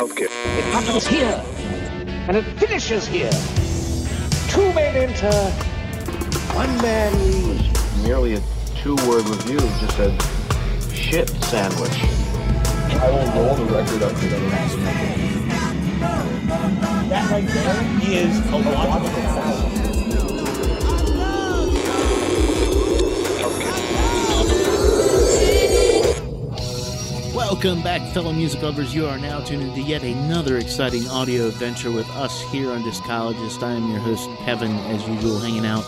Okay. 0.00 0.24
It 0.24 0.64
happens 0.72 1.06
here, 1.06 1.44
and 2.26 2.34
it 2.34 2.44
finishes 2.58 3.06
here. 3.06 3.30
Two 4.48 4.72
men 4.72 4.96
enter, 4.96 5.30
one 6.56 6.74
man 6.80 7.12
leaves. 7.18 8.02
Merely 8.02 8.36
a 8.36 8.42
two-word 8.82 9.28
review 9.28 9.58
just 9.58 9.96
said, 9.98 10.18
shit 10.90 11.28
sandwich. 11.44 11.92
I 12.96 13.10
will 13.10 13.44
roll 13.44 13.54
the 13.56 13.64
record 13.66 14.02
up 14.02 14.18
to 14.18 14.26
the 14.26 14.40
next 14.40 14.76
That 17.10 17.30
right 17.30 17.46
there 17.46 18.24
is 18.24 18.38
a 18.38 18.56
logical 18.56 19.59
Welcome 27.40 27.82
back, 27.82 28.02
fellow 28.12 28.34
music 28.34 28.60
lovers. 28.60 28.94
You 28.94 29.06
are 29.06 29.18
now 29.18 29.40
tuned 29.40 29.62
into 29.62 29.80
yet 29.80 30.02
another 30.02 30.58
exciting 30.58 31.08
audio 31.08 31.48
adventure 31.48 31.90
with 31.90 32.08
us 32.10 32.42
here 32.52 32.70
on 32.70 32.82
Discologist. 32.84 33.62
I 33.62 33.72
am 33.72 33.90
your 33.90 33.98
host, 33.98 34.28
Kevin, 34.44 34.70
as 34.70 35.08
usual, 35.08 35.38
hanging 35.38 35.64
out 35.64 35.84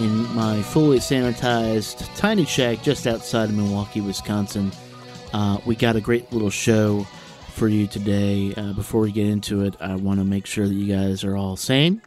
in 0.00 0.24
my 0.34 0.60
fully 0.60 0.98
sanitized 0.98 2.14
tiny 2.16 2.44
shack 2.44 2.82
just 2.82 3.06
outside 3.06 3.48
of 3.48 3.54
Milwaukee, 3.54 4.00
Wisconsin. 4.00 4.72
Uh, 5.32 5.58
we 5.64 5.76
got 5.76 5.94
a 5.94 6.00
great 6.00 6.30
little 6.32 6.50
show 6.50 7.06
for 7.54 7.68
you 7.68 7.86
today. 7.86 8.52
Uh, 8.56 8.72
before 8.72 9.00
we 9.00 9.12
get 9.12 9.28
into 9.28 9.62
it, 9.62 9.76
I 9.80 9.94
want 9.94 10.18
to 10.18 10.24
make 10.24 10.46
sure 10.46 10.66
that 10.66 10.74
you 10.74 10.92
guys 10.92 11.22
are 11.22 11.36
all 11.36 11.56
sane, 11.56 12.02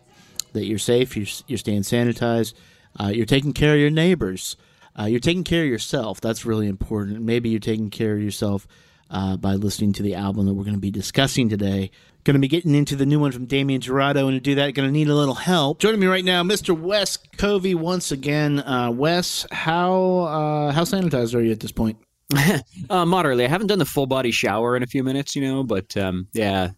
that 0.52 0.66
you're 0.66 0.78
safe, 0.78 1.16
you're, 1.16 1.28
you're 1.48 1.58
staying 1.58 1.84
sanitized, 1.84 2.54
uh, 3.00 3.08
you're 3.08 3.26
taking 3.26 3.54
care 3.54 3.74
of 3.74 3.80
your 3.80 3.90
neighbors. 3.90 4.58
Uh, 4.98 5.06
you're 5.06 5.20
taking 5.20 5.44
care 5.44 5.64
of 5.64 5.70
yourself. 5.70 6.22
That's 6.22 6.46
really 6.46 6.68
important. 6.68 7.22
Maybe 7.22 7.50
you're 7.50 7.60
taking 7.60 7.90
care 7.90 8.14
of 8.16 8.22
yourself 8.22 8.68
uh, 9.10 9.38
by 9.38 9.56
listening 9.56 9.94
to 9.94 10.04
the 10.04 10.16
album 10.16 10.46
that 10.48 10.54
we're 10.54 10.64
going 10.64 10.76
to 10.76 10.82
be 10.82 10.92
discussing 10.92 11.50
today. 11.50 11.92
Going 12.24 12.36
to 12.36 12.40
be 12.40 12.48
getting 12.48 12.76
into 12.76 12.96
the 12.96 13.06
new 13.06 13.20
one 13.20 13.32
from 13.32 13.46
Damien 13.46 13.82
Jurado, 13.82 14.28
and 14.28 14.36
to 14.36 14.40
do 14.40 14.56
that, 14.56 14.72
going 14.76 14.88
to 14.88 14.94
need 14.94 15.08
a 15.08 15.16
little 15.16 15.34
help. 15.34 15.80
Joining 15.80 16.00
me 16.00 16.06
right 16.06 16.24
now, 16.24 16.44
Mr. 16.44 16.80
Wes 16.80 17.18
Covey 17.18 17.74
once 17.74 18.12
again. 18.12 18.60
Uh, 18.60 18.92
Wes, 18.92 19.48
how 19.52 20.20
uh, 20.20 20.72
how 20.72 20.84
sanitized 20.84 21.34
are 21.34 21.42
you 21.42 21.52
at 21.52 21.60
this 21.60 21.72
point? 21.72 21.98
uh, 22.90 23.06
moderately. 23.06 23.46
I 23.46 23.48
haven't 23.48 23.68
done 23.68 23.80
the 23.80 23.86
full 23.86 24.06
body 24.06 24.32
shower 24.32 24.78
in 24.78 24.84
a 24.84 24.88
few 24.88 25.04
minutes, 25.04 25.36
you 25.36 25.42
know, 25.42 25.64
but 25.64 25.98
um, 25.98 26.28
yeah, 26.34 26.72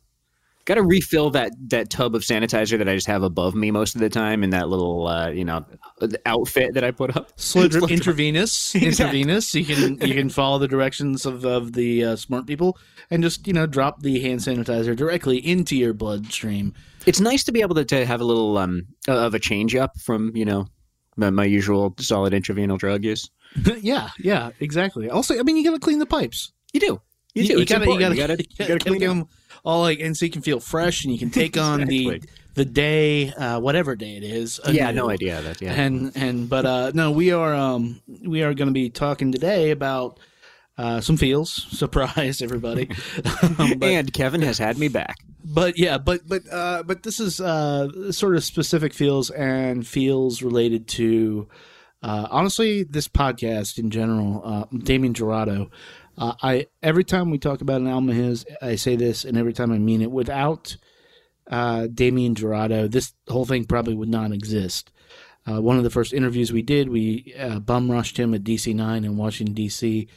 got 0.66 0.76
to 0.76 0.84
refill 0.84 1.30
that 1.32 1.52
that 1.70 1.90
tub 1.90 2.16
of 2.16 2.22
sanitizer 2.22 2.78
that 2.78 2.88
I 2.88 2.96
just 2.96 3.08
have 3.08 3.24
above 3.24 3.54
me 3.56 3.72
most 3.72 3.96
of 3.96 4.02
the 4.02 4.10
time 4.10 4.44
in 4.44 4.52
that 4.52 4.70
little 4.70 5.08
uh, 5.08 5.30
you 5.30 5.44
know 5.46 5.66
outfit 6.26 6.74
that 6.74 6.84
I 6.84 6.92
put 6.92 7.16
up. 7.16 7.32
Slow 7.40 7.68
drip 7.70 7.90
intravenous, 7.92 8.74
Exactly. 8.76 9.22
intravenous. 9.22 9.54
You 9.54 9.66
can 9.66 10.08
you 10.08 10.14
can 10.16 10.30
follow 10.40 10.60
the 10.60 10.68
directions 10.68 11.26
of, 11.26 11.46
of 11.46 11.74
the 11.74 12.04
uh, 12.06 12.16
smart 12.16 12.48
people 12.48 12.78
and 13.10 13.22
just 13.24 13.46
you 13.48 13.54
know 13.54 13.66
drop 13.66 14.02
the 14.02 14.20
hand 14.22 14.40
sanitizer 14.40 14.96
directly 14.96 15.38
into 15.38 15.76
your 15.76 15.94
bloodstream. 15.94 16.74
It's 17.06 17.20
nice 17.20 17.44
to 17.46 17.52
be 17.52 17.62
able 17.62 17.76
to, 17.76 17.86
to 17.86 18.06
have 18.06 18.22
a 18.22 18.26
little 18.26 18.58
um 18.58 18.88
of 19.08 19.34
a 19.34 19.40
change 19.40 19.76
up 19.76 20.00
from 20.00 20.36
you 20.36 20.46
know 20.46 20.68
my, 21.18 21.30
my 21.30 21.46
usual 21.46 21.94
solid 22.00 22.34
intravenous 22.34 22.80
drug 22.80 23.04
use. 23.04 23.30
yeah, 23.82 24.10
yeah, 24.20 24.50
exactly. 24.60 25.10
Also, 25.10 25.38
I 25.38 25.44
mean, 25.44 25.58
you 25.58 25.64
got 25.64 25.74
to 25.74 25.80
clean 25.80 26.00
the 26.00 26.06
pipes. 26.08 26.52
You 26.74 26.80
do. 26.80 27.02
You 27.36 27.48
do. 27.48 27.60
It's 27.60 27.72
gotta, 27.72 27.86
you 27.86 28.00
gotta, 28.00 28.16
you 28.16 28.22
gotta, 28.28 28.44
you 28.44 28.68
gotta 28.68 28.80
clean 28.80 29.00
get 29.00 29.10
up. 29.10 29.16
them 29.18 29.28
all 29.64 29.82
like, 29.82 30.00
and 30.00 30.16
so 30.16 30.26
you 30.26 30.32
can 30.32 30.42
feel 30.42 30.60
fresh, 30.60 31.04
and 31.04 31.14
you 31.14 31.20
can 31.20 31.30
take 31.30 31.58
on 31.58 31.86
the 31.86 32.08
Exactly. 32.10 32.30
the 32.56 32.66
day, 32.66 33.30
uh, 33.34 33.60
whatever 33.60 33.96
day 33.96 34.16
it 34.18 34.24
is. 34.24 34.60
Yeah, 34.70 34.92
no 34.92 35.10
idea 35.10 35.42
that. 35.42 35.62
Yeah. 35.62 35.74
And 35.74 36.12
and 36.16 36.50
but 36.50 36.66
uh, 36.66 36.92
no, 36.94 37.12
we 37.12 37.32
are 37.32 37.54
um 37.54 38.02
we 38.26 38.44
are 38.44 38.54
going 38.54 38.68
to 38.68 38.74
be 38.74 38.90
talking 38.90 39.32
today 39.32 39.72
about 39.72 40.20
uh, 40.78 41.02
some 41.02 41.18
feels. 41.18 41.52
Surprise, 41.78 42.42
everybody. 42.42 42.90
Um, 43.60 43.78
but, 43.78 43.84
and 43.90 44.14
Kevin 44.14 44.42
has 44.42 44.58
had 44.58 44.78
me 44.78 44.88
back. 44.88 45.18
but 45.44 45.78
yeah, 45.78 45.98
but 45.98 46.22
but 46.28 46.42
uh, 46.52 46.84
but 46.84 47.04
this 47.04 47.20
is 47.20 47.40
uh, 47.42 48.12
sort 48.12 48.36
of 48.36 48.44
specific 48.44 48.94
feels 48.94 49.30
and 49.30 49.86
feels 49.86 50.42
related 50.42 50.88
to 50.90 51.48
uh, 52.02 52.28
honestly 52.32 52.84
this 52.84 53.08
podcast 53.08 53.78
in 53.78 53.90
general. 53.92 54.42
Uh, 54.44 54.66
Damien 54.78 55.14
Jurado. 55.14 55.70
Uh, 56.18 56.34
I 56.42 56.68
every 56.82 57.04
time 57.04 57.32
we 57.32 57.38
talk 57.38 57.62
about 57.62 57.82
an 57.82 57.88
album 57.88 58.10
of 58.10 58.16
his, 58.16 58.46
I 58.62 58.76
say 58.76 58.96
this, 58.96 59.26
and 59.26 59.38
every 59.38 59.54
time 59.54 59.72
I 59.72 59.78
mean 59.80 60.02
it. 60.02 60.12
Without 60.12 60.78
uh, 61.50 61.88
Damien 61.88 62.36
Jurado, 62.36 62.90
this 62.90 63.14
whole 63.28 63.46
thing 63.46 63.66
probably 63.66 63.96
would 63.96 64.10
not 64.10 64.32
exist. 64.32 64.92
Uh, 65.46 65.62
one 65.62 65.78
of 65.78 65.84
the 65.84 65.90
first 65.90 66.14
interviews 66.14 66.54
we 66.54 66.62
did, 66.62 66.90
we 66.90 67.34
uh, 67.38 67.60
bum 67.60 67.92
rushed 67.92 68.18
him 68.18 68.34
at 68.34 68.44
DC 68.44 68.74
Nine 68.74 69.04
in 69.04 69.18
Washington 69.18 69.54
D.C. 69.54 70.08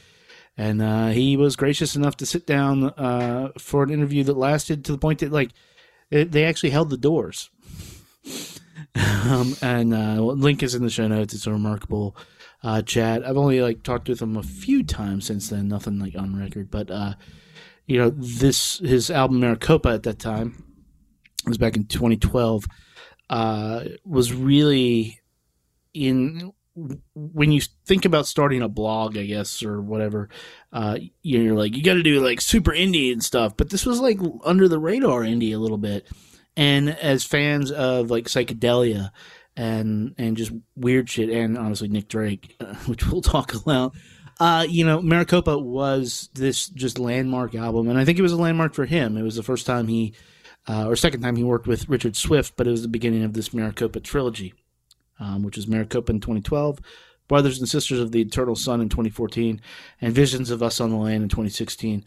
And 0.55 0.81
uh, 0.81 1.07
he 1.09 1.37
was 1.37 1.55
gracious 1.55 1.95
enough 1.95 2.17
to 2.17 2.25
sit 2.25 2.47
down 2.47 2.85
uh, 2.85 3.51
for 3.59 3.83
an 3.83 3.91
interview 3.91 4.23
that 4.23 4.37
lasted 4.37 4.85
to 4.85 4.91
the 4.91 4.97
point 4.97 5.19
that, 5.19 5.31
like, 5.31 5.51
it, 6.09 6.31
they 6.31 6.45
actually 6.45 6.69
held 6.69 6.89
the 6.89 6.97
doors. 6.97 7.49
um, 8.95 9.55
and 9.61 9.93
uh, 9.93 10.21
link 10.21 10.63
is 10.63 10.73
in 10.73 10.83
the 10.83 10.89
show 10.89 11.07
notes. 11.07 11.33
It's 11.33 11.45
a 11.45 11.51
remarkable 11.51 12.15
uh, 12.63 12.81
chat. 12.81 13.25
I've 13.25 13.37
only 13.37 13.61
like 13.61 13.83
talked 13.83 14.09
with 14.09 14.21
him 14.21 14.37
a 14.37 14.43
few 14.43 14.83
times 14.83 15.25
since 15.25 15.49
then. 15.49 15.67
Nothing 15.67 15.99
like 15.99 16.15
on 16.15 16.39
record, 16.39 16.71
but 16.71 16.89
uh, 16.91 17.13
you 17.85 17.97
know, 17.97 18.09
this 18.09 18.79
his 18.79 19.09
album 19.09 19.39
Maricopa 19.39 19.89
at 19.89 20.03
that 20.03 20.19
time 20.19 20.63
was 21.45 21.57
back 21.57 21.75
in 21.75 21.85
2012. 21.85 22.65
Uh, 23.29 23.83
was 24.05 24.33
really 24.33 25.19
in 25.93 26.53
when 27.15 27.51
you 27.51 27.61
think 27.85 28.05
about 28.05 28.27
starting 28.27 28.61
a 28.61 28.69
blog, 28.69 29.17
I 29.17 29.25
guess, 29.25 29.63
or 29.63 29.81
whatever, 29.81 30.29
uh, 30.71 30.99
you're 31.23 31.57
like, 31.57 31.75
you 31.75 31.83
got 31.83 31.95
to 31.95 32.03
do 32.03 32.19
like 32.19 32.39
super 32.39 32.71
indie 32.71 33.11
and 33.11 33.23
stuff. 33.23 33.57
But 33.57 33.71
this 33.71 33.85
was 33.85 33.99
like 33.99 34.19
under 34.43 34.67
the 34.67 34.79
radar 34.79 35.21
indie 35.21 35.55
a 35.55 35.57
little 35.57 35.79
bit. 35.79 36.07
And 36.55 36.89
as 36.89 37.23
fans 37.23 37.71
of 37.71 38.11
like 38.11 38.25
psychedelia 38.25 39.11
and 39.57 40.15
and 40.17 40.37
just 40.37 40.53
weird 40.75 41.09
shit, 41.09 41.29
and 41.29 41.57
honestly 41.57 41.89
Nick 41.89 42.07
Drake, 42.07 42.55
uh, 42.61 42.73
which 42.85 43.05
we'll 43.07 43.21
talk 43.21 43.53
about, 43.53 43.93
uh, 44.39 44.65
you 44.69 44.85
know, 44.85 45.01
Maricopa 45.01 45.57
was 45.57 46.29
this 46.33 46.69
just 46.69 46.99
landmark 46.99 47.55
album, 47.55 47.89
and 47.89 47.99
I 47.99 48.05
think 48.05 48.17
it 48.17 48.23
was 48.23 48.31
a 48.31 48.37
landmark 48.37 48.73
for 48.73 48.85
him. 48.85 49.17
It 49.17 49.23
was 49.23 49.35
the 49.35 49.43
first 49.43 49.65
time 49.65 49.87
he, 49.87 50.13
uh, 50.69 50.87
or 50.87 50.95
second 50.95 51.21
time 51.21 51.35
he 51.35 51.43
worked 51.43 51.67
with 51.67 51.89
Richard 51.89 52.15
Swift, 52.15 52.53
but 52.55 52.67
it 52.67 52.71
was 52.71 52.83
the 52.83 52.87
beginning 52.87 53.23
of 53.23 53.33
this 53.33 53.53
Maricopa 53.53 53.99
trilogy 53.99 54.53
um, 55.19 55.43
which 55.43 55.57
was 55.57 55.67
Maricopa 55.67 56.11
in 56.11 56.19
2012, 56.19 56.79
Brothers 57.27 57.59
and 57.59 57.67
Sisters 57.67 57.99
of 57.99 58.11
the 58.11 58.21
Eternal 58.21 58.55
Son 58.55 58.81
in 58.81 58.89
2014, 58.89 59.61
and 60.01 60.13
Visions 60.13 60.49
of 60.51 60.63
Us 60.63 60.79
on 60.79 60.89
the 60.89 60.95
Land 60.97 61.23
in 61.23 61.29
2016. 61.29 62.05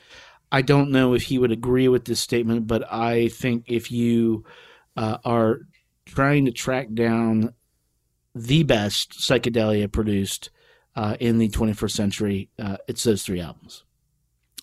I 0.53 0.63
don't 0.63 0.91
know 0.91 1.15
if 1.15 1.23
he 1.23 1.39
would 1.39 1.53
agree 1.53 1.89
with 1.89 2.05
this 2.05 2.21
statement, 2.21 2.67
but 2.67 2.91
I 2.93 3.29
think 3.29 3.65
if 3.67 3.93
you 3.93 4.45
uh, 4.97 5.19
are 5.25 5.61
trying 6.07 6.45
to 6.47 6.53
track 6.53 6.89
down 6.93 7.55
the 8.35 8.63
best 8.63 9.13
psychedelia 9.13 9.91
produced 9.91 10.51
uh, 10.97 11.17
in 11.21 11.39
the 11.39 11.49
21st 11.49 11.91
century, 11.91 12.49
uh, 12.59 12.77
it's 12.89 13.05
those 13.05 13.23
three 13.23 13.41
albums. 13.41 13.85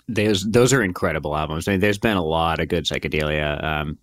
those 0.08 0.44
those 0.50 0.74
are 0.74 0.84
incredible 0.84 1.36
albums. 1.36 1.68
I 1.68 1.72
mean, 1.72 1.80
there's 1.80 1.98
been 1.98 2.18
a 2.18 2.24
lot 2.24 2.60
of 2.60 2.68
good 2.68 2.86
psychedelia. 2.86 3.64
Um, 3.64 3.98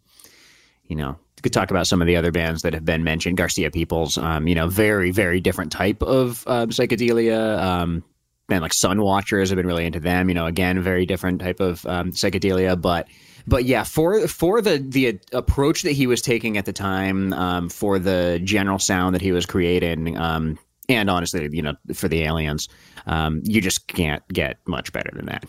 you 0.85 0.97
know, 0.97 1.11
you 1.11 1.43
could 1.43 1.53
talk 1.53 1.71
about 1.71 1.87
some 1.87 2.01
of 2.01 2.07
the 2.07 2.17
other 2.17 2.33
bands 2.33 2.63
that 2.63 2.75
have 2.75 2.85
been 2.85 3.05
mentioned. 3.05 3.37
Garcia 3.37 3.71
Peoples, 3.71 4.19
um, 4.19 4.47
you 4.47 4.55
know, 4.55 4.69
very 4.69 5.11
very 5.11 5.41
different 5.41 5.73
type 5.73 6.03
of 6.03 6.47
um, 6.47 6.71
psychedelia. 6.71 7.59
Um, 7.59 8.05
band 8.49 8.63
like 8.63 8.73
Sunwatchers 8.73 9.49
have 9.49 9.57
been 9.57 9.67
really 9.67 9.87
into 9.87 10.01
them. 10.01 10.29
You 10.29 10.35
know, 10.35 10.47
again, 10.47 10.81
very 10.83 11.07
different 11.07 11.41
type 11.41 11.61
of 11.61 11.85
um, 11.87 12.13
psychedelia, 12.13 12.81
but. 12.81 13.09
But 13.47 13.65
yeah, 13.65 13.85
for 13.85 14.27
for 14.27 14.61
the 14.61 14.79
the 14.79 15.21
approach 15.33 15.83
that 15.83 15.93
he 15.93 16.07
was 16.07 16.23
taking 16.23 16.57
at 16.57 16.65
the 16.65 16.73
time, 16.73 17.33
um, 17.35 17.69
for 17.69 17.99
the 17.99 18.41
general 18.43 18.79
sound 18.79 19.15
that 19.15 19.23
he 19.23 19.33
was 19.33 19.45
creating, 19.45 20.17
um, 20.17 20.59
and 20.89 21.11
honestly, 21.11 21.49
you 21.53 21.63
know, 21.63 21.75
for 21.95 22.09
the 22.09 22.23
aliens, 22.23 22.69
um, 23.07 23.41
you 23.45 23.61
just 23.61 23.87
can't 23.87 24.27
get 24.29 24.59
much 24.67 24.93
better 24.93 25.11
than 25.15 25.27
that. 25.27 25.45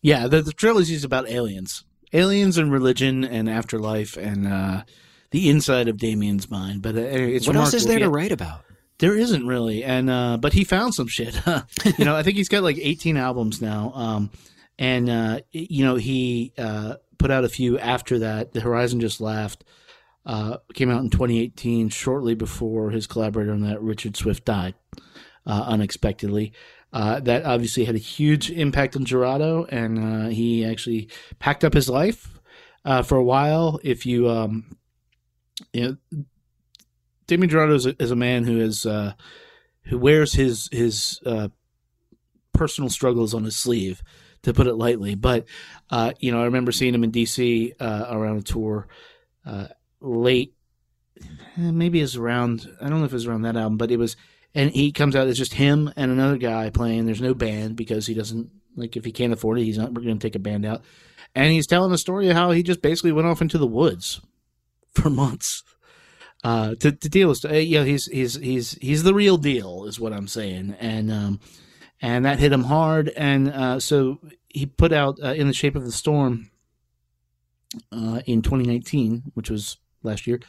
Yeah, 0.00 0.26
the, 0.26 0.42
the 0.42 0.52
trilogy 0.52 0.94
is 0.94 1.02
about 1.02 1.28
aliens, 1.28 1.84
aliens 2.12 2.58
and 2.58 2.70
religion 2.70 3.24
and 3.24 3.48
afterlife 3.48 4.16
and 4.16 4.46
uh, 4.46 4.82
the 5.30 5.48
inside 5.48 5.88
of 5.88 5.96
Damien's 5.96 6.50
mind. 6.50 6.82
But 6.82 6.94
uh, 6.94 7.00
it's 7.00 7.46
what 7.46 7.56
else 7.56 7.74
is 7.74 7.86
there 7.86 7.98
to 7.98 8.10
write 8.10 8.32
about? 8.32 8.60
There 8.98 9.16
isn't 9.16 9.46
really, 9.46 9.82
and 9.82 10.08
uh, 10.08 10.36
but 10.36 10.52
he 10.52 10.62
found 10.62 10.94
some 10.94 11.08
shit. 11.08 11.34
you 11.98 12.04
know, 12.04 12.14
I 12.14 12.22
think 12.22 12.36
he's 12.36 12.48
got 12.48 12.62
like 12.62 12.78
18 12.78 13.16
albums 13.16 13.60
now, 13.60 13.92
um, 13.94 14.30
and 14.78 15.10
uh, 15.10 15.40
you 15.50 15.84
know 15.84 15.96
he 15.96 16.52
uh, 16.56 16.94
put 17.18 17.30
out 17.30 17.44
a 17.44 17.48
few 17.48 17.78
after 17.78 18.18
that. 18.20 18.52
The 18.52 18.60
Horizon 18.60 19.00
Just 19.00 19.20
Laughed 19.20 19.64
uh, 20.26 20.58
came 20.72 20.90
out 20.90 21.02
in 21.02 21.10
2018, 21.10 21.90
shortly 21.90 22.34
before 22.34 22.90
his 22.90 23.06
collaborator 23.06 23.52
on 23.52 23.60
that, 23.62 23.82
Richard 23.82 24.16
Swift, 24.16 24.44
died 24.44 24.74
uh, 25.46 25.64
unexpectedly. 25.66 26.52
Uh, 26.92 27.18
that 27.20 27.44
obviously 27.44 27.84
had 27.84 27.96
a 27.96 27.98
huge 27.98 28.50
impact 28.50 28.96
on 28.96 29.04
Jurado, 29.04 29.66
and 29.68 29.98
uh, 29.98 30.28
he 30.28 30.64
actually 30.64 31.08
packed 31.40 31.64
up 31.64 31.74
his 31.74 31.88
life 31.88 32.40
uh, 32.84 33.02
for 33.02 33.16
a 33.16 33.24
while. 33.24 33.80
If 33.82 34.06
you, 34.06 34.30
um, 34.30 34.76
you 35.72 35.98
know, 36.12 36.24
Damien 37.26 37.50
Jurado 37.50 37.74
is 37.74 37.86
a, 37.86 38.00
is 38.00 38.12
a 38.12 38.16
man 38.16 38.44
who 38.44 38.60
is 38.60 38.86
uh, 38.86 39.14
who 39.86 39.98
wears 39.98 40.34
his 40.34 40.68
his 40.70 41.20
personal 42.52 42.88
struggles 42.88 43.34
on 43.34 43.42
his 43.42 43.56
sleeve, 43.56 44.00
to 44.44 44.54
put 44.54 44.66
it 44.66 44.74
lightly. 44.74 45.14
But 45.14 45.46
uh, 45.90 46.12
you 46.18 46.32
know, 46.32 46.40
I 46.40 46.44
remember 46.44 46.72
seeing 46.72 46.94
him 46.94 47.04
in 47.04 47.12
DC 47.12 47.74
uh, 47.80 48.06
around 48.10 48.38
a 48.38 48.42
tour 48.42 48.88
uh, 49.44 49.66
late, 50.00 50.54
eh, 51.20 51.70
maybe 51.70 52.00
it's 52.00 52.16
around. 52.16 52.68
I 52.80 52.88
don't 52.88 53.00
know 53.00 53.06
if 53.06 53.12
it 53.12 53.14
was 53.14 53.26
around 53.26 53.42
that 53.42 53.56
album, 53.56 53.78
but 53.78 53.90
it 53.90 53.98
was. 53.98 54.16
And 54.56 54.70
he 54.70 54.92
comes 54.92 55.16
out. 55.16 55.26
It's 55.26 55.38
just 55.38 55.54
him 55.54 55.92
and 55.96 56.12
another 56.12 56.38
guy 56.38 56.70
playing. 56.70 57.06
There's 57.06 57.20
no 57.20 57.34
band 57.34 57.74
because 57.74 58.06
he 58.06 58.14
doesn't 58.14 58.50
like 58.76 58.96
if 58.96 59.04
he 59.04 59.10
can't 59.10 59.32
afford 59.32 59.58
it. 59.58 59.64
He's 59.64 59.78
not 59.78 59.92
going 59.92 60.18
to 60.18 60.24
take 60.24 60.36
a 60.36 60.40
band 60.40 60.64
out. 60.64 60.82
And 61.34 61.52
he's 61.52 61.66
telling 61.66 61.92
a 61.92 61.98
story 61.98 62.28
of 62.28 62.36
how 62.36 62.52
he 62.52 62.62
just 62.62 62.80
basically 62.80 63.10
went 63.10 63.26
off 63.26 63.42
into 63.42 63.58
the 63.58 63.66
woods 63.66 64.20
for 64.94 65.10
months 65.10 65.64
uh, 66.44 66.74
to, 66.76 66.92
to 66.92 67.08
deal 67.08 67.28
with. 67.28 67.44
Uh, 67.44 67.54
you 67.54 67.78
know, 67.78 67.84
he's 67.84 68.06
he's 68.06 68.34
he's 68.34 68.72
he's 68.74 69.02
the 69.02 69.14
real 69.14 69.38
deal, 69.38 69.86
is 69.86 69.98
what 69.98 70.12
I'm 70.12 70.28
saying, 70.28 70.76
and 70.78 71.10
um, 71.10 71.40
and 72.04 72.24
that 72.26 72.38
hit 72.38 72.52
him 72.52 72.64
hard, 72.64 73.08
and 73.16 73.48
uh, 73.48 73.80
so 73.80 74.18
he 74.48 74.66
put 74.66 74.92
out 74.92 75.18
uh, 75.22 75.32
in 75.32 75.46
the 75.46 75.54
shape 75.54 75.74
of 75.74 75.84
the 75.84 75.92
storm 75.92 76.50
uh, 77.90 78.20
in 78.26 78.42
2019, 78.42 79.32
which 79.32 79.48
was 79.48 79.78
last 80.02 80.26
year, 80.26 80.40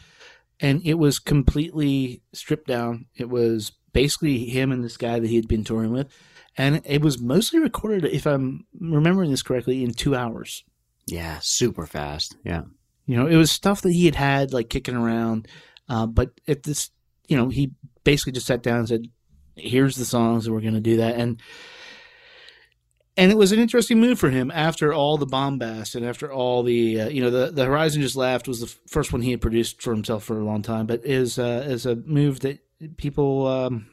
and 0.60 0.82
it 0.84 0.96
was 0.96 1.18
completely 1.18 2.22
stripped 2.34 2.68
down. 2.68 3.06
It 3.16 3.30
was 3.30 3.72
basically 3.94 4.46
him 4.46 4.72
and 4.72 4.84
this 4.84 4.98
guy 4.98 5.20
that 5.20 5.30
he 5.30 5.38
had 5.38 5.48
been 5.48 5.64
touring 5.64 5.92
with, 5.92 6.08
and 6.58 6.82
it 6.84 7.02
was 7.02 7.22
mostly 7.22 7.60
recorded, 7.60 8.04
if 8.04 8.26
I'm 8.26 8.66
remembering 8.78 9.32
this 9.32 9.44
correctly, 9.44 9.82
in 9.82 9.94
two 9.94 10.14
hours. 10.14 10.66
Yeah, 11.08 11.40
super 11.42 11.86
fast. 11.86 12.36
Yeah. 12.44 12.64
You 13.06 13.16
know, 13.16 13.28
it 13.28 13.38
was 13.38 13.50
stuff 13.50 13.82
that 13.84 13.94
he 13.94 14.06
had 14.06 14.16
had 14.16 14.52
like 14.52 14.70
kicking 14.70 14.96
around 14.96 15.48
uh, 15.88 16.06
but 16.06 16.32
if 16.46 16.64
this, 16.64 16.90
you 17.28 17.38
know, 17.38 17.50
he 17.50 17.72
basically 18.04 18.34
just 18.34 18.48
sat 18.48 18.64
down 18.64 18.80
and 18.80 18.88
said, 18.88 19.08
"Here's 19.56 19.96
the 19.96 20.06
songs, 20.06 20.46
and 20.46 20.56
we're 20.56 20.62
going 20.62 20.74
to 20.74 20.80
do 20.80 20.98
that." 20.98 21.16
And 21.16 21.42
and 23.18 23.32
it 23.32 23.38
was 23.38 23.52
an 23.52 23.60
interesting 23.60 24.00
move 24.00 24.20
for 24.20 24.30
him 24.30 24.52
after 24.54 24.94
all 24.94 25.18
the 25.18 25.26
bombast 25.26 25.96
and 25.96 26.06
after 26.06 26.32
all 26.32 26.64
the 26.64 27.02
uh, 27.02 27.10
you 27.10 27.22
know 27.22 27.30
the 27.30 27.52
the 27.52 27.66
Horizon 27.66 28.02
just 28.02 28.16
laughed 28.16 28.48
was 28.48 28.60
the 28.60 28.74
first 28.88 29.14
one 29.14 29.22
he 29.22 29.32
had 29.32 29.42
produced 29.42 29.82
for 29.82 29.94
himself 29.94 30.24
for 30.24 30.40
a 30.40 30.46
long 30.46 30.62
time, 30.62 30.86
but 30.86 31.06
is 31.06 31.40
uh, 31.40 31.66
is 31.68 31.86
a 31.86 31.96
move 31.96 32.42
that 32.42 32.60
people. 32.98 33.48
Um, 33.48 33.88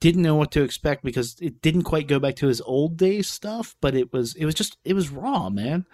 didn't 0.00 0.22
know 0.22 0.36
what 0.36 0.52
to 0.52 0.62
expect 0.62 1.02
because 1.02 1.36
it 1.40 1.60
didn't 1.60 1.82
quite 1.82 2.06
go 2.06 2.20
back 2.20 2.36
to 2.36 2.46
his 2.46 2.60
old 2.60 2.96
days 2.96 3.28
stuff, 3.28 3.74
but 3.80 3.94
it 3.94 4.12
was 4.12 4.34
it 4.36 4.44
was 4.44 4.54
just 4.54 4.76
it 4.84 4.94
was 4.94 5.10
raw, 5.10 5.48
man. 5.50 5.86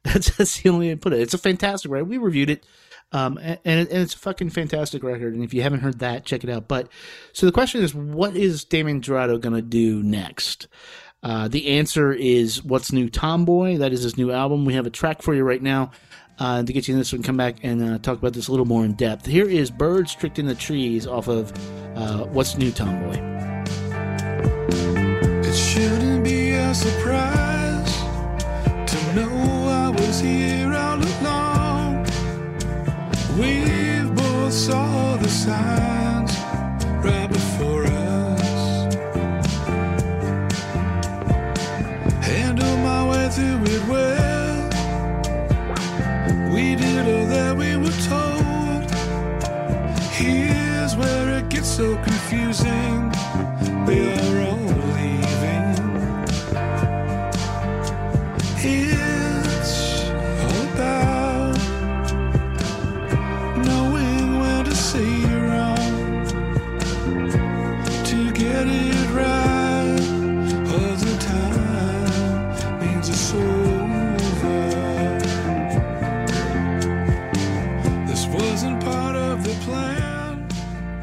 That's, 0.04 0.36
that's 0.36 0.62
the 0.62 0.68
only 0.68 0.86
way 0.86 0.94
to 0.94 1.00
put 1.00 1.12
it. 1.12 1.20
It's 1.20 1.34
a 1.34 1.38
fantastic 1.38 1.90
record. 1.90 2.08
We 2.08 2.18
reviewed 2.18 2.50
it 2.50 2.64
um, 3.12 3.38
and, 3.38 3.58
and, 3.64 3.88
it's 3.88 4.14
a 4.14 4.18
fucking 4.18 4.50
fantastic 4.50 5.02
record. 5.02 5.34
And 5.34 5.42
if 5.42 5.54
you 5.54 5.62
haven't 5.62 5.80
heard 5.80 6.00
that, 6.00 6.24
check 6.24 6.44
it 6.44 6.50
out. 6.50 6.68
But 6.68 6.88
so 7.32 7.46
the 7.46 7.52
question 7.52 7.82
is, 7.82 7.94
what 7.94 8.36
is 8.36 8.64
Damien 8.64 9.00
Jurado 9.00 9.40
going 9.40 9.54
to 9.54 9.62
do 9.62 10.02
next? 10.02 10.68
Uh, 11.22 11.48
the 11.48 11.68
answer 11.68 12.12
is 12.12 12.62
What's 12.62 12.92
New 12.92 13.08
Tomboy. 13.08 13.78
That 13.78 13.92
is 13.92 14.02
his 14.02 14.16
new 14.16 14.30
album. 14.30 14.64
We 14.64 14.74
have 14.74 14.86
a 14.86 14.90
track 14.90 15.22
for 15.22 15.34
you 15.34 15.42
right 15.42 15.62
now 15.62 15.90
uh, 16.38 16.62
to 16.62 16.72
get 16.72 16.86
you 16.86 16.94
in 16.94 16.98
this 16.98 17.12
one. 17.12 17.22
Come 17.22 17.36
back 17.36 17.56
and 17.62 17.82
uh, 17.82 17.98
talk 17.98 18.18
about 18.18 18.34
this 18.34 18.48
a 18.48 18.50
little 18.50 18.66
more 18.66 18.84
in 18.84 18.92
depth. 18.92 19.26
Here 19.26 19.48
is 19.48 19.70
Birds 19.70 20.14
Tricked 20.14 20.38
in 20.38 20.46
the 20.46 20.54
Trees 20.54 21.06
off 21.06 21.28
of 21.28 21.52
uh, 21.96 22.24
What's 22.26 22.56
New 22.56 22.70
Tomboy. 22.70 23.16
It 25.44 25.54
shouldn't 25.54 26.24
be 26.24 26.52
a 26.52 26.74
surprise 26.74 27.96
to 28.86 29.14
know 29.14 29.28
I 29.68 29.90
was 29.90 30.20
here 30.20 30.72
all 30.74 31.07
We've 33.38 34.14
both 34.14 34.52
saw 34.52 35.16
the 35.16 35.28
signs 35.28 36.32
right 37.04 37.28
before 37.28 37.84
us. 37.86 37.98
My 42.84 43.08
way 43.10 43.28
through 43.28 43.64
it 43.64 43.84
well. 43.88 44.68
We 46.54 46.74
did 46.74 47.06
all 47.06 47.26
that 47.26 47.56
we 47.56 47.76
were 47.76 47.98
told. 48.08 48.84
Here's 50.12 50.96
where 50.96 51.38
it 51.38 51.48
gets 51.48 51.68
so 51.68 51.96
confusing. 51.96 53.10
We 53.86 53.96
are 54.12 54.40
all 54.48 54.87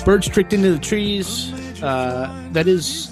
Birds 0.05 0.29
Tricked 0.29 0.53
into 0.53 0.71
the 0.71 0.77
Trees. 0.77 1.51
Uh, 1.81 2.47
that 2.51 2.67
is, 2.67 3.11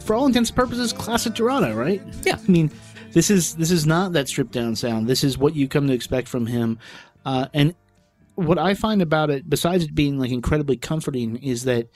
for 0.00 0.14
all 0.14 0.24
intents 0.24 0.48
and 0.48 0.56
purposes, 0.56 0.90
classic 0.90 1.34
Jurado, 1.34 1.76
right? 1.76 2.02
Yeah. 2.22 2.38
I 2.42 2.50
mean, 2.50 2.70
this 3.12 3.30
is 3.30 3.54
this 3.56 3.70
is 3.70 3.86
not 3.86 4.14
that 4.14 4.26
stripped 4.26 4.52
down 4.52 4.74
sound. 4.74 5.06
This 5.06 5.22
is 5.22 5.36
what 5.36 5.54
you 5.54 5.68
come 5.68 5.86
to 5.88 5.92
expect 5.92 6.28
from 6.28 6.46
him. 6.46 6.78
Uh, 7.26 7.48
and 7.52 7.74
what 8.36 8.58
I 8.58 8.72
find 8.72 9.02
about 9.02 9.28
it, 9.28 9.50
besides 9.50 9.84
it 9.84 9.94
being 9.94 10.18
like 10.18 10.30
incredibly 10.30 10.78
comforting, 10.78 11.36
is 11.36 11.64
that 11.64 11.88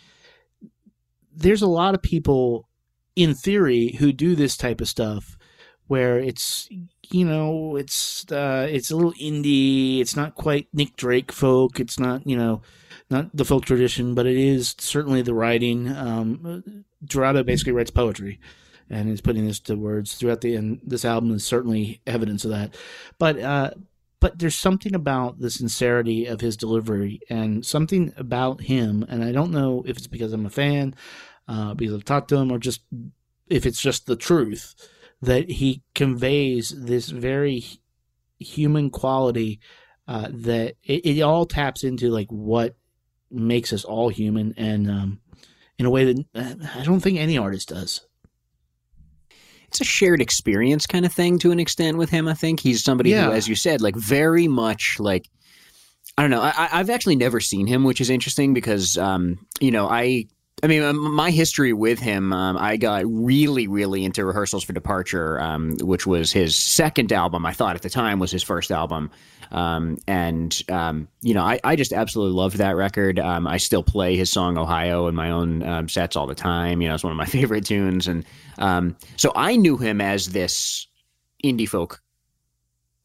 there's 1.34 1.62
a 1.62 1.66
lot 1.66 1.94
of 1.94 2.02
people, 2.02 2.68
in 3.16 3.34
theory, 3.34 3.96
who 3.98 4.12
do 4.12 4.36
this 4.36 4.58
type 4.58 4.82
of 4.82 4.88
stuff, 4.88 5.38
where 5.86 6.18
it's 6.18 6.68
you 7.08 7.24
know 7.24 7.76
it's 7.76 8.30
uh, 8.30 8.68
it's 8.70 8.90
a 8.90 8.96
little 8.96 9.14
indie. 9.14 10.00
It's 10.02 10.16
not 10.16 10.34
quite 10.34 10.68
Nick 10.74 10.96
Drake 10.96 11.32
folk. 11.32 11.80
It's 11.80 11.98
not 11.98 12.26
you 12.26 12.36
know 12.36 12.60
not 13.10 13.34
the 13.36 13.44
folk 13.44 13.64
tradition, 13.64 14.14
but 14.14 14.26
it 14.26 14.36
is 14.36 14.74
certainly 14.78 15.22
the 15.22 15.34
writing. 15.34 15.88
Um, 15.88 16.84
Jurado 17.04 17.44
basically 17.44 17.72
writes 17.72 17.90
poetry 17.90 18.40
and 18.90 19.08
is 19.08 19.20
putting 19.20 19.46
this 19.46 19.60
to 19.60 19.76
words 19.76 20.14
throughout 20.14 20.40
the 20.40 20.54
and 20.54 20.80
this 20.84 21.04
album 21.04 21.34
is 21.34 21.44
certainly 21.44 22.00
evidence 22.06 22.44
of 22.44 22.50
that. 22.50 22.74
But 23.18 23.38
uh, 23.38 23.70
but 24.20 24.38
there's 24.38 24.56
something 24.56 24.94
about 24.94 25.40
the 25.40 25.50
sincerity 25.50 26.26
of 26.26 26.40
his 26.40 26.56
delivery 26.56 27.20
and 27.28 27.64
something 27.64 28.12
about 28.16 28.62
him, 28.62 29.04
and 29.08 29.22
I 29.22 29.32
don't 29.32 29.52
know 29.52 29.84
if 29.86 29.96
it's 29.96 30.06
because 30.06 30.32
I'm 30.32 30.46
a 30.46 30.50
fan, 30.50 30.94
uh, 31.48 31.74
because 31.74 31.94
I've 31.94 32.04
talked 32.04 32.28
to 32.30 32.36
him, 32.36 32.50
or 32.50 32.58
just 32.58 32.82
if 33.48 33.66
it's 33.66 33.80
just 33.80 34.06
the 34.06 34.16
truth 34.16 34.74
that 35.22 35.50
he 35.50 35.82
conveys 35.94 36.70
this 36.70 37.08
very 37.08 37.64
human 38.38 38.90
quality 38.90 39.60
uh, 40.08 40.28
that 40.30 40.74
it, 40.84 41.06
it 41.06 41.20
all 41.22 41.46
taps 41.46 41.84
into 41.84 42.10
like 42.10 42.28
what 42.28 42.76
makes 43.36 43.72
us 43.72 43.84
all 43.84 44.08
human 44.08 44.54
and 44.56 44.90
um, 44.90 45.20
in 45.78 45.86
a 45.86 45.90
way 45.90 46.12
that 46.12 46.24
uh, 46.34 46.54
I 46.80 46.82
don't 46.84 47.00
think 47.00 47.18
any 47.18 47.36
artist 47.38 47.68
does. 47.68 48.00
it's 49.68 49.80
a 49.80 49.84
shared 49.84 50.20
experience 50.22 50.86
kind 50.86 51.04
of 51.04 51.12
thing 51.12 51.38
to 51.40 51.50
an 51.52 51.60
extent 51.60 51.98
with 51.98 52.10
him. 52.10 52.28
I 52.28 52.34
think 52.34 52.60
he's 52.60 52.82
somebody 52.82 53.10
Yeah. 53.10 53.26
who, 53.26 53.32
as 53.32 53.48
you 53.48 53.54
said, 53.54 53.80
like 53.80 53.96
very 53.96 54.48
much 54.48 54.96
like 54.98 55.28
I 56.18 56.22
don't 56.22 56.30
know. 56.30 56.40
I, 56.40 56.52
I- 56.56 56.68
I've 56.80 56.88
actually 56.88 57.16
never 57.16 57.40
seen 57.40 57.66
him, 57.66 57.84
which 57.84 58.00
is 58.00 58.08
interesting 58.08 58.54
because 58.54 58.96
um, 58.96 59.46
you 59.60 59.70
know 59.70 59.86
I. 59.88 60.26
I 60.62 60.68
mean, 60.68 60.82
um, 60.82 61.14
my 61.14 61.30
history 61.30 61.74
with 61.74 61.98
him, 61.98 62.32
um, 62.32 62.56
I 62.56 62.78
got 62.78 63.04
really, 63.06 63.66
really 63.66 64.04
into 64.04 64.24
Rehearsals 64.24 64.64
for 64.64 64.72
Departure, 64.72 65.38
um, 65.38 65.76
which 65.80 66.06
was 66.06 66.32
his 66.32 66.56
second 66.56 67.12
album. 67.12 67.44
I 67.44 67.52
thought 67.52 67.76
at 67.76 67.82
the 67.82 67.90
time 67.90 68.18
was 68.18 68.30
his 68.30 68.42
first 68.42 68.70
album. 68.70 69.10
Um, 69.52 69.98
and, 70.08 70.62
um, 70.70 71.08
you 71.20 71.34
know, 71.34 71.42
I, 71.42 71.60
I 71.62 71.76
just 71.76 71.92
absolutely 71.92 72.34
loved 72.36 72.56
that 72.56 72.74
record. 72.74 73.18
Um, 73.18 73.46
I 73.46 73.58
still 73.58 73.82
play 73.82 74.16
his 74.16 74.30
song 74.30 74.56
Ohio 74.56 75.08
in 75.08 75.14
my 75.14 75.30
own 75.30 75.88
sets 75.88 76.16
all 76.16 76.26
the 76.26 76.34
time. 76.34 76.80
You 76.80 76.88
know, 76.88 76.94
it's 76.94 77.04
one 77.04 77.12
of 77.12 77.18
my 77.18 77.26
favorite 77.26 77.66
tunes. 77.66 78.08
And 78.08 78.24
so 78.58 79.32
I 79.36 79.56
knew 79.56 79.76
him 79.76 80.00
as 80.00 80.28
this 80.28 80.86
indie 81.44 81.68
folk 81.68 82.00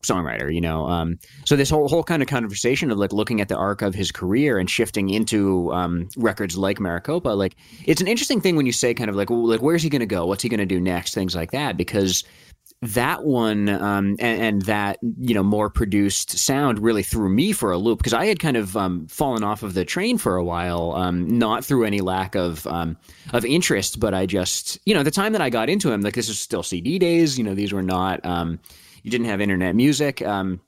songwriter, 0.04 0.54
you 0.54 0.62
know. 0.62 0.86
Um, 0.88 1.20
so 1.46 1.56
this 1.56 1.70
whole 1.70 1.88
whole 1.88 2.04
kind 2.04 2.22
of 2.22 2.28
conversation 2.28 2.92
of 2.92 2.98
like 2.98 3.14
looking 3.14 3.42
at 3.42 3.48
the 3.48 3.56
arc 3.56 3.82
of 3.82 3.94
his 3.94 4.12
career 4.12 4.58
and 4.58 4.70
shifting 4.70 5.10
into 5.10 5.72
um, 5.74 6.10
records 6.18 6.58
like 6.58 6.80
Maricopa, 6.80 7.30
like 7.30 7.56
it's 7.86 8.02
an 8.02 8.08
interesting 8.08 8.42
thing 8.42 8.56
when 8.56 8.66
you 8.66 8.72
say 8.72 8.94
kind 8.94 9.10
of 9.10 9.16
like, 9.16 9.30
like 9.30 9.62
where's 9.62 9.84
he 9.84 9.90
going 9.90 10.02
to 10.02 10.06
go? 10.06 10.26
What's 10.26 10.44
he 10.44 10.50
going 10.50 10.60
to 10.60 10.66
do 10.66 10.80
next? 10.80 11.14
Things 11.14 11.36
like 11.36 11.52
that, 11.52 11.78
because 11.78 12.24
that 12.82 13.26
one 13.26 13.70
um, 13.70 14.16
and, 14.20 14.42
and 14.42 14.62
that 14.64 14.98
you 15.20 15.36
know 15.36 15.44
more 15.44 15.70
produced 15.70 16.32
sound 16.32 16.80
really 16.80 17.04
threw 17.04 17.30
me 17.30 17.52
for 17.52 17.72
a 17.72 17.78
loop 17.78 18.00
because 18.00 18.14
I 18.14 18.26
had 18.26 18.40
kind 18.40 18.58
of 18.58 18.76
um, 18.76 19.06
fallen 19.08 19.44
off 19.44 19.62
of 19.62 19.76
the 19.76 19.86
train 19.86 20.18
for 20.18 20.36
a 20.36 20.44
while, 20.44 20.94
um, 20.94 21.38
not 21.38 21.64
through 21.64 21.86
any 21.86 22.02
lack 22.02 22.36
of 22.36 22.66
um, 22.68 22.98
of 23.34 23.46
interest, 23.46 24.00
but 24.00 24.14
I 24.14 24.26
just 24.26 24.80
you 24.86 24.96
know 24.96 25.04
the 25.04 25.12
time 25.12 25.34
that 25.34 25.42
I 25.42 25.50
got 25.50 25.70
into 25.70 25.92
him, 25.92 26.02
like 26.02 26.16
this 26.16 26.28
is 26.28 26.40
still 26.40 26.64
CD 26.64 26.98
days. 26.98 27.38
You 27.38 27.44
know, 27.44 27.54
these 27.54 27.72
were 27.72 27.84
not 27.84 28.26
um, 28.26 28.60
you 29.04 29.12
didn't 29.12 29.28
have 29.28 29.42
internet 29.42 29.76
music. 29.76 30.22
Um, 30.22 30.62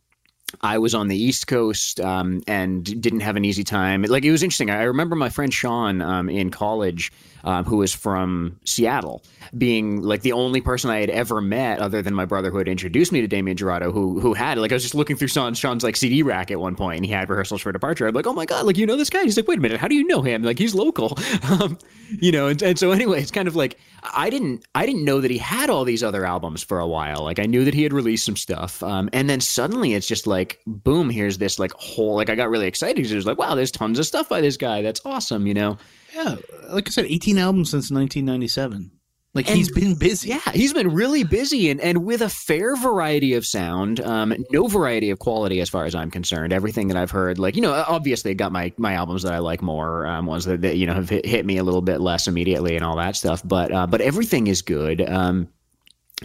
I 0.62 0.78
was 0.78 0.94
on 0.94 1.08
the 1.08 1.18
East 1.18 1.48
Coast 1.48 2.00
um, 2.00 2.44
and 2.48 2.84
didn't 3.02 3.22
have 3.22 3.36
an 3.36 3.46
easy 3.46 3.64
time. 3.64 4.04
Like 4.04 4.24
it 4.24 4.32
was 4.32 4.44
interesting. 4.44 4.70
I 4.70 4.84
remember 4.84 5.16
my 5.16 5.30
friend 5.30 5.54
Sean 5.54 6.02
um, 6.02 6.30
in 6.30 6.52
college, 6.52 7.12
um, 7.44 7.66
who 7.66 7.78
was 7.78 7.94
from 7.94 8.60
Seattle, 8.64 9.22
being 9.58 10.02
like 10.02 10.22
the 10.22 10.32
only 10.32 10.62
person 10.62 10.90
I 10.90 11.00
had 11.00 11.10
ever 11.10 11.42
met 11.42 11.80
other 11.80 12.02
than 12.02 12.14
my 12.14 12.26
brother 12.26 12.50
who 12.50 12.58
had 12.58 12.68
introduced 12.68 13.12
me 13.12 13.22
to 13.22 13.28
Damien 13.28 13.58
Jurado, 13.58 13.92
who 13.92 14.20
who 14.20 14.34
had 14.34 14.58
like 14.58 14.72
I 14.72 14.76
was 14.76 14.84
just 14.84 14.96
looking 14.96 15.16
through 15.16 15.28
Sean, 15.28 15.54
Sean's 15.54 15.84
like 15.84 15.96
CD 15.96 16.24
rack 16.24 16.52
at 16.52 16.60
one 16.60 16.76
point, 16.76 16.98
and 16.98 17.06
he 17.06 17.12
had 17.12 17.30
rehearsals 17.30 17.62
for 17.62 17.72
Departure. 17.72 18.08
I'm 18.08 18.16
like, 18.16 18.28
oh 18.28 18.34
my 18.34 18.46
god, 18.46 18.66
like 18.66 18.78
you 18.78 18.86
know 18.86 18.96
this 18.96 19.10
guy? 19.10 19.24
He's 19.24 19.38
like, 19.38 19.48
wait 19.48 19.60
a 19.60 19.62
minute, 19.62 19.80
how 19.80 19.88
do 19.88 19.96
you 19.96 20.06
know 20.06 20.22
him? 20.22 20.44
Like 20.44 20.58
he's 20.58 20.74
local, 20.74 21.18
um, 21.50 21.78
you 22.10 22.32
know. 22.32 22.48
And, 22.48 22.62
and 22.62 22.80
so 22.80 22.92
anyway, 22.92 23.22
it's 23.22 23.32
kind 23.32 23.48
of 23.48 23.56
like 23.56 23.78
I 24.04 24.30
didn't 24.30 24.66
I 24.74 24.86
didn't 24.86 25.04
know 25.04 25.20
that 25.20 25.32
he 25.32 25.38
had 25.38 25.70
all 25.70 25.84
these 25.84 26.04
other 26.04 26.26
albums 26.26 26.64
for 26.64 26.80
a 26.80 26.88
while. 26.88 27.24
Like 27.24 27.40
I 27.40 27.46
knew 27.46 27.66
that 27.66 27.74
he 27.74 27.84
had 27.84 27.94
released 27.94 28.26
some 28.26 28.38
stuff, 28.38 28.82
um, 28.84 29.10
and 29.12 29.30
then 29.30 29.42
suddenly 29.42 29.94
it's 29.94 30.08
just 30.08 30.28
like 30.28 30.62
boom, 30.66 31.10
here's 31.10 31.38
this 31.38 31.60
like 31.60 31.74
whole 31.74 32.16
like 32.16 32.30
I 32.30 32.36
got 32.36 32.50
really 32.50 32.68
excited 32.68 32.96
because 32.96 33.12
it 33.12 33.16
was 33.18 33.26
like 33.26 33.38
wow, 33.38 33.56
there's 33.56 33.72
tons 33.72 34.00
of 34.00 34.06
stuff 34.06 34.30
by 34.30 34.40
this 34.40 34.56
guy. 34.56 34.82
That's 34.82 35.02
awesome, 35.06 35.46
you 35.46 35.54
know. 35.54 35.78
Yeah, 36.14 36.36
like 36.70 36.88
I 36.88 36.92
said, 36.92 37.06
18 37.06 37.38
albums 37.38 37.72
since 37.72 37.92
1997. 37.92 38.92
Like 39.36 39.48
he's 39.48 39.72
been 39.72 39.96
busy. 39.96 40.30
Yeah, 40.30 40.52
he's 40.54 40.74
been 40.74 40.94
really 40.94 41.24
busy 41.24 41.72
and, 41.72 41.82
and 41.82 42.06
with 42.06 42.22
a 42.22 42.30
fair 42.30 42.76
variety 42.76 43.34
of 43.34 43.48
sound, 43.48 44.00
um, 44.00 44.32
no 44.52 44.68
variety 44.68 45.10
of 45.10 45.18
quality 45.18 45.60
as 45.60 45.70
far 45.70 45.86
as 45.86 45.96
I'm 45.96 46.12
concerned. 46.12 46.54
Everything 46.54 46.90
that 46.90 46.98
I've 46.98 47.10
heard, 47.10 47.40
like, 47.40 47.56
you 47.56 47.64
know, 47.64 47.74
obviously 47.74 48.30
I 48.30 48.34
got 48.36 48.52
my, 48.52 48.72
my 48.78 48.94
albums 48.94 49.24
that 49.24 49.34
I 49.34 49.40
like 49.40 49.64
more, 49.64 50.06
um, 50.06 50.28
ones 50.28 50.46
that, 50.46 50.62
that, 50.62 50.78
you 50.78 50.86
know, 50.86 50.94
have 50.94 51.10
hit, 51.10 51.26
hit 51.26 51.48
me 51.48 51.58
a 51.58 51.64
little 51.64 51.82
bit 51.82 52.00
less 52.00 52.28
immediately 52.28 52.76
and 52.76 52.86
all 52.86 52.98
that 52.98 53.16
stuff. 53.16 53.42
But, 53.44 53.72
uh, 53.72 53.88
but 53.88 54.02
everything 54.02 54.46
is 54.46 54.62
good. 54.62 55.02
Um, 55.02 55.50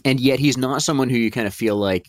and 0.05 0.21
yet 0.21 0.39
he's 0.39 0.59
not 0.59 0.83
someone 0.83 1.09
who 1.09 1.17
you 1.17 1.31
kind 1.31 1.47
of 1.47 1.55
feel 1.55 1.77
like 1.77 2.07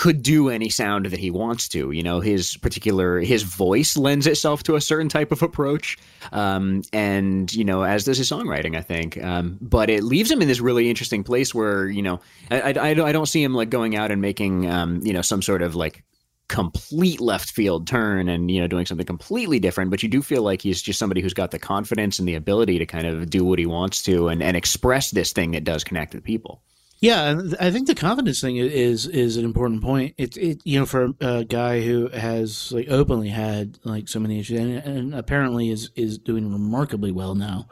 could 0.00 0.22
do 0.22 0.48
any 0.48 0.70
sound 0.70 1.04
that 1.04 1.20
he 1.20 1.30
wants 1.30 1.68
to. 1.68 1.90
You 1.90 2.02
know, 2.02 2.20
his 2.20 2.56
particular 2.56 3.20
his 3.20 3.42
voice 3.42 3.98
lends 3.98 4.26
itself 4.26 4.62
to 4.62 4.76
a 4.76 4.80
certain 4.80 5.10
type 5.10 5.30
of 5.30 5.42
approach, 5.42 5.98
um, 6.32 6.80
and 6.90 7.52
you 7.52 7.66
know, 7.66 7.82
as 7.82 8.04
does 8.04 8.16
his 8.16 8.30
songwriting, 8.30 8.78
I 8.78 8.80
think. 8.80 9.22
Um, 9.22 9.58
but 9.60 9.90
it 9.90 10.02
leaves 10.02 10.30
him 10.30 10.40
in 10.40 10.48
this 10.48 10.58
really 10.58 10.88
interesting 10.88 11.22
place 11.22 11.54
where 11.54 11.86
you 11.86 12.00
know, 12.00 12.18
I, 12.50 12.72
I, 12.72 12.88
I 13.08 13.12
don't 13.12 13.26
see 13.26 13.42
him 13.42 13.52
like 13.52 13.68
going 13.68 13.94
out 13.94 14.10
and 14.10 14.22
making 14.22 14.70
um, 14.70 15.00
you 15.04 15.12
know 15.12 15.20
some 15.20 15.42
sort 15.42 15.60
of 15.60 15.74
like 15.74 16.02
complete 16.48 17.20
left 17.20 17.50
field 17.50 17.86
turn 17.86 18.30
and 18.30 18.50
you 18.50 18.58
know 18.58 18.66
doing 18.66 18.86
something 18.86 19.06
completely 19.06 19.60
different 19.60 19.88
but 19.88 20.02
you 20.02 20.08
do 20.08 20.20
feel 20.20 20.42
like 20.42 20.60
he's 20.60 20.82
just 20.82 20.98
somebody 20.98 21.20
who's 21.20 21.32
got 21.32 21.52
the 21.52 21.60
confidence 21.60 22.18
and 22.18 22.26
the 22.26 22.34
ability 22.34 22.76
to 22.76 22.84
kind 22.84 23.06
of 23.06 23.30
do 23.30 23.44
what 23.44 23.56
he 23.56 23.66
wants 23.66 24.02
to 24.02 24.26
and, 24.26 24.42
and 24.42 24.56
express 24.56 25.12
this 25.12 25.30
thing 25.30 25.52
that 25.52 25.62
does 25.62 25.84
connect 25.84 26.12
with 26.12 26.24
people 26.24 26.60
Yeah, 27.00 27.30
and 27.30 27.56
I 27.58 27.70
think 27.70 27.86
the 27.86 27.94
confidence 27.94 28.42
thing 28.42 28.56
is 28.58 29.06
is 29.06 29.38
an 29.38 29.44
important 29.46 29.80
point. 29.82 30.14
It 30.18 30.36
it 30.36 30.60
you 30.64 30.78
know 30.80 30.86
for 30.86 31.12
a 31.20 31.44
guy 31.44 31.80
who 31.80 32.08
has 32.08 32.70
like 32.72 32.88
openly 32.90 33.28
had 33.30 33.78
like 33.84 34.06
so 34.08 34.20
many 34.20 34.38
issues 34.38 34.60
and, 34.60 34.72
and 34.76 35.14
apparently 35.14 35.70
is 35.70 35.90
is 35.96 36.18
doing 36.18 36.52
remarkably 36.52 37.10
well 37.10 37.34
now. 37.34 37.68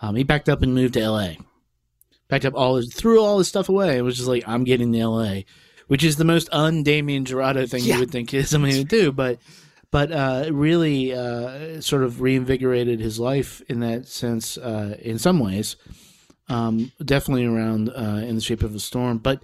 Um, 0.00 0.14
he 0.14 0.22
backed 0.22 0.48
up 0.48 0.62
and 0.62 0.74
moved 0.76 0.94
to 0.94 1.00
L.A. 1.00 1.38
Backed 2.28 2.44
up 2.44 2.54
all 2.54 2.76
his 2.76 2.94
threw 2.94 3.20
all 3.20 3.38
his 3.38 3.48
stuff 3.48 3.68
away. 3.68 3.98
It 3.98 4.02
was 4.02 4.16
just 4.16 4.28
like 4.28 4.44
I'm 4.46 4.62
getting 4.62 4.92
to 4.92 4.98
L.A., 5.00 5.44
which 5.88 6.04
is 6.04 6.14
the 6.16 6.24
most 6.24 6.48
un 6.52 6.84
Damien 6.84 7.24
Jurado 7.24 7.68
thing 7.68 7.82
Yeah. 7.82 7.94
you 7.94 8.00
would 8.00 8.12
think 8.12 8.32
is 8.32 8.48
somebody 8.50 8.78
would 8.78 8.88
do, 8.88 9.12
but. 9.12 9.38
But 9.90 10.12
uh, 10.12 10.50
really, 10.52 11.14
uh, 11.14 11.80
sort 11.80 12.02
of 12.02 12.20
reinvigorated 12.20 13.00
his 13.00 13.18
life 13.18 13.62
in 13.70 13.80
that 13.80 14.06
sense. 14.06 14.58
Uh, 14.58 14.98
in 15.00 15.18
some 15.18 15.40
ways, 15.40 15.76
um, 16.48 16.92
definitely 17.04 17.44
around 17.44 17.90
uh, 17.90 18.22
in 18.24 18.34
the 18.34 18.40
shape 18.40 18.62
of 18.62 18.74
a 18.74 18.80
storm. 18.80 19.18
But 19.18 19.42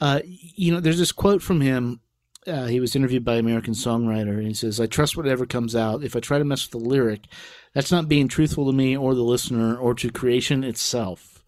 uh, 0.00 0.20
you 0.24 0.72
know, 0.72 0.80
there's 0.80 0.98
this 0.98 1.12
quote 1.12 1.42
from 1.42 1.60
him. 1.60 2.00
Uh, 2.46 2.66
he 2.66 2.78
was 2.78 2.94
interviewed 2.94 3.24
by 3.24 3.36
American 3.36 3.72
Songwriter, 3.72 4.36
and 4.36 4.46
he 4.46 4.54
says, 4.54 4.78
"I 4.80 4.86
trust 4.86 5.16
whatever 5.16 5.46
comes 5.46 5.74
out. 5.74 6.04
If 6.04 6.14
I 6.14 6.20
try 6.20 6.38
to 6.38 6.44
mess 6.44 6.64
with 6.64 6.72
the 6.82 6.88
lyric, 6.88 7.26
that's 7.74 7.90
not 7.90 8.08
being 8.08 8.28
truthful 8.28 8.66
to 8.66 8.72
me 8.72 8.96
or 8.96 9.14
the 9.14 9.22
listener 9.22 9.76
or 9.76 9.94
to 9.94 10.10
creation 10.10 10.62
itself." 10.64 11.42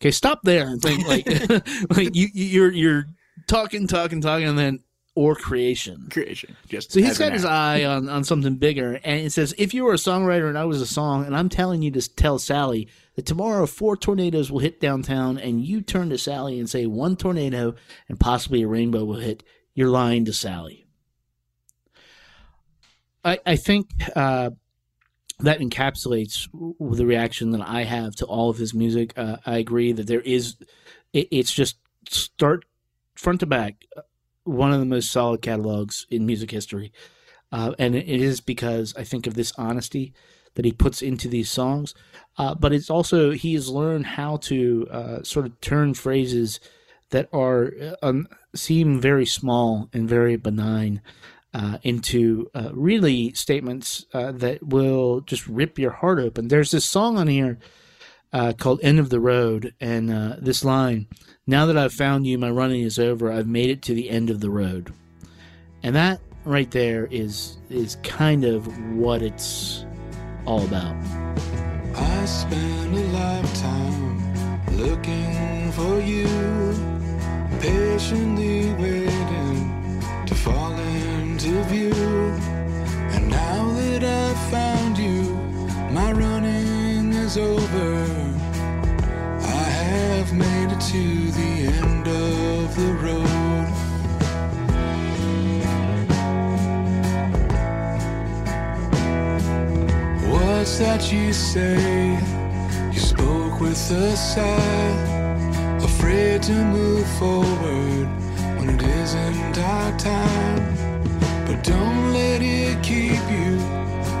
Okay, 0.00 0.10
stop 0.10 0.40
there 0.44 0.66
and 0.68 0.80
think 0.80 1.06
like, 1.08 1.26
like 1.96 2.14
you, 2.14 2.28
you- 2.32 2.44
you're 2.44 2.72
you're 2.72 3.04
talking, 3.46 3.86
talking, 3.86 4.20
talking, 4.20 4.46
and 4.48 4.58
then 4.58 4.80
or 5.18 5.34
creation. 5.34 6.06
creation 6.12 6.56
just 6.68 6.92
So 6.92 7.00
he's 7.00 7.18
got 7.18 7.32
his 7.32 7.44
eye 7.44 7.82
on, 7.82 8.08
on 8.08 8.22
something 8.22 8.54
bigger, 8.54 9.00
and 9.02 9.26
it 9.26 9.32
says, 9.32 9.52
"If 9.58 9.74
you 9.74 9.82
were 9.82 9.94
a 9.94 9.96
songwriter 9.96 10.48
and 10.48 10.56
I 10.56 10.64
was 10.64 10.80
a 10.80 10.86
song, 10.86 11.26
and 11.26 11.36
I'm 11.36 11.48
telling 11.48 11.82
you 11.82 11.90
to 11.90 12.14
tell 12.14 12.38
Sally 12.38 12.86
that 13.16 13.26
tomorrow 13.26 13.66
four 13.66 13.96
tornadoes 13.96 14.52
will 14.52 14.60
hit 14.60 14.80
downtown, 14.80 15.36
and 15.36 15.64
you 15.64 15.80
turn 15.80 16.10
to 16.10 16.18
Sally 16.18 16.60
and 16.60 16.70
say 16.70 16.86
one 16.86 17.16
tornado 17.16 17.74
and 18.08 18.20
possibly 18.20 18.62
a 18.62 18.68
rainbow 18.68 19.04
will 19.04 19.18
hit, 19.18 19.42
you're 19.74 19.90
lying 19.90 20.24
to 20.26 20.32
Sally." 20.32 20.86
I 23.24 23.40
I 23.44 23.56
think 23.56 23.90
uh, 24.14 24.50
that 25.40 25.58
encapsulates 25.58 26.48
the 26.78 27.06
reaction 27.06 27.50
that 27.50 27.68
I 27.68 27.82
have 27.82 28.14
to 28.16 28.24
all 28.24 28.50
of 28.50 28.58
his 28.58 28.72
music. 28.72 29.18
Uh, 29.18 29.38
I 29.44 29.58
agree 29.58 29.90
that 29.90 30.06
there 30.06 30.20
is, 30.20 30.54
it, 31.12 31.26
it's 31.32 31.52
just 31.52 31.76
start 32.08 32.64
front 33.16 33.40
to 33.40 33.46
back 33.46 33.74
one 34.48 34.72
of 34.72 34.80
the 34.80 34.86
most 34.86 35.10
solid 35.10 35.42
catalogs 35.42 36.06
in 36.10 36.26
music 36.26 36.50
history. 36.50 36.92
Uh, 37.50 37.74
and 37.78 37.94
it 37.94 38.08
is 38.08 38.40
because 38.40 38.94
I 38.96 39.04
think 39.04 39.26
of 39.26 39.34
this 39.34 39.52
honesty 39.56 40.12
that 40.54 40.64
he 40.64 40.72
puts 40.72 41.02
into 41.02 41.28
these 41.28 41.50
songs. 41.50 41.94
Uh, 42.36 42.54
but 42.54 42.72
it's 42.72 42.90
also, 42.90 43.30
he 43.30 43.54
has 43.54 43.68
learned 43.68 44.06
how 44.06 44.36
to 44.38 44.86
uh, 44.90 45.22
sort 45.22 45.46
of 45.46 45.60
turn 45.60 45.94
phrases 45.94 46.60
that 47.10 47.28
are 47.32 47.72
um, 48.02 48.28
seem 48.54 49.00
very 49.00 49.24
small 49.24 49.88
and 49.92 50.08
very 50.08 50.36
benign 50.36 51.00
uh, 51.54 51.78
into 51.82 52.50
uh, 52.54 52.70
really 52.72 53.32
statements 53.32 54.04
that 54.12 54.58
will 54.62 55.22
just 55.22 55.46
rip 55.46 55.78
your 55.78 55.92
heart 55.92 56.18
open. 56.18 56.48
There's 56.48 56.70
this 56.70 56.84
song 56.84 57.16
on 57.16 57.28
here 57.28 57.58
uh, 58.32 58.52
called 58.56 58.80
End 58.82 58.98
of 58.98 59.10
the 59.10 59.20
Road, 59.20 59.74
and 59.80 60.10
uh, 60.10 60.36
this 60.38 60.64
line 60.64 61.06
Now 61.46 61.66
that 61.66 61.76
I've 61.78 61.94
found 61.94 62.26
you, 62.26 62.36
my 62.38 62.50
running 62.50 62.82
is 62.82 62.98
over. 62.98 63.32
I've 63.32 63.46
made 63.46 63.70
it 63.70 63.82
to 63.82 63.94
the 63.94 64.10
end 64.10 64.28
of 64.30 64.40
the 64.40 64.50
road. 64.50 64.92
And 65.82 65.94
that 65.96 66.20
right 66.44 66.70
there 66.70 67.06
is 67.10 67.58
is 67.70 67.96
kind 68.02 68.44
of 68.44 68.66
what 68.94 69.22
it's 69.22 69.84
all 70.46 70.64
about. 70.64 70.96
I 71.94 72.24
spent 72.24 72.94
a 72.94 73.04
lifetime 73.12 74.76
looking 74.76 75.72
for 75.72 76.00
you, 76.00 76.26
patiently 77.60 78.72
waiting 78.74 80.02
to 80.26 80.34
fall 80.34 80.72
into 80.72 81.62
view. 81.64 81.92
And 83.12 83.28
now 83.28 83.72
that 83.72 84.04
I've 84.04 84.50
found 84.50 84.96
you, 84.98 85.22
my 85.92 86.12
running 86.12 87.12
is 87.12 87.36
over. 87.36 88.07
Made 90.38 90.70
it 90.70 90.80
to 90.92 91.04
the 91.38 91.52
end 91.82 92.06
of 92.06 92.76
the 92.76 92.90
road. 93.04 93.68
What's 100.30 100.78
that 100.78 101.12
you 101.12 101.32
say? 101.32 102.18
You 102.92 103.00
spoke 103.00 103.60
with 103.60 103.90
a 103.90 104.16
sigh, 104.16 104.94
afraid 105.82 106.42
to 106.44 106.52
move 106.52 107.08
forward 107.18 108.06
when 108.58 108.68
it 108.76 108.82
isn't 108.82 109.58
our 109.58 109.98
time. 109.98 110.62
But 111.46 111.64
don't 111.64 112.12
let 112.12 112.40
it 112.42 112.80
keep 112.84 113.22
you 113.28 113.58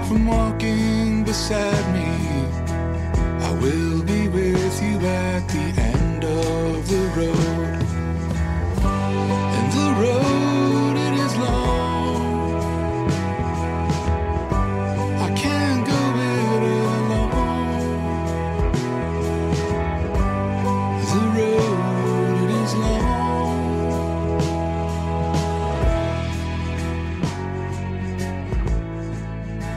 from 0.08 0.26
walking 0.26 1.22
beside 1.22 1.86
me. 1.94 2.08
I 3.46 3.52
will 3.62 3.97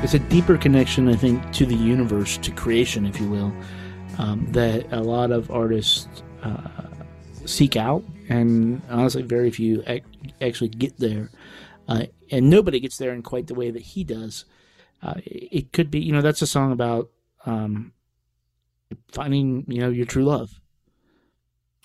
It's 0.03 0.15
a 0.15 0.19
deeper 0.19 0.57
connection, 0.57 1.07
I 1.07 1.15
think, 1.15 1.53
to 1.53 1.65
the 1.65 1.75
universe, 1.75 2.37
to 2.39 2.51
creation, 2.51 3.05
if 3.05 3.19
you 3.19 3.29
will, 3.29 3.53
um, 4.17 4.47
that 4.51 4.91
a 4.91 4.99
lot 4.99 5.29
of 5.31 5.51
artists 5.51 6.23
uh, 6.41 6.69
seek 7.45 7.75
out, 7.75 8.03
and 8.27 8.81
honestly, 8.89 9.21
very 9.21 9.51
few 9.51 9.83
ac- 9.85 10.03
actually 10.41 10.69
get 10.69 10.97
there. 10.97 11.29
Uh, 11.87 12.05
and 12.31 12.49
nobody 12.49 12.79
gets 12.79 12.97
there 12.97 13.13
in 13.13 13.21
quite 13.21 13.45
the 13.45 13.53
way 13.53 13.69
that 13.69 13.81
he 13.81 14.03
does. 14.03 14.45
Uh, 15.03 15.15
it 15.25 15.71
could 15.71 15.91
be, 15.91 15.99
you 15.99 16.11
know, 16.11 16.21
that's 16.21 16.41
a 16.41 16.47
song 16.47 16.71
about 16.71 17.09
um, 17.45 17.93
finding, 19.11 19.65
you 19.67 19.81
know, 19.81 19.89
your 19.89 20.05
true 20.07 20.25
love. 20.25 20.60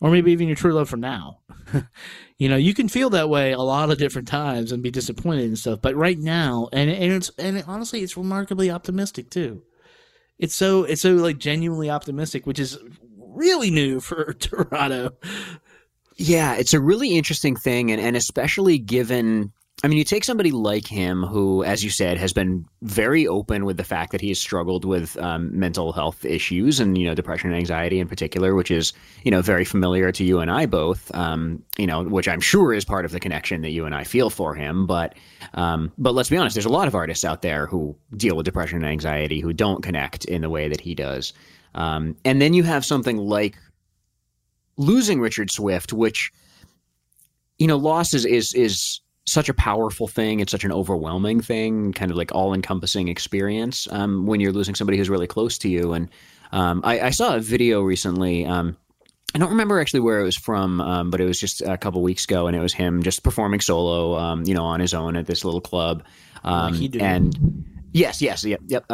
Or 0.00 0.10
maybe 0.10 0.32
even 0.32 0.46
your 0.46 0.56
true 0.56 0.74
love 0.74 0.90
for 0.90 0.98
now. 0.98 1.38
you 2.38 2.48
know, 2.48 2.56
you 2.56 2.74
can 2.74 2.88
feel 2.88 3.08
that 3.10 3.30
way 3.30 3.52
a 3.52 3.60
lot 3.60 3.90
of 3.90 3.98
different 3.98 4.28
times 4.28 4.70
and 4.70 4.82
be 4.82 4.90
disappointed 4.90 5.46
and 5.46 5.58
stuff. 5.58 5.80
But 5.80 5.96
right 5.96 6.18
now, 6.18 6.68
and 6.72 6.90
and 6.90 7.12
it's 7.12 7.30
and 7.38 7.64
honestly, 7.66 8.02
it's 8.02 8.16
remarkably 8.16 8.70
optimistic 8.70 9.30
too. 9.30 9.62
It's 10.38 10.54
so 10.54 10.84
it's 10.84 11.00
so 11.00 11.14
like 11.14 11.38
genuinely 11.38 11.88
optimistic, 11.88 12.46
which 12.46 12.58
is 12.58 12.78
really 13.16 13.70
new 13.70 14.00
for 14.00 14.34
Jurado. 14.38 15.12
Yeah, 16.18 16.56
it's 16.56 16.74
a 16.74 16.80
really 16.80 17.16
interesting 17.16 17.56
thing, 17.56 17.90
and, 17.90 18.00
and 18.00 18.16
especially 18.16 18.78
given. 18.78 19.52
I 19.84 19.88
mean, 19.88 19.98
you 19.98 20.04
take 20.04 20.24
somebody 20.24 20.52
like 20.52 20.86
him, 20.86 21.22
who, 21.22 21.62
as 21.62 21.84
you 21.84 21.90
said, 21.90 22.16
has 22.16 22.32
been 22.32 22.66
very 22.80 23.26
open 23.26 23.66
with 23.66 23.76
the 23.76 23.84
fact 23.84 24.10
that 24.12 24.22
he 24.22 24.28
has 24.28 24.38
struggled 24.38 24.86
with 24.86 25.18
um, 25.18 25.56
mental 25.56 25.92
health 25.92 26.24
issues 26.24 26.80
and, 26.80 26.96
you 26.96 27.06
know, 27.06 27.14
depression 27.14 27.50
and 27.50 27.58
anxiety 27.58 28.00
in 28.00 28.08
particular, 28.08 28.54
which 28.54 28.70
is, 28.70 28.94
you 29.22 29.30
know, 29.30 29.42
very 29.42 29.66
familiar 29.66 30.10
to 30.12 30.24
you 30.24 30.40
and 30.40 30.50
I 30.50 30.64
both, 30.64 31.14
um, 31.14 31.62
you 31.76 31.86
know, 31.86 32.04
which 32.04 32.26
I'm 32.26 32.40
sure 32.40 32.72
is 32.72 32.86
part 32.86 33.04
of 33.04 33.12
the 33.12 33.20
connection 33.20 33.60
that 33.62 33.70
you 33.70 33.84
and 33.84 33.94
I 33.94 34.04
feel 34.04 34.30
for 34.30 34.54
him. 34.54 34.86
But, 34.86 35.14
um, 35.52 35.92
but 35.98 36.14
let's 36.14 36.30
be 36.30 36.38
honest, 36.38 36.54
there's 36.54 36.64
a 36.64 36.70
lot 36.70 36.88
of 36.88 36.94
artists 36.94 37.24
out 37.24 37.42
there 37.42 37.66
who 37.66 37.94
deal 38.16 38.34
with 38.34 38.46
depression 38.46 38.78
and 38.78 38.86
anxiety 38.86 39.40
who 39.40 39.52
don't 39.52 39.82
connect 39.82 40.24
in 40.24 40.40
the 40.40 40.50
way 40.50 40.68
that 40.68 40.80
he 40.80 40.94
does. 40.94 41.34
Um, 41.74 42.16
and 42.24 42.40
then 42.40 42.54
you 42.54 42.62
have 42.62 42.86
something 42.86 43.18
like 43.18 43.58
losing 44.78 45.20
Richard 45.20 45.50
Swift, 45.50 45.92
which 45.92 46.32
you 47.58 47.66
know, 47.66 47.76
loss 47.76 48.12
is 48.14 48.24
is 48.24 48.52
is 48.54 49.00
such 49.26 49.48
a 49.48 49.54
powerful 49.54 50.06
thing. 50.06 50.40
It's 50.40 50.52
such 50.52 50.64
an 50.64 50.72
overwhelming 50.72 51.40
thing, 51.40 51.92
kind 51.92 52.10
of 52.10 52.16
like 52.16 52.32
all 52.32 52.54
encompassing 52.54 53.08
experience 53.08 53.88
um, 53.90 54.26
when 54.26 54.40
you're 54.40 54.52
losing 54.52 54.74
somebody 54.74 54.96
who's 54.98 55.10
really 55.10 55.26
close 55.26 55.58
to 55.58 55.68
you. 55.68 55.92
And 55.92 56.08
um, 56.52 56.80
I, 56.84 57.00
I, 57.00 57.10
saw 57.10 57.34
a 57.34 57.40
video 57.40 57.82
recently. 57.82 58.46
Um, 58.46 58.76
I 59.34 59.38
don't 59.38 59.50
remember 59.50 59.80
actually 59.80 60.00
where 60.00 60.20
it 60.20 60.24
was 60.24 60.36
from, 60.36 60.80
um, 60.80 61.10
but 61.10 61.20
it 61.20 61.24
was 61.24 61.40
just 61.40 61.60
a 61.60 61.76
couple 61.76 62.02
weeks 62.02 62.24
ago, 62.24 62.46
and 62.46 62.56
it 62.56 62.60
was 62.60 62.72
him 62.72 63.02
just 63.02 63.24
performing 63.24 63.60
solo, 63.60 64.16
um, 64.16 64.44
you 64.44 64.54
know, 64.54 64.64
on 64.64 64.78
his 64.78 64.94
own 64.94 65.16
at 65.16 65.26
this 65.26 65.44
little 65.44 65.60
club. 65.60 66.04
Like 66.44 66.74
he 66.74 66.86
did. 66.86 67.02
And 67.02 67.64
yes, 67.92 68.22
yes, 68.22 68.44
yep, 68.44 68.60
yep. 68.68 68.84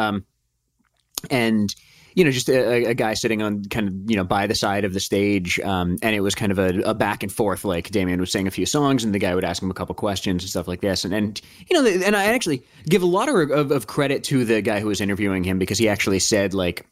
and 1.30 1.74
you 2.14 2.24
know, 2.24 2.30
just 2.30 2.48
a, 2.48 2.86
a, 2.86 2.94
guy 2.94 3.14
sitting 3.14 3.42
on 3.42 3.64
kind 3.64 3.88
of, 3.88 3.94
you 4.10 4.16
know, 4.16 4.24
by 4.24 4.46
the 4.46 4.54
side 4.54 4.84
of 4.84 4.92
the 4.92 5.00
stage. 5.00 5.58
Um, 5.60 5.98
and 6.02 6.14
it 6.14 6.20
was 6.20 6.34
kind 6.34 6.52
of 6.52 6.58
a, 6.58 6.80
a, 6.80 6.94
back 6.94 7.22
and 7.22 7.32
forth. 7.32 7.64
Like 7.64 7.90
Damien 7.90 8.20
was 8.20 8.30
saying 8.30 8.46
a 8.46 8.50
few 8.50 8.66
songs 8.66 9.04
and 9.04 9.14
the 9.14 9.18
guy 9.18 9.34
would 9.34 9.44
ask 9.44 9.62
him 9.62 9.70
a 9.70 9.74
couple 9.74 9.94
questions 9.94 10.42
and 10.42 10.50
stuff 10.50 10.68
like 10.68 10.80
this. 10.80 11.04
And, 11.04 11.14
and 11.14 11.40
you 11.68 11.80
know, 11.80 11.88
and 11.88 12.16
I 12.16 12.26
actually 12.26 12.62
give 12.88 13.02
a 13.02 13.06
lot 13.06 13.28
of, 13.28 13.50
of, 13.50 13.70
of 13.70 13.86
credit 13.86 14.24
to 14.24 14.44
the 14.44 14.60
guy 14.60 14.80
who 14.80 14.88
was 14.88 15.00
interviewing 15.00 15.44
him 15.44 15.58
because 15.58 15.78
he 15.78 15.88
actually 15.88 16.18
said, 16.18 16.54
like, 16.54 16.86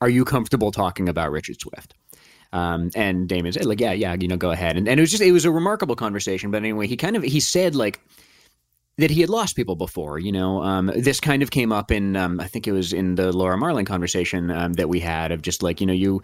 are 0.00 0.08
you 0.08 0.24
comfortable 0.24 0.70
talking 0.70 1.08
about 1.08 1.30
Richard 1.30 1.60
Swift? 1.60 1.94
Um, 2.52 2.90
and 2.94 3.28
Damien 3.28 3.52
said, 3.52 3.66
like, 3.66 3.80
yeah, 3.80 3.92
yeah, 3.92 4.16
you 4.18 4.28
know, 4.28 4.36
go 4.36 4.50
ahead. 4.50 4.76
And, 4.76 4.88
and 4.88 4.98
it 4.98 5.02
was 5.02 5.10
just, 5.10 5.22
it 5.22 5.32
was 5.32 5.44
a 5.44 5.50
remarkable 5.50 5.96
conversation. 5.96 6.50
But 6.50 6.58
anyway, 6.58 6.86
he 6.86 6.96
kind 6.96 7.16
of, 7.16 7.22
he 7.22 7.40
said, 7.40 7.74
like, 7.74 8.00
that 8.98 9.10
he 9.10 9.20
had 9.20 9.30
lost 9.30 9.56
people 9.56 9.76
before. 9.76 10.18
You 10.18 10.32
know, 10.32 10.62
um, 10.62 10.92
this 10.94 11.20
kind 11.20 11.42
of 11.42 11.50
came 11.50 11.72
up 11.72 11.90
in 11.90 12.16
um, 12.16 12.40
I 12.40 12.46
think 12.46 12.66
it 12.66 12.72
was 12.72 12.92
in 12.92 13.14
the 13.14 13.32
Laura 13.32 13.56
Marling 13.56 13.86
conversation 13.86 14.50
um, 14.50 14.74
that 14.74 14.88
we 14.88 15.00
had 15.00 15.32
of 15.32 15.40
just 15.40 15.62
like 15.62 15.80
you 15.80 15.86
know 15.86 15.92
you 15.92 16.22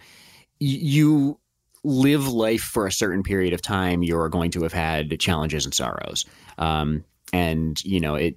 you 0.59 1.39
live 1.83 2.27
life 2.27 2.61
for 2.61 2.87
a 2.87 2.91
certain 2.91 3.23
period 3.23 3.53
of 3.53 3.61
time, 3.61 4.03
you're 4.03 4.29
going 4.29 4.51
to 4.51 4.63
have 4.63 4.73
had 4.73 5.19
challenges 5.19 5.65
and 5.65 5.73
sorrows, 5.73 6.25
um, 6.57 7.03
and 7.33 7.83
you 7.83 7.99
know 7.99 8.15
it. 8.15 8.35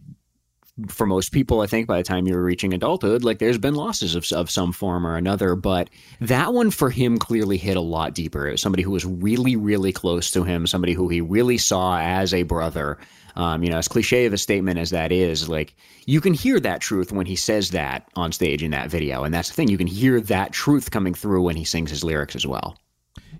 For 0.86 1.06
most 1.06 1.32
people, 1.32 1.60
I 1.60 1.66
think 1.66 1.88
by 1.88 1.96
the 1.96 2.04
time 2.04 2.28
you're 2.28 2.40
reaching 2.40 2.72
adulthood, 2.72 3.24
like 3.24 3.40
there's 3.40 3.58
been 3.58 3.74
losses 3.74 4.14
of, 4.14 4.30
of 4.30 4.48
some 4.48 4.70
form 4.72 5.04
or 5.04 5.16
another. 5.16 5.56
But 5.56 5.90
that 6.20 6.54
one 6.54 6.70
for 6.70 6.88
him 6.88 7.18
clearly 7.18 7.56
hit 7.56 7.76
a 7.76 7.80
lot 7.80 8.14
deeper. 8.14 8.46
It 8.46 8.52
was 8.52 8.62
somebody 8.62 8.84
who 8.84 8.92
was 8.92 9.04
really, 9.04 9.56
really 9.56 9.92
close 9.92 10.30
to 10.30 10.44
him, 10.44 10.68
somebody 10.68 10.92
who 10.92 11.08
he 11.08 11.20
really 11.20 11.58
saw 11.58 11.98
as 11.98 12.32
a 12.32 12.44
brother, 12.44 12.96
um, 13.38 13.62
you 13.62 13.70
know, 13.70 13.78
as 13.78 13.86
cliche 13.86 14.26
of 14.26 14.32
a 14.32 14.38
statement 14.38 14.78
as 14.78 14.90
that 14.90 15.12
is, 15.12 15.48
like 15.48 15.76
you 16.06 16.20
can 16.20 16.34
hear 16.34 16.58
that 16.58 16.80
truth 16.80 17.12
when 17.12 17.24
he 17.24 17.36
says 17.36 17.70
that 17.70 18.08
on 18.16 18.32
stage 18.32 18.64
in 18.64 18.72
that 18.72 18.90
video, 18.90 19.22
and 19.22 19.32
that's 19.32 19.48
the 19.48 19.54
thing. 19.54 19.68
You 19.68 19.78
can 19.78 19.86
hear 19.86 20.20
that 20.20 20.52
truth 20.52 20.90
coming 20.90 21.14
through 21.14 21.42
when 21.42 21.56
he 21.56 21.64
sings 21.64 21.90
his 21.90 22.02
lyrics 22.02 22.34
as 22.34 22.46
well. 22.46 22.76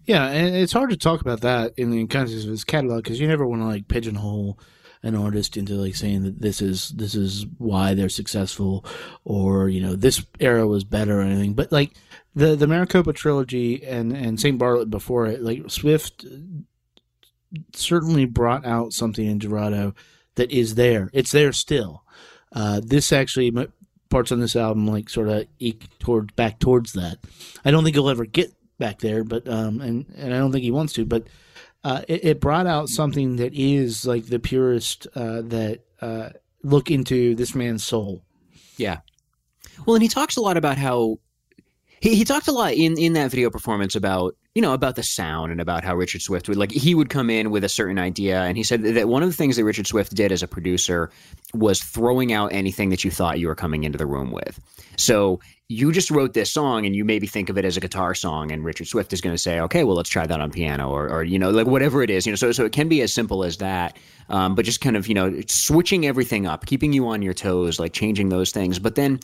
Yeah, 0.05 0.28
and 0.28 0.55
it's 0.55 0.73
hard 0.73 0.90
to 0.90 0.97
talk 0.97 1.21
about 1.21 1.40
that 1.40 1.75
in 1.76 1.90
the 1.90 2.07
context 2.07 2.45
of 2.45 2.50
his 2.50 2.64
catalog 2.64 3.02
because 3.02 3.19
you 3.21 3.26
never 3.26 3.47
want 3.47 3.61
to 3.61 3.67
like 3.67 3.88
pigeonhole 3.88 4.59
an 5.02 5.14
artist 5.14 5.57
into 5.57 5.75
like 5.75 5.94
saying 5.94 6.23
that 6.23 6.40
this 6.40 6.61
is 6.62 6.90
this 6.90 7.14
is 7.14 7.46
why 7.59 7.94
they're 7.94 8.09
successful 8.09 8.85
or 9.25 9.68
you 9.68 9.81
know 9.81 9.94
this 9.94 10.25
era 10.40 10.66
was 10.66 10.83
better 10.83 11.20
or 11.20 11.23
anything 11.23 11.55
but 11.55 11.70
like 11.70 11.92
the 12.35 12.57
the 12.57 12.66
maricopa 12.66 13.12
trilogy 13.12 13.85
and 13.85 14.12
and 14.12 14.40
saint 14.40 14.59
bartlett 14.59 14.90
before 14.90 15.27
it 15.27 15.40
like 15.40 15.62
swift 15.70 16.25
certainly 17.75 18.25
brought 18.25 18.65
out 18.67 18.93
something 18.93 19.27
in 19.27 19.39
Jurado 19.39 19.95
that 20.35 20.51
is 20.51 20.75
there. 20.75 21.11
It's 21.13 21.33
there 21.33 21.53
still. 21.53 22.05
Uh, 22.53 22.81
this 22.85 23.13
actually 23.13 23.53
parts 24.09 24.33
on 24.33 24.41
this 24.41 24.57
album 24.57 24.87
like 24.87 25.09
sort 25.09 25.29
of 25.29 25.47
eke 25.59 25.87
towards 25.99 26.33
back 26.35 26.59
towards 26.59 26.93
that. 26.95 27.19
I 27.65 27.71
don't 27.71 27.85
think 27.85 27.97
he'll 27.97 28.09
ever 28.09 28.25
get 28.25 28.53
back 28.79 29.01
there, 29.01 29.25
but 29.25 29.49
um, 29.49 29.81
and 29.81 30.07
and 30.17 30.35
I 30.35 30.39
don't 30.39 30.53
think 30.53 30.65
he 30.65 30.71
wants 30.71 30.93
to. 30.95 31.05
But 31.05 31.27
uh, 31.85 32.03
it, 32.09 32.25
it, 32.25 32.41
brought 32.41 32.67
out 32.67 32.89
something 32.89 33.37
that 33.37 33.55
is 33.55 34.07
like 34.07 34.27
the 34.27 34.39
purest 34.39 35.07
uh, 35.15 35.43
that 35.43 35.81
uh, 36.01 36.31
look 36.63 36.91
into 36.91 37.35
this 37.35 37.55
man's 37.55 37.85
soul. 37.85 38.23
Yeah. 38.77 38.99
Well, 39.87 39.95
and 39.95 40.03
he 40.03 40.09
talks 40.09 40.37
a 40.37 40.41
lot 40.41 40.57
about 40.57 40.79
how 40.79 41.19
he, 42.01 42.15
he 42.17 42.25
talked 42.25 42.49
a 42.49 42.53
lot 42.53 42.75
in, 42.75 42.99
in 42.99 43.13
that 43.15 43.31
video 43.31 43.51
performance 43.51 43.95
about 43.95 44.37
you 44.59 44.62
know, 44.62 44.73
about 44.73 44.97
the 44.97 45.05
sound 45.05 45.53
and 45.53 45.61
about 45.61 45.85
how 45.85 45.94
Richard 45.94 46.21
Swift 46.21 46.49
would 46.49 46.59
like 46.59 46.73
he 46.73 46.92
would 46.92 47.11
come 47.11 47.31
in 47.31 47.53
with 47.53 47.62
a 47.62 47.68
certain 47.68 47.97
idea 47.97 48.42
and 48.42 48.57
he 48.57 48.64
said 48.64 48.83
that 48.83 49.07
one 49.07 49.23
of 49.23 49.29
the 49.29 49.35
things 49.37 49.55
that 49.55 49.62
Richard 49.62 49.87
Swift 49.87 50.16
did 50.16 50.33
as 50.33 50.42
a 50.42 50.49
producer 50.49 51.12
was 51.55 51.81
throwing 51.81 52.33
out 52.33 52.53
anything 52.53 52.88
that 52.88 53.05
you 53.05 53.11
thought 53.12 53.38
you 53.38 53.47
were 53.47 53.55
coming 53.55 53.85
into 53.85 53.99
the 53.99 54.05
room 54.05 54.33
with. 54.33 54.59
So 54.97 55.38
you 55.68 55.92
just 55.92 56.11
wrote 56.11 56.35
this 56.35 56.51
song 56.51 56.87
and 56.87 56.97
you 56.97 57.05
maybe 57.05 57.29
think 57.29 57.51
of 57.51 57.57
it 57.57 57.64
as 57.64 57.77
a 57.77 57.81
guitar 57.81 58.16
song 58.16 58.51
and 58.51 58.64
Richard 58.64 58.88
Swift 58.88 59.12
is 59.12 59.21
going 59.21 59.33
to 59.33 59.38
say, 59.38 59.61
okay, 59.61 59.85
well, 59.85 59.94
let's 59.94 60.11
try 60.11 60.27
that 60.27 60.40
on 60.40 60.51
piano 60.51 60.90
or, 60.90 61.09
or, 61.09 61.23
you 61.23 61.38
know, 61.38 61.51
like 61.51 61.68
whatever 61.68 62.03
it 62.03 62.11
is, 62.11 62.27
you 62.27 62.33
know, 62.33 62.37
so, 62.37 62.51
so 62.51 62.64
it 62.64 62.73
can 62.73 62.88
be 62.88 63.01
as 63.01 63.14
simple 63.14 63.44
as 63.44 63.59
that. 63.59 63.97
Um, 64.29 64.57
but 64.57 64.64
just 64.64 64.81
kind 64.81 64.97
of, 64.97 65.07
you 65.07 65.14
know, 65.14 65.40
switching 65.47 66.05
everything 66.05 66.49
up, 66.49 66.66
keeping 66.66 66.92
you 66.92 67.07
on 67.07 67.23
your 67.23 67.33
toes, 67.33 67.79
like 67.79 67.92
changing 67.92 68.29
those 68.29 68.51
things. 68.51 68.81
But 68.81 68.97
then 68.97 69.21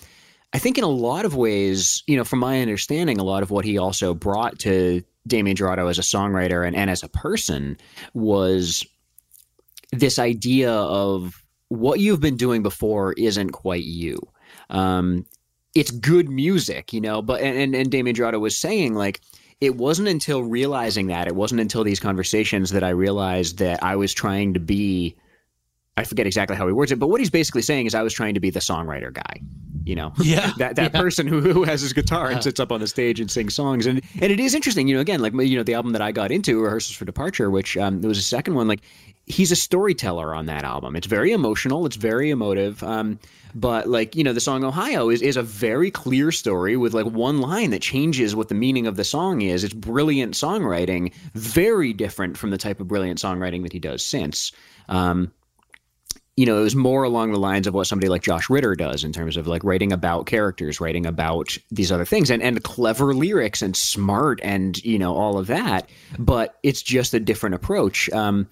I 0.53 0.61
think 0.61 0.79
in 0.79 0.85
a 0.85 0.89
lot 0.89 1.25
of 1.25 1.35
ways, 1.35 2.05
you 2.07 2.17
know, 2.17 2.23
from 2.23 2.39
my 2.39 2.63
understanding, 2.63 3.19
a 3.19 3.25
lot 3.25 3.43
of 3.43 3.51
what 3.51 3.65
he 3.65 3.79
also 3.79 4.15
brought 4.15 4.61
to 4.61 5.03
Damien 5.27 5.57
Jurado 5.57 5.89
as 5.89 5.99
a 5.99 6.03
songwriter 6.03 6.67
and, 6.67 6.77
and 6.77 6.91
as 6.91 7.03
a 7.03 7.09
person 7.09 7.77
was 8.13 8.87
this 9.93 10.19
idea 10.19 10.73
of 10.73 11.43
what 11.69 12.01
you've 12.01 12.21
been 12.21 12.37
doing 12.37 12.63
before 12.63 13.15
isn't 13.15 13.51
quite 13.51 13.85
you. 13.85 14.19
Um, 14.71 15.27
it's 15.75 15.91
good 15.91 16.29
music, 16.29 16.93
you 16.93 17.01
know, 17.01 17.23
but 17.23 17.41
and, 17.41 17.75
and 17.75 17.91
Damien 17.91 18.15
Jurado 18.15 18.41
was 18.41 18.57
saying 18.57 18.95
like 18.95 19.21
it 19.61 19.77
wasn't 19.77 20.09
until 20.09 20.43
realizing 20.43 21.07
that, 21.09 21.27
it 21.27 21.35
wasn't 21.35 21.61
until 21.61 21.85
these 21.85 22.01
conversations 22.01 22.71
that 22.71 22.85
I 22.85 22.91
realized 22.91 23.59
that 23.59 23.83
I 23.83 23.97
was 23.97 24.13
trying 24.13 24.55
to 24.55 24.61
be 24.61 25.17
I 25.97 26.05
forget 26.05 26.27
exactly 26.27 26.57
how 26.57 26.67
he 26.67 26.73
words 26.73 26.91
it, 26.91 26.99
but 26.99 27.07
what 27.07 27.21
he's 27.21 27.31
basically 27.31 27.63
saying 27.63 27.87
is 27.87 27.95
I 27.95 28.03
was 28.03 28.13
trying 28.13 28.35
to 28.35 28.41
be 28.41 28.51
the 28.51 28.61
songwriter 28.61 29.13
guy 29.13 29.41
you 29.85 29.95
know 29.95 30.13
yeah. 30.21 30.53
that 30.59 30.77
that 30.77 30.93
yeah. 30.95 31.01
person 31.01 31.27
who, 31.27 31.41
who 31.41 31.65
has 31.65 31.81
his 31.81 31.93
guitar 31.93 32.31
and 32.31 32.43
sits 32.43 32.61
up 32.61 32.73
on 32.73 32.81
the 32.81 32.87
stage 32.87 33.21
and 33.21 33.31
sings 33.31 33.55
songs. 33.55 33.87
And 33.87 34.01
and 34.21 34.33
it 34.33 34.41
is 34.41 34.55
interesting 34.55 34.89
you 34.89 34.95
know 34.95 35.01
again 35.01 35.21
like 35.21 35.33
you 35.35 35.57
know 35.57 35.63
the 35.63 35.75
album 35.75 35.93
that 35.93 36.03
i 36.03 36.13
got 36.13 36.31
into 36.31 36.61
rehearsals 36.61 36.97
for 36.97 37.05
departure 37.05 37.51
which 37.51 37.77
um 37.77 38.03
it 38.03 38.07
was 38.07 38.19
a 38.19 38.23
second 38.23 38.55
one 38.55 38.69
like 38.69 38.81
he's 39.27 39.51
a 39.51 39.57
storyteller 39.57 40.35
on 40.35 40.47
that 40.47 40.65
album. 40.65 40.97
It's 40.97 41.07
very 41.07 41.33
emotional. 41.33 41.87
It's 41.87 41.97
very 41.97 42.31
emotive. 42.31 42.83
Um 42.83 43.19
but 43.57 43.89
like 43.89 44.17
you 44.17 44.25
know 44.25 44.33
the 44.33 44.41
song 44.41 44.65
ohio 44.65 45.11
is, 45.11 45.23
is 45.23 45.37
a 45.37 45.43
very 45.43 45.91
clear 45.91 46.33
story 46.33 46.77
with 46.77 46.93
like 46.93 47.07
one 47.07 47.41
line 47.41 47.71
that 47.71 47.83
changes 47.83 48.35
what 48.35 48.49
the 48.49 48.55
meaning 48.55 48.87
of 48.87 48.97
the 48.97 49.05
song 49.05 49.43
is. 49.43 49.65
It's 49.65 49.75
brilliant 49.75 50.35
songwriting 50.35 51.13
very 51.35 51.93
different 51.93 52.37
from 52.37 52.51
the 52.51 52.59
type 52.59 52.81
of 52.81 52.89
brilliant 52.89 53.21
songwriting 53.21 53.63
that 53.63 53.73
he 53.73 53.79
does 53.79 54.05
since. 54.05 54.53
Um 54.89 55.33
you 56.37 56.47
know, 56.47 56.59
it 56.59 56.63
was 56.63 56.75
more 56.75 57.05
along 57.05 57.33
the 57.33 57.39
lines 57.39 57.67
of 57.67 57.75
what 57.75 57.87
somebody 57.87 58.09
like 58.09 58.23
Josh 58.23 58.51
Ritter 58.51 58.75
does 58.75 59.05
in 59.05 59.13
terms 59.13 59.37
of 59.37 59.47
like 59.47 59.63
writing 59.63 59.93
about 59.93 60.27
characters, 60.27 60.81
writing 60.81 61.07
about 61.07 61.57
these 61.71 61.93
other 61.93 62.05
things 62.05 62.31
and, 62.31 62.43
and 62.43 62.63
clever 62.65 63.15
lyrics 63.15 63.63
and 63.63 63.77
smart 63.77 64.41
and, 64.43 64.83
you 64.85 64.99
know, 64.99 65.15
all 65.15 65.39
of 65.39 65.47
that. 65.47 65.89
But 66.19 66.57
it's 66.63 66.83
just 66.83 67.15
a 67.15 67.21
different 67.21 67.55
approach. 67.55 68.11
Um, 68.11 68.49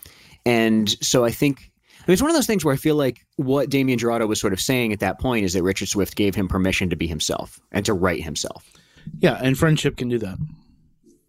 and 0.47 0.88
so 1.05 1.25
I 1.25 1.31
think 1.31 1.73
I 2.03 2.05
mean, 2.07 2.14
it's 2.14 2.23
one 2.23 2.31
of 2.31 2.37
those 2.37 2.49
things 2.49 2.64
where 2.64 2.75
I 2.75 2.79
feel 2.79 2.97
like 2.97 3.25
what 3.37 3.71
Damien 3.71 3.99
Jurado 3.99 4.27
was 4.27 4.40
sort 4.40 4.53
of 4.53 4.61
saying 4.61 4.92
at 4.92 5.01
that 5.01 5.21
point 5.21 5.45
is 5.45 5.53
that 5.53 5.62
Richard 5.62 5.88
Swift 5.88 6.16
gave 6.16 6.35
him 6.35 6.49
permission 6.49 6.90
to 6.90 6.97
be 6.97 7.07
himself 7.07 7.61
and 7.71 7.87
to 7.87 7.95
write 7.95 8.25
himself. 8.25 8.73
Yeah, 9.21 9.38
and 9.40 9.57
friendship 9.57 9.97
can 9.97 10.09
do 10.09 10.18
that. 10.18 10.37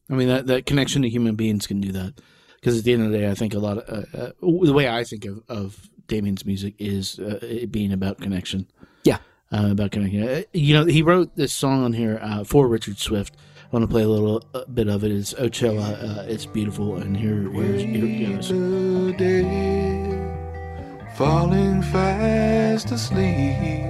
I 0.09 0.13
mean, 0.15 0.29
that, 0.29 0.47
that 0.47 0.65
connection 0.65 1.03
to 1.03 1.09
human 1.09 1.35
beings 1.35 1.67
can 1.67 1.79
do 1.79 1.91
that. 1.91 2.15
Because 2.55 2.79
at 2.79 2.85
the 2.85 2.93
end 2.93 3.03
of 3.03 3.11
the 3.11 3.19
day, 3.19 3.29
I 3.29 3.35
think 3.35 3.53
a 3.53 3.59
lot 3.59 3.77
of 3.77 4.07
uh, 4.13 4.17
uh, 4.17 4.31
the 4.41 4.73
way 4.73 4.87
I 4.87 5.03
think 5.03 5.25
of, 5.25 5.43
of 5.47 5.89
Damien's 6.07 6.45
music 6.45 6.73
is 6.79 7.19
uh, 7.19 7.39
it 7.41 7.71
being 7.71 7.91
about 7.91 8.19
connection. 8.19 8.67
Yeah, 9.03 9.17
uh, 9.51 9.71
about 9.71 9.91
connection. 9.91 10.27
Uh, 10.27 10.41
you 10.53 10.73
know, 10.73 10.85
he 10.85 11.01
wrote 11.01 11.35
this 11.35 11.53
song 11.53 11.83
on 11.83 11.93
here 11.93 12.19
uh, 12.21 12.43
for 12.43 12.67
Richard 12.67 12.97
Swift 12.99 13.35
I 13.73 13.75
want 13.77 13.89
to 13.89 13.91
play 13.91 14.03
a 14.03 14.07
little 14.07 14.43
uh, 14.53 14.65
bit 14.65 14.87
of 14.87 15.03
it. 15.03 15.11
It's 15.11 15.33
Ochoa. 15.33 15.81
Uh, 15.81 16.25
it's 16.27 16.45
beautiful, 16.45 16.97
and 16.97 17.17
here, 17.17 17.49
here's, 17.49 17.81
here 17.81 18.05
it 18.05 18.35
goes. 18.35 18.49
the 18.49 19.15
day, 19.17 21.15
falling 21.17 21.81
fast 21.81 22.91
asleep. 22.91 23.87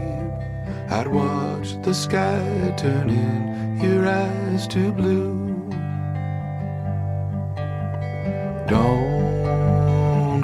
I'd 0.89 1.07
watch 1.07 1.81
the 1.81 1.93
sky 1.93 2.73
turning 2.77 3.77
your 3.83 4.07
eyes 4.07 4.69
to 4.69 4.93
blue. 4.93 5.33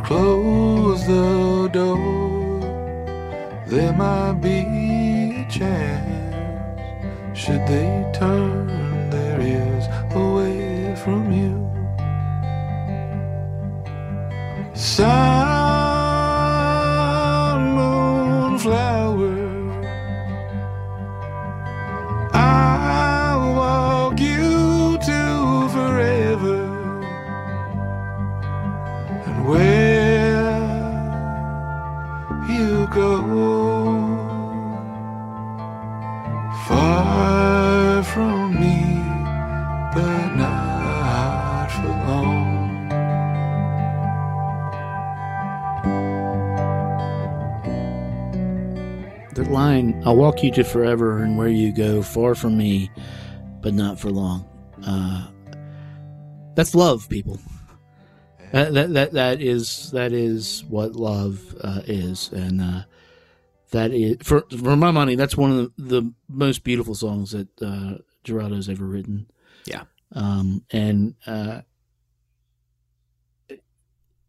Close 0.03 1.05
the 1.05 1.69
door. 1.71 2.59
There 3.67 3.93
might 3.93 4.41
be 4.41 4.59
a 5.41 5.47
chance. 5.49 6.19
Should 7.39 7.65
they 7.67 8.09
turn 8.13 8.67
their 9.09 9.39
ears 9.39 9.85
away 10.15 10.95
from 11.03 11.31
you? 11.31 11.69
Sun, 14.73 15.48
I'll 50.09 50.15
walk 50.15 50.41
you 50.41 50.49
to 50.53 50.63
forever 50.63 51.21
and 51.21 51.37
where 51.37 51.49
you 51.49 51.71
go, 51.71 52.01
far 52.01 52.33
from 52.33 52.57
me, 52.57 52.89
but 53.61 53.75
not 53.75 53.99
for 53.99 54.09
long. 54.09 54.43
Uh, 54.83 55.27
that's 56.55 56.73
love, 56.73 57.07
people. 57.09 57.39
That, 58.51 58.73
that, 58.73 58.93
that, 58.93 59.11
that 59.11 59.39
is, 59.39 59.91
that 59.91 60.11
is 60.11 60.63
what 60.67 60.93
love 60.95 61.55
uh, 61.61 61.81
is. 61.85 62.31
And 62.31 62.59
uh, 62.59 62.81
that 63.69 63.91
is, 63.91 64.17
for, 64.23 64.45
for 64.49 64.75
my 64.75 64.89
money, 64.89 65.13
that's 65.13 65.37
one 65.37 65.51
of 65.51 65.71
the, 65.77 65.83
the 65.99 66.13
most 66.27 66.63
beautiful 66.63 66.95
songs 66.95 67.29
that 67.33 67.47
uh, 67.61 67.99
Jurado's 68.23 68.67
ever 68.67 68.85
written. 68.85 69.29
Yeah. 69.65 69.83
Um, 70.13 70.65
and, 70.71 71.13
uh, 71.27 71.61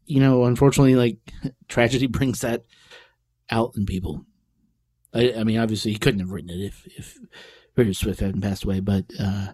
you 0.05 0.21
know, 0.21 0.45
unfortunately, 0.45 0.97
like 0.97 1.17
tragedy 1.69 2.07
brings 2.07 2.41
that 2.41 2.67
out 3.49 3.73
in 3.79 3.87
people. 3.87 4.27
I, 5.13 5.35
I 5.39 5.45
mean, 5.45 5.59
obviously, 5.59 5.93
he 5.93 5.99
couldn't 5.99 6.21
have 6.21 6.31
written 6.31 6.51
it 6.51 6.61
if 6.61 6.87
if 6.97 7.19
Richard 7.77 7.97
Swift 7.97 8.21
hadn't 8.21 8.43
passed 8.43 8.65
away, 8.65 8.81
but 8.81 9.05
uh, 9.19 9.53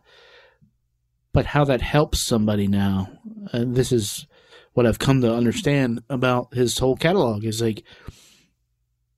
but 1.33 1.47
how 1.47 1.65
that 1.65 1.83
helps 1.83 2.23
somebody 2.23 2.67
now. 2.67 3.11
Uh, 3.53 3.65
this 3.67 3.93
is 3.93 4.27
what 4.75 4.87
I've 4.87 4.99
come 4.99 5.23
to 5.23 5.35
understand 5.35 6.03
about 6.11 6.55
his 6.55 6.79
whole 6.79 6.97
catalog 6.97 7.45
is 7.45 7.63
like, 7.63 7.83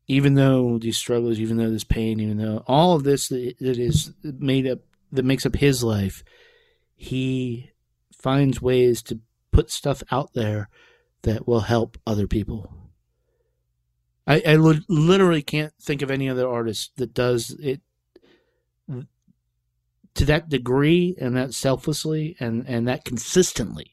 even 0.07 0.35
though 0.35 0.79
these 0.79 0.97
struggles, 0.97 1.41
even 1.41 1.57
though 1.57 1.71
this 1.71 1.85
pain, 1.85 2.21
even 2.21 2.39
though 2.39 2.63
all 2.67 2.95
of 2.95 3.05
this 3.05 3.29
that 3.29 3.55
that 3.61 3.79
is 3.79 4.13
made 4.23 4.67
up 4.67 4.81
that 5.11 5.25
makes 5.25 5.47
up 5.47 5.57
his 5.57 5.83
life, 5.83 6.23
he 6.95 7.71
finds 8.13 8.63
ways 8.63 9.03
to 9.03 9.21
put 9.53 9.71
stuff 9.71 10.03
out 10.11 10.35
there 10.35 10.69
that 11.23 11.49
will 11.49 11.61
help 11.61 11.99
other 12.07 12.27
people. 12.27 12.88
I, 14.29 14.43
I 14.47 14.57
li- 14.57 14.85
literally 14.89 15.43
can't 15.43 15.73
think 15.81 16.03
of 16.03 16.11
any 16.11 16.29
other 16.29 16.47
artist 16.49 16.93
that 16.99 17.15
does 17.15 17.57
it 17.59 17.81
to 20.15 20.25
that 20.25 20.49
degree 20.49 21.17
and 21.21 21.37
that 21.37 21.55
selflessly 21.55 22.37
and, 22.41 22.65
and 22.69 22.87
that 22.89 23.05
consistently. 23.05 23.93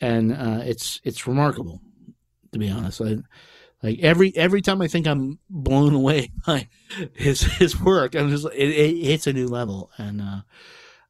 And 0.00 0.32
uh, 0.32 0.60
it's 0.62 1.00
it's 1.04 1.26
remarkable, 1.26 1.80
to 2.52 2.58
be 2.58 2.68
honest. 2.68 3.00
I, 3.00 3.16
like 3.82 3.98
every 4.00 4.36
every 4.36 4.60
time 4.60 4.82
I 4.82 4.88
think 4.88 5.06
I'm 5.06 5.38
blown 5.48 5.94
away 5.94 6.30
by 6.46 6.68
his 7.14 7.40
his 7.42 7.80
work, 7.80 8.14
I'm 8.14 8.28
just 8.28 8.44
it, 8.54 8.68
it 8.70 9.04
hits 9.04 9.26
a 9.26 9.32
new 9.32 9.48
level. 9.48 9.90
And 9.96 10.20
uh, 10.20 10.40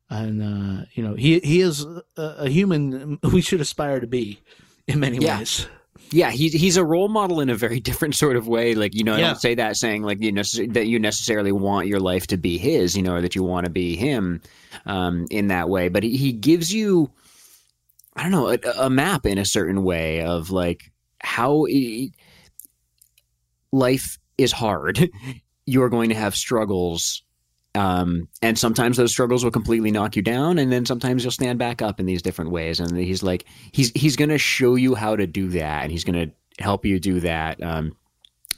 and 0.08 0.40
uh, 0.42 0.84
you 0.94 1.02
know 1.02 1.14
he 1.14 1.40
he 1.40 1.60
is 1.62 1.84
a, 1.84 2.02
a 2.16 2.48
human 2.48 3.18
we 3.32 3.40
should 3.40 3.60
aspire 3.60 3.98
to 3.98 4.06
be 4.06 4.40
in 4.86 5.00
many 5.00 5.18
Yeah. 5.18 5.38
ways. 5.38 5.66
Yeah, 6.10 6.30
he's 6.30 6.52
he's 6.52 6.76
a 6.76 6.84
role 6.84 7.08
model 7.08 7.40
in 7.40 7.48
a 7.50 7.54
very 7.54 7.80
different 7.88 8.14
sort 8.14 8.36
of 8.36 8.46
way. 8.48 8.74
Like 8.74 8.94
you 8.94 9.04
know, 9.04 9.14
I 9.14 9.18
Yeah. 9.18 9.26
don't 9.28 9.40
say 9.40 9.54
that 9.56 9.76
saying 9.76 10.02
like 10.02 10.22
you 10.22 10.32
necess- 10.32 10.72
that 10.74 10.86
you 10.86 10.98
necessarily 10.98 11.52
want 11.52 11.88
your 11.88 12.00
life 12.00 12.26
to 12.28 12.36
be 12.36 12.58
his, 12.58 12.96
you 12.96 13.02
know, 13.02 13.14
or 13.14 13.20
that 13.20 13.34
you 13.34 13.42
want 13.42 13.64
to 13.66 13.70
be 13.70 13.96
him 13.96 14.40
um, 14.86 15.26
in 15.30 15.48
that 15.48 15.68
way. 15.68 15.88
But 15.88 16.02
he, 16.02 16.16
he 16.16 16.32
gives 16.32 16.72
you, 16.72 17.10
I 18.14 18.22
don't 18.22 18.32
know, 18.32 18.48
a, 18.50 18.58
a 18.86 18.90
map 18.90 19.26
in 19.26 19.38
a 19.38 19.44
certain 19.44 19.82
way 19.82 20.22
of 20.22 20.50
like 20.50 20.92
how 21.20 21.64
he, 21.64 22.12
life 23.72 24.18
is 24.38 24.52
hard. 24.52 25.10
You're 25.66 25.88
going 25.88 26.10
to 26.10 26.14
have 26.14 26.36
struggles. 26.36 27.22
Um, 27.76 28.28
and 28.42 28.58
sometimes 28.58 28.96
those 28.96 29.12
struggles 29.12 29.44
will 29.44 29.50
completely 29.50 29.90
knock 29.90 30.16
you 30.16 30.22
down, 30.22 30.58
and 30.58 30.72
then 30.72 30.86
sometimes 30.86 31.22
you'll 31.22 31.30
stand 31.30 31.58
back 31.58 31.82
up 31.82 32.00
in 32.00 32.06
these 32.06 32.22
different 32.22 32.50
ways. 32.50 32.80
And 32.80 32.96
he's 32.96 33.22
like, 33.22 33.44
he's 33.72 33.90
he's 33.92 34.16
going 34.16 34.30
to 34.30 34.38
show 34.38 34.74
you 34.74 34.94
how 34.94 35.16
to 35.16 35.26
do 35.26 35.48
that, 35.50 35.82
and 35.82 35.92
he's 35.92 36.04
going 36.04 36.28
to 36.28 36.62
help 36.62 36.86
you 36.86 36.98
do 36.98 37.20
that 37.20 37.62
um, 37.62 37.96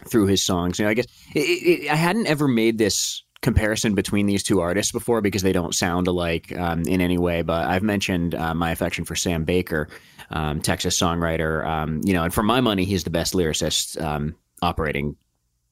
through 0.07 0.27
his 0.27 0.45
songs. 0.45 0.79
You 0.79 0.85
know, 0.85 0.91
I 0.91 0.95
guess 0.95 1.07
it, 1.35 1.41
it, 1.41 1.91
I 1.91 1.97
hadn't 1.97 2.27
ever 2.27 2.49
made 2.49 2.79
this 2.79 3.23
comparison 3.41 3.95
between 3.95 4.27
these 4.27 4.43
two 4.43 4.61
artists 4.61 4.93
before 4.93 5.21
because 5.21 5.43
they 5.43 5.53
don't 5.53 5.75
sound 5.75 6.07
alike 6.07 6.57
um, 6.57 6.83
in 6.83 7.01
any 7.01 7.19
way. 7.19 7.43
But 7.43 7.67
I've 7.67 7.83
mentioned 7.83 8.35
uh, 8.35 8.55
my 8.55 8.71
affection 8.71 9.05
for 9.05 9.15
Sam 9.15 9.45
Baker, 9.45 9.89
um, 10.31 10.61
Texas 10.61 10.99
songwriter. 10.99 11.67
Um, 11.67 12.01
you 12.05 12.13
know, 12.13 12.25
and 12.25 12.35
for 12.35 12.43
my 12.43 12.61
money, 12.61 12.85
he's 12.85 13.05
the 13.05 13.11
best 13.11 13.35
lyricist 13.35 14.01
um, 14.01 14.37
operating. 14.63 15.17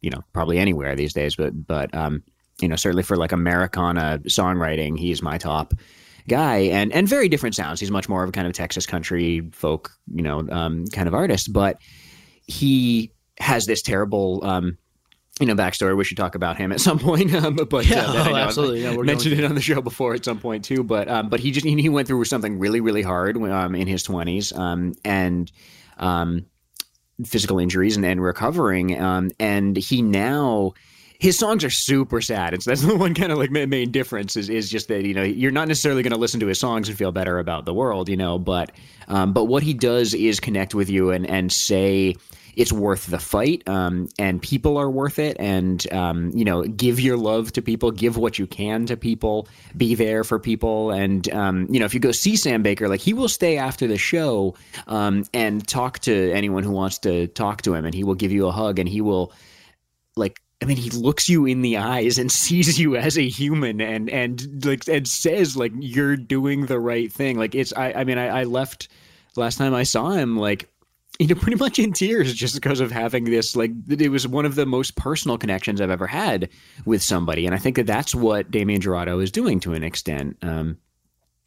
You 0.00 0.10
know, 0.10 0.22
probably 0.32 0.58
anywhere 0.58 0.94
these 0.94 1.12
days. 1.12 1.36
But 1.36 1.66
but 1.66 1.94
um, 1.94 2.22
you 2.60 2.68
know, 2.68 2.76
certainly 2.76 3.02
for 3.02 3.16
like 3.16 3.32
Americana 3.32 4.20
songwriting, 4.26 4.98
he's 4.98 5.22
my 5.22 5.38
top 5.38 5.74
guy 6.28 6.56
and 6.56 6.92
and 6.92 7.08
very 7.08 7.28
different 7.28 7.54
sounds. 7.54 7.80
He's 7.80 7.90
much 7.90 8.08
more 8.08 8.22
of 8.22 8.28
a 8.28 8.32
kind 8.32 8.46
of 8.46 8.52
Texas 8.52 8.86
country 8.86 9.48
folk, 9.52 9.92
you 10.12 10.22
know, 10.22 10.46
um, 10.50 10.86
kind 10.86 11.08
of 11.08 11.14
artist, 11.14 11.52
but 11.52 11.78
he 12.46 13.12
has 13.38 13.66
this 13.66 13.82
terrible 13.82 14.44
um, 14.44 14.78
you 15.40 15.46
know, 15.46 15.54
backstory. 15.54 15.94
We 15.96 16.04
should 16.04 16.16
talk 16.16 16.34
about 16.34 16.56
him 16.56 16.72
at 16.72 16.80
some 16.80 16.98
point. 17.00 17.34
Um, 17.34 17.56
but 17.56 17.86
Yeah, 17.86 18.06
uh, 18.06 18.12
that 18.12 18.26
I 18.26 18.30
oh, 18.30 18.32
know 18.32 18.38
absolutely. 18.38 18.82
Yeah, 18.82 18.96
mentioned 18.96 19.34
going 19.34 19.44
it 19.44 19.48
on 19.48 19.54
the 19.54 19.60
show 19.60 19.82
before 19.82 20.14
at 20.14 20.24
some 20.24 20.38
point 20.38 20.64
too. 20.64 20.82
But 20.82 21.08
um, 21.08 21.28
but 21.28 21.40
he 21.40 21.50
just 21.50 21.66
he 21.66 21.88
went 21.88 22.08
through 22.08 22.24
something 22.24 22.58
really 22.58 22.80
really 22.80 23.02
hard 23.02 23.36
um, 23.36 23.74
in 23.74 23.86
his 23.86 24.02
twenties 24.02 24.52
um, 24.52 24.94
and 25.04 25.50
um, 25.98 26.46
physical 27.24 27.58
injuries 27.58 27.96
and, 27.96 28.04
and 28.04 28.22
recovering. 28.22 29.00
Um, 29.00 29.30
and 29.38 29.76
he 29.76 30.02
now 30.02 30.72
his 31.18 31.38
songs 31.38 31.64
are 31.64 31.70
super 31.70 32.20
sad. 32.20 32.54
It's 32.54 32.64
that's 32.64 32.82
the 32.86 32.96
one 32.96 33.14
kind 33.14 33.32
of 33.32 33.38
like 33.38 33.50
main 33.50 33.90
difference 33.90 34.36
is 34.36 34.48
is 34.48 34.70
just 34.70 34.88
that 34.88 35.04
you 35.04 35.14
know 35.14 35.22
you're 35.22 35.50
not 35.50 35.68
necessarily 35.68 36.02
going 36.02 36.12
to 36.12 36.18
listen 36.18 36.40
to 36.40 36.46
his 36.46 36.58
songs 36.58 36.88
and 36.88 36.96
feel 36.96 37.12
better 37.12 37.38
about 37.38 37.64
the 37.64 37.74
world, 37.74 38.08
you 38.08 38.16
know. 38.16 38.38
But 38.38 38.72
um, 39.08 39.32
but 39.32 39.44
what 39.44 39.62
he 39.62 39.74
does 39.74 40.14
is 40.14 40.40
connect 40.40 40.74
with 40.74 40.90
you 40.90 41.10
and 41.10 41.28
and 41.28 41.52
say 41.52 42.16
it's 42.56 42.72
worth 42.72 43.06
the 43.06 43.18
fight 43.18 43.62
um, 43.68 44.08
and 44.18 44.40
people 44.40 44.78
are 44.78 44.90
worth 44.90 45.18
it 45.18 45.36
and 45.38 45.92
um, 45.92 46.30
you 46.34 46.44
know 46.44 46.62
give 46.62 46.98
your 46.98 47.16
love 47.16 47.52
to 47.52 47.62
people 47.62 47.90
give 47.90 48.16
what 48.16 48.38
you 48.38 48.46
can 48.46 48.86
to 48.86 48.96
people 48.96 49.46
be 49.76 49.94
there 49.94 50.24
for 50.24 50.38
people 50.38 50.90
and 50.90 51.30
um, 51.32 51.66
you 51.70 51.78
know 51.78 51.84
if 51.84 51.92
you 51.92 52.00
go 52.00 52.12
see 52.12 52.34
sam 52.34 52.62
baker 52.62 52.88
like 52.88 53.00
he 53.00 53.12
will 53.12 53.28
stay 53.28 53.58
after 53.58 53.86
the 53.86 53.98
show 53.98 54.54
um, 54.86 55.24
and 55.34 55.68
talk 55.68 55.98
to 55.98 56.32
anyone 56.32 56.62
who 56.62 56.70
wants 56.70 56.98
to 56.98 57.26
talk 57.28 57.62
to 57.62 57.74
him 57.74 57.84
and 57.84 57.94
he 57.94 58.02
will 58.02 58.14
give 58.14 58.32
you 58.32 58.46
a 58.46 58.52
hug 58.52 58.78
and 58.78 58.88
he 58.88 59.02
will 59.02 59.32
like 60.16 60.40
I 60.62 60.64
mean, 60.64 60.78
he 60.78 60.90
looks 60.90 61.28
you 61.28 61.44
in 61.46 61.62
the 61.62 61.76
eyes 61.76 62.18
and 62.18 62.30
sees 62.32 62.78
you 62.78 62.96
as 62.96 63.18
a 63.18 63.28
human, 63.28 63.80
and 63.80 64.08
and 64.10 64.64
like 64.64 64.88
and 64.88 65.06
says 65.06 65.56
like 65.56 65.72
you're 65.78 66.16
doing 66.16 66.66
the 66.66 66.80
right 66.80 67.12
thing. 67.12 67.38
Like 67.38 67.54
it's 67.54 67.72
I 67.76 67.92
I 67.92 68.04
mean 68.04 68.18
I, 68.18 68.40
I 68.40 68.44
left 68.44 68.88
last 69.36 69.58
time 69.58 69.74
I 69.74 69.82
saw 69.82 70.10
him 70.10 70.38
like 70.38 70.68
you 71.18 71.26
know 71.28 71.34
pretty 71.34 71.56
much 71.56 71.78
in 71.78 71.92
tears 71.92 72.34
just 72.34 72.54
because 72.54 72.80
of 72.80 72.90
having 72.90 73.24
this 73.24 73.56
like 73.56 73.70
it 73.88 74.10
was 74.10 74.26
one 74.26 74.44
of 74.44 74.54
the 74.54 74.66
most 74.66 74.96
personal 74.96 75.38
connections 75.38 75.80
I've 75.80 75.90
ever 75.90 76.06
had 76.06 76.48
with 76.84 77.02
somebody, 77.02 77.46
and 77.46 77.54
I 77.54 77.58
think 77.58 77.76
that 77.76 77.86
that's 77.86 78.14
what 78.14 78.50
Damien 78.50 78.80
Jurado 78.80 79.22
is 79.22 79.30
doing 79.30 79.60
to 79.60 79.74
an 79.74 79.82
extent. 79.82 80.38
Um, 80.42 80.78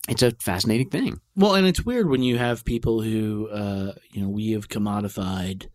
it's 0.08 0.24
a 0.24 0.32
fascinating 0.39 0.89
thing. 0.89 1.19
Well, 1.36 1.54
and 1.54 1.67
it's 1.67 1.86
weird 1.86 2.10
when 2.10 2.24
you 2.24 2.39
have 2.39 2.65
people 2.65 3.02
who, 3.02 3.48
uh, 3.50 3.93
you 4.12 4.22
know, 4.22 4.30
we 4.30 4.52
have 4.52 4.67
commodified, 4.67 5.67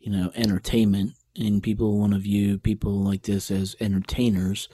you 0.00 0.10
know, 0.10 0.32
entertainment 0.34 1.12
and 1.36 1.62
people 1.62 1.98
want 1.98 2.12
to 2.12 2.18
view 2.18 2.58
people 2.58 2.92
like 2.92 3.22
this 3.22 3.50
as 3.50 3.76
entertainers. 3.80 4.68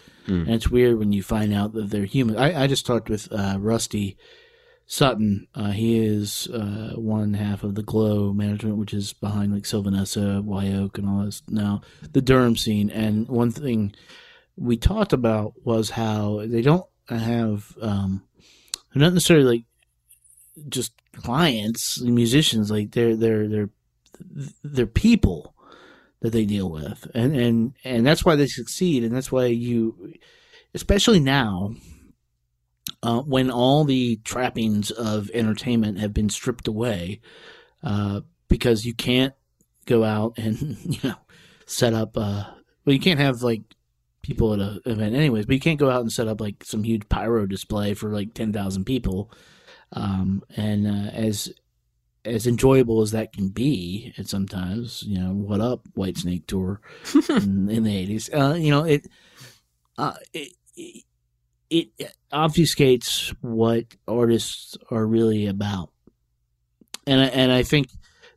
And 0.46 0.54
it's 0.54 0.68
weird 0.70 0.98
when 0.98 1.12
you 1.12 1.22
find 1.22 1.52
out 1.54 1.72
that 1.74 1.90
they're 1.90 2.04
human. 2.04 2.36
I, 2.36 2.64
I 2.64 2.66
just 2.66 2.86
talked 2.86 3.08
with 3.08 3.28
uh, 3.30 3.56
Rusty 3.60 4.16
Sutton. 4.86 5.48
Uh, 5.54 5.70
he 5.70 5.98
is 5.98 6.48
uh, 6.48 6.92
one 6.96 7.34
half 7.34 7.62
of 7.62 7.74
the 7.74 7.82
Glow 7.82 8.32
management, 8.32 8.76
which 8.78 8.94
is 8.94 9.12
behind 9.12 9.52
like 9.52 9.66
Sylvan 9.66 9.94
Esso, 9.94 10.42
Wyoke, 10.42 10.98
and 10.98 11.08
all 11.08 11.24
this. 11.24 11.42
Now 11.48 11.82
the 12.12 12.22
Durham 12.22 12.56
scene. 12.56 12.90
And 12.90 13.28
one 13.28 13.50
thing 13.50 13.94
we 14.56 14.76
talked 14.76 15.12
about 15.12 15.54
was 15.64 15.90
how 15.90 16.42
they 16.46 16.62
don't 16.62 16.86
have 17.08 17.76
um, 17.80 18.22
they're 18.92 19.02
not 19.02 19.12
necessarily 19.12 19.44
like 19.44 19.64
just 20.68 20.92
clients, 21.16 22.00
musicians. 22.00 22.70
Like 22.70 22.92
they're 22.92 23.16
they're 23.16 23.48
they're 23.48 23.70
they're 24.64 24.86
people 24.86 25.54
that 26.20 26.32
they 26.32 26.44
deal 26.44 26.70
with, 26.70 27.10
and 27.14 27.36
and 27.36 27.74
and 27.84 28.06
that's 28.06 28.24
why 28.24 28.36
they 28.36 28.46
succeed, 28.46 29.04
and 29.04 29.14
that's 29.14 29.30
why 29.30 29.46
you, 29.46 30.14
especially 30.74 31.20
now, 31.20 31.74
uh, 33.02 33.20
when 33.20 33.50
all 33.50 33.84
the 33.84 34.16
trappings 34.24 34.90
of 34.90 35.30
entertainment 35.34 35.98
have 35.98 36.14
been 36.14 36.28
stripped 36.28 36.68
away, 36.68 37.20
uh, 37.82 38.20
because 38.48 38.84
you 38.84 38.94
can't 38.94 39.34
go 39.86 40.04
out 40.04 40.34
and 40.38 40.78
you 40.84 40.98
know 41.02 41.16
set 41.66 41.94
up. 41.94 42.16
Uh, 42.16 42.44
well, 42.84 42.94
you 42.94 43.00
can't 43.00 43.20
have 43.20 43.42
like 43.42 43.62
people 44.22 44.54
at 44.54 44.60
an 44.60 44.80
event, 44.86 45.14
anyways, 45.14 45.46
but 45.46 45.54
you 45.54 45.60
can't 45.60 45.78
go 45.78 45.90
out 45.90 46.00
and 46.00 46.12
set 46.12 46.28
up 46.28 46.40
like 46.40 46.64
some 46.64 46.82
huge 46.82 47.08
pyro 47.08 47.46
display 47.46 47.94
for 47.94 48.10
like 48.10 48.34
ten 48.34 48.52
thousand 48.52 48.84
people. 48.84 49.30
Um, 49.92 50.42
and 50.56 50.86
uh, 50.86 51.10
as 51.12 51.52
as 52.26 52.46
enjoyable 52.46 53.00
as 53.00 53.12
that 53.12 53.32
can 53.32 53.48
be, 53.48 54.12
and 54.16 54.28
sometimes 54.28 55.02
you 55.02 55.18
know 55.18 55.32
what 55.32 55.60
up 55.60 55.86
Whitesnake 55.96 56.46
tour 56.46 56.80
in, 57.28 57.68
in 57.68 57.84
the 57.84 57.96
eighties, 57.96 58.30
uh, 58.32 58.54
you 58.58 58.70
know 58.70 58.84
it, 58.84 59.06
uh, 59.98 60.14
it 60.32 60.52
it 61.70 61.88
it 61.98 62.12
obfuscates 62.32 63.34
what 63.40 63.84
artists 64.06 64.76
are 64.90 65.06
really 65.06 65.46
about, 65.46 65.90
and 67.06 67.20
I, 67.20 67.26
and 67.26 67.52
I 67.52 67.62
think 67.62 67.88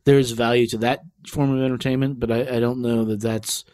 there's 0.04 0.30
value 0.30 0.66
to 0.68 0.78
that 0.78 1.00
form 1.26 1.56
of 1.56 1.62
entertainment, 1.62 2.20
but 2.20 2.30
I, 2.30 2.56
I 2.56 2.60
don't 2.60 2.80
know 2.80 3.04
that 3.04 3.20
that's 3.20 3.64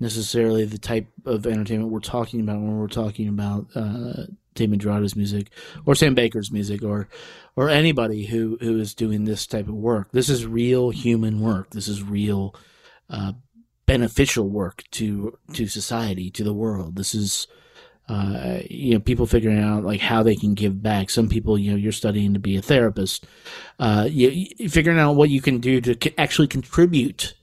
necessarily 0.00 0.64
the 0.64 0.78
type 0.78 1.06
of 1.24 1.46
entertainment 1.46 1.92
we're 1.92 2.00
talking 2.00 2.40
about 2.40 2.56
when 2.56 2.78
we're 2.78 2.88
talking 2.88 3.28
about 3.28 3.66
uh, 3.74 4.24
Damien 4.54 4.80
Jurado's 4.80 5.16
music 5.16 5.50
or 5.86 5.94
Sam 5.94 6.14
Baker's 6.14 6.50
music 6.50 6.82
or 6.82 7.08
or 7.56 7.68
anybody 7.68 8.26
who 8.26 8.58
who 8.60 8.78
is 8.78 8.94
doing 8.94 9.24
this 9.24 9.46
type 9.46 9.68
of 9.68 9.74
work. 9.74 10.10
This 10.12 10.28
is 10.28 10.46
real 10.46 10.90
human 10.90 11.40
work. 11.40 11.70
This 11.70 11.88
is 11.88 12.02
real 12.02 12.54
uh, 13.10 13.32
beneficial 13.86 14.48
work 14.48 14.84
to 14.92 15.38
to 15.54 15.66
society, 15.66 16.30
to 16.30 16.44
the 16.44 16.54
world. 16.54 16.96
This 16.96 17.14
is 17.14 17.46
uh, 18.08 18.60
you 18.68 18.94
know 18.94 19.00
people 19.00 19.26
figuring 19.26 19.58
out 19.58 19.84
like 19.84 20.00
how 20.00 20.22
they 20.22 20.36
can 20.36 20.54
give 20.54 20.82
back. 20.82 21.10
Some 21.10 21.28
people, 21.28 21.58
you 21.58 21.70
know, 21.70 21.76
you're 21.76 21.92
studying 21.92 22.34
to 22.34 22.40
be 22.40 22.56
a 22.56 22.62
therapist. 22.62 23.26
Uh, 23.78 24.06
you, 24.10 24.28
you 24.30 24.68
figuring 24.68 24.98
out 24.98 25.16
what 25.16 25.30
you 25.30 25.40
can 25.40 25.58
do 25.58 25.80
to 25.80 26.20
actually 26.20 26.48
contribute 26.48 27.34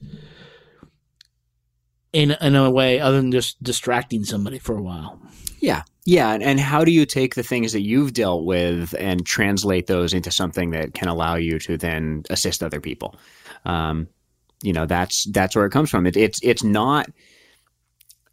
in 2.14 2.32
in 2.42 2.56
a 2.56 2.70
way 2.70 3.00
other 3.00 3.18
than 3.18 3.32
just 3.32 3.62
distracting 3.64 4.24
somebody 4.24 4.60
for 4.60 4.78
a 4.78 4.82
while. 4.82 5.20
Yeah. 5.60 5.84
Yeah. 6.06 6.34
And, 6.34 6.60
how 6.60 6.84
do 6.84 6.92
you 6.92 7.06
take 7.06 7.36
the 7.36 7.44
things 7.44 7.74
that 7.74 7.82
you've 7.82 8.14
dealt 8.14 8.44
with 8.44 8.96
and 8.98 9.26
translate 9.26 9.88
those 9.88 10.14
into 10.14 10.32
something 10.32 10.72
that 10.72 10.94
can 10.94 11.08
allow 11.08 11.36
you 11.36 11.60
to 11.60 11.78
then 11.78 12.24
assist 12.30 12.64
other 12.64 12.80
people? 12.80 13.16
Um, 13.66 14.08
you 14.64 14.74
know, 14.74 14.86
that's, 14.86 15.26
that's 15.26 15.56
where 15.56 15.66
it 15.66 15.72
comes 15.72 15.90
from. 15.90 16.08
It, 16.08 16.18
it's, 16.18 16.40
it's 16.44 16.64
not 16.64 17.10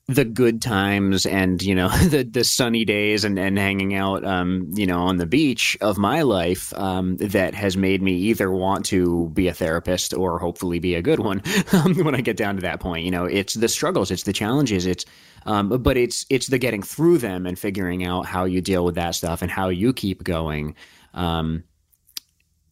the 0.09 0.25
good 0.25 0.63
times 0.63 1.27
and, 1.27 1.63
you 1.63 1.75
know, 1.75 1.89
the, 2.09 2.23
the 2.23 2.43
sunny 2.43 2.85
days 2.85 3.25
and, 3.25 3.39
and 3.39 3.59
hanging 3.59 3.95
out, 3.95 4.25
um, 4.25 4.67
you 4.73 4.87
know, 4.87 5.03
on 5.03 5.19
the 5.19 5.27
beach 5.27 5.77
of 5.83 5.99
my 5.99 6.23
life, 6.23 6.73
um, 6.75 7.17
that 7.19 7.55
has 7.55 7.77
made 7.77 8.03
me 8.03 8.15
either 8.15 8.51
want 8.51 8.87
to 8.87 9.29
be 9.35 9.49
a 9.49 9.55
therapist 9.55 10.15
or 10.15 10.39
hopefully 10.39 10.79
be 10.79 10.95
a 10.95 11.03
good 11.03 11.21
one 11.21 11.43
um, 11.73 11.95
when 12.05 12.15
I 12.15 12.23
get 12.23 12.39
down 12.39 12.57
to 12.57 12.63
that 12.63 12.81
point. 12.81 13.05
You 13.05 13.11
know, 13.11 13.27
it's 13.27 13.55
the 13.55 13.69
struggles, 13.69 14.11
it's 14.11 14.23
the 14.23 14.33
challenges, 14.33 14.87
it's, 14.87 15.05
um, 15.47 15.69
but 15.69 15.97
it's 15.97 16.27
it's 16.29 16.49
the 16.49 16.59
getting 16.59 16.83
through 16.83 17.19
them 17.19 17.47
and 17.47 17.59
figuring 17.59 18.05
out 18.05 18.27
how 18.27 18.45
you 18.45 18.61
deal 18.61 18.85
with 18.85 18.97
that 18.97 19.15
stuff 19.15 19.41
and 19.41 19.51
how 19.51 19.69
you 19.69 19.93
keep 19.93 20.25
going 20.25 20.75
um, 21.15 21.63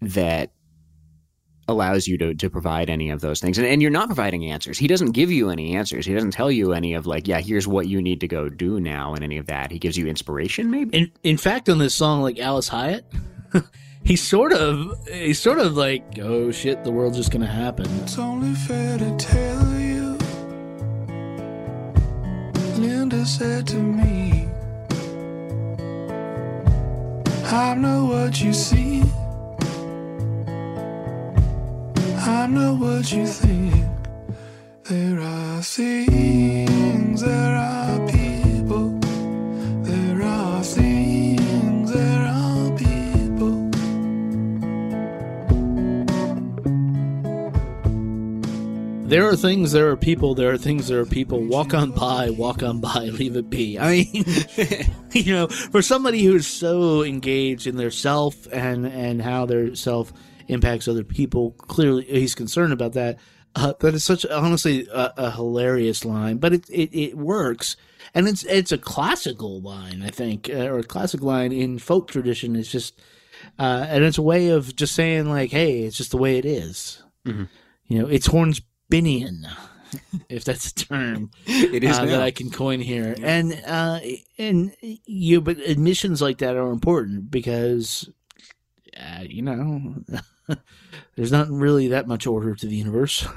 that 0.01 0.51
allows 1.69 2.07
you 2.07 2.17
to 2.19 2.35
to 2.35 2.51
provide 2.51 2.89
any 2.91 3.11
of 3.11 3.21
those 3.21 3.41
things. 3.41 3.59
And, 3.59 3.67
and 3.67 3.83
you're 3.83 3.91
not 3.91 4.09
providing 4.09 4.51
answers. 4.51 4.79
He 4.79 4.87
doesn't 4.87 5.13
give 5.13 5.31
you 5.31 5.51
any 5.51 5.75
answers. 5.77 6.07
He 6.07 6.15
doesn't 6.15 6.31
tell 6.33 6.51
you 6.51 6.73
any 6.73 6.95
of 6.95 7.07
like, 7.07 7.27
yeah, 7.27 7.41
here's 7.41 7.67
what 7.67 7.89
you 7.89 8.01
need 8.01 8.21
to 8.21 8.29
go 8.29 8.49
do 8.49 8.81
now 8.81 9.15
and 9.15 9.25
any 9.25 9.39
of 9.39 9.47
that. 9.47 9.71
He 9.71 9.79
gives 9.79 9.97
you 9.97 10.07
inspiration, 10.07 10.71
maybe. 10.71 10.97
In 10.97 11.13
in 11.23 11.37
fact, 11.37 11.69
on 11.69 11.79
this 11.79 11.95
song, 11.95 12.23
like 12.23 12.39
Alice 12.39 12.69
Hyatt, 12.69 13.05
he's 14.05 14.23
sort 14.23 14.53
of 14.53 15.07
he's 15.09 15.39
sort 15.39 15.59
of 15.59 15.77
like, 15.77 16.19
oh 16.21 16.51
shit, 16.51 16.85
the 16.85 16.91
world's 16.91 17.17
just 17.17 17.31
gonna 17.31 17.47
happen. 17.47 17.87
It's 18.03 18.19
only 18.19 18.55
fair 18.55 18.99
to 18.99 19.17
tell 19.17 19.73
you. 19.79 20.19
Linda 22.79 23.25
said 23.25 23.67
to 23.69 23.77
me, 23.77 24.47
I'm 27.47 27.81
not 27.81 28.07
what 28.09 28.41
you 28.43 28.53
see. 28.53 28.96
I'm 32.47 32.55
not 32.55 32.79
what 32.79 33.11
you 33.11 33.27
think. 33.27 33.75
There 34.85 35.21
are 35.21 35.61
things, 35.63 37.21
there 37.21 37.57
are 37.57 38.07
people. 38.07 38.91
There 39.83 40.23
are 40.23 40.63
things, 40.63 41.93
there 41.93 42.23
are 42.23 42.71
people. 42.77 43.71
There 49.09 49.29
are 49.29 49.35
things, 49.35 49.73
there 49.73 49.91
are 49.91 49.97
people, 49.97 50.37
there 50.37 50.53
are 50.53 50.57
things, 50.57 50.87
there 50.87 51.01
are 51.01 51.05
people. 51.05 51.41
Walk 51.41 51.75
on 51.75 51.91
by, 51.91 52.31
walk 52.31 52.63
on 52.63 52.79
by, 52.81 53.07
leave 53.07 53.35
it 53.35 53.51
be. 53.51 53.77
I 53.77 53.91
mean, 53.91 54.25
you 55.11 55.35
know, 55.35 55.49
for 55.49 55.83
somebody 55.83 56.23
who's 56.23 56.47
so 56.47 57.03
engaged 57.03 57.67
in 57.67 57.77
their 57.77 57.91
self 57.91 58.47
and 58.53 58.87
and 58.87 59.21
how 59.21 59.47
their 59.47 59.75
self 59.75 60.13
impacts 60.49 60.89
other 60.89 61.05
people, 61.05 61.53
clearly 61.53 62.05
he's 62.05 62.35
concerned 62.35 62.73
about 62.73 62.93
that. 62.93 63.19
Uh, 63.55 63.73
that 63.81 63.95
is 63.95 64.05
such 64.05 64.27
honestly 64.27 64.87
a, 64.93 65.13
a 65.17 65.31
hilarious 65.31 66.05
line, 66.05 66.37
but 66.37 66.53
it, 66.53 66.69
it 66.69 66.95
it 66.95 67.17
works, 67.17 67.75
and 68.15 68.29
it's 68.29 68.45
it's 68.45 68.71
a 68.71 68.77
classical 68.77 69.63
line, 69.63 70.03
I 70.03 70.11
think, 70.11 70.51
uh, 70.51 70.67
or 70.67 70.79
a 70.79 70.85
classic 70.85 71.23
line 71.23 71.53
in 71.53 71.79
folk 71.79 72.09
tradition. 72.11 72.55
It's 72.55 72.71
just, 72.71 73.01
uh, 73.59 73.87
and 73.89 74.05
it's 74.05 74.19
a 74.19 74.23
way 74.23 74.49
of 74.49 74.77
just 74.77 74.95
saying 74.95 75.31
like, 75.31 75.53
hey, 75.53 75.81
it's 75.81 75.97
just 75.97 76.11
the 76.11 76.19
way 76.19 76.37
it 76.37 76.45
is. 76.45 77.03
You 77.89 78.01
know, 78.01 78.09
it's 78.09 78.29
Hornsbinian, 78.29 79.47
if 80.29 80.45
that's 80.45 80.71
a 80.71 80.75
term 80.75 81.31
It 81.47 81.85
is 81.85 81.99
uh, 81.99 82.05
that 82.07 82.21
I 82.21 82.31
can 82.31 82.51
coin 82.51 82.81
here. 82.81 83.15
And 83.23 83.59
uh, 83.67 84.01
and 84.39 84.75
you, 84.81 85.41
but 85.41 85.59
admissions 85.59 86.21
like 86.21 86.39
that 86.39 86.57
are 86.57 86.71
important 86.71 87.31
because, 87.31 88.11
uh, 88.99 89.23
you 89.23 89.43
know, 89.43 89.95
there's 91.17 91.33
not 91.33 91.49
really 91.51 91.89
that 91.89 92.07
much 92.07 92.27
order 92.27 92.55
to 92.55 92.67
the 92.67 92.77
universe. 92.77 93.27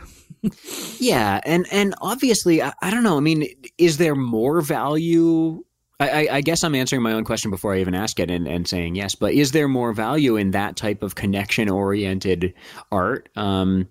Yeah, 0.99 1.41
and 1.43 1.65
and 1.69 1.95
obviously, 2.01 2.61
I, 2.61 2.71
I 2.81 2.91
don't 2.91 3.03
know. 3.03 3.17
I 3.17 3.19
mean, 3.19 3.45
is 3.77 3.97
there 3.97 4.15
more 4.15 4.61
value? 4.61 5.65
I, 5.99 6.09
I, 6.09 6.35
I 6.37 6.41
guess 6.41 6.63
I'm 6.63 6.75
answering 6.75 7.01
my 7.01 7.11
own 7.11 7.25
question 7.25 7.51
before 7.51 7.73
I 7.73 7.79
even 7.81 7.93
ask 7.93 8.21
it, 8.21 8.31
and, 8.31 8.47
and 8.47 8.65
saying 8.65 8.95
yes. 8.95 9.15
But 9.15 9.33
is 9.33 9.51
there 9.51 9.67
more 9.67 9.91
value 9.91 10.37
in 10.37 10.51
that 10.51 10.77
type 10.77 11.03
of 11.03 11.15
connection-oriented 11.15 12.53
art? 12.89 13.27
Um, 13.35 13.89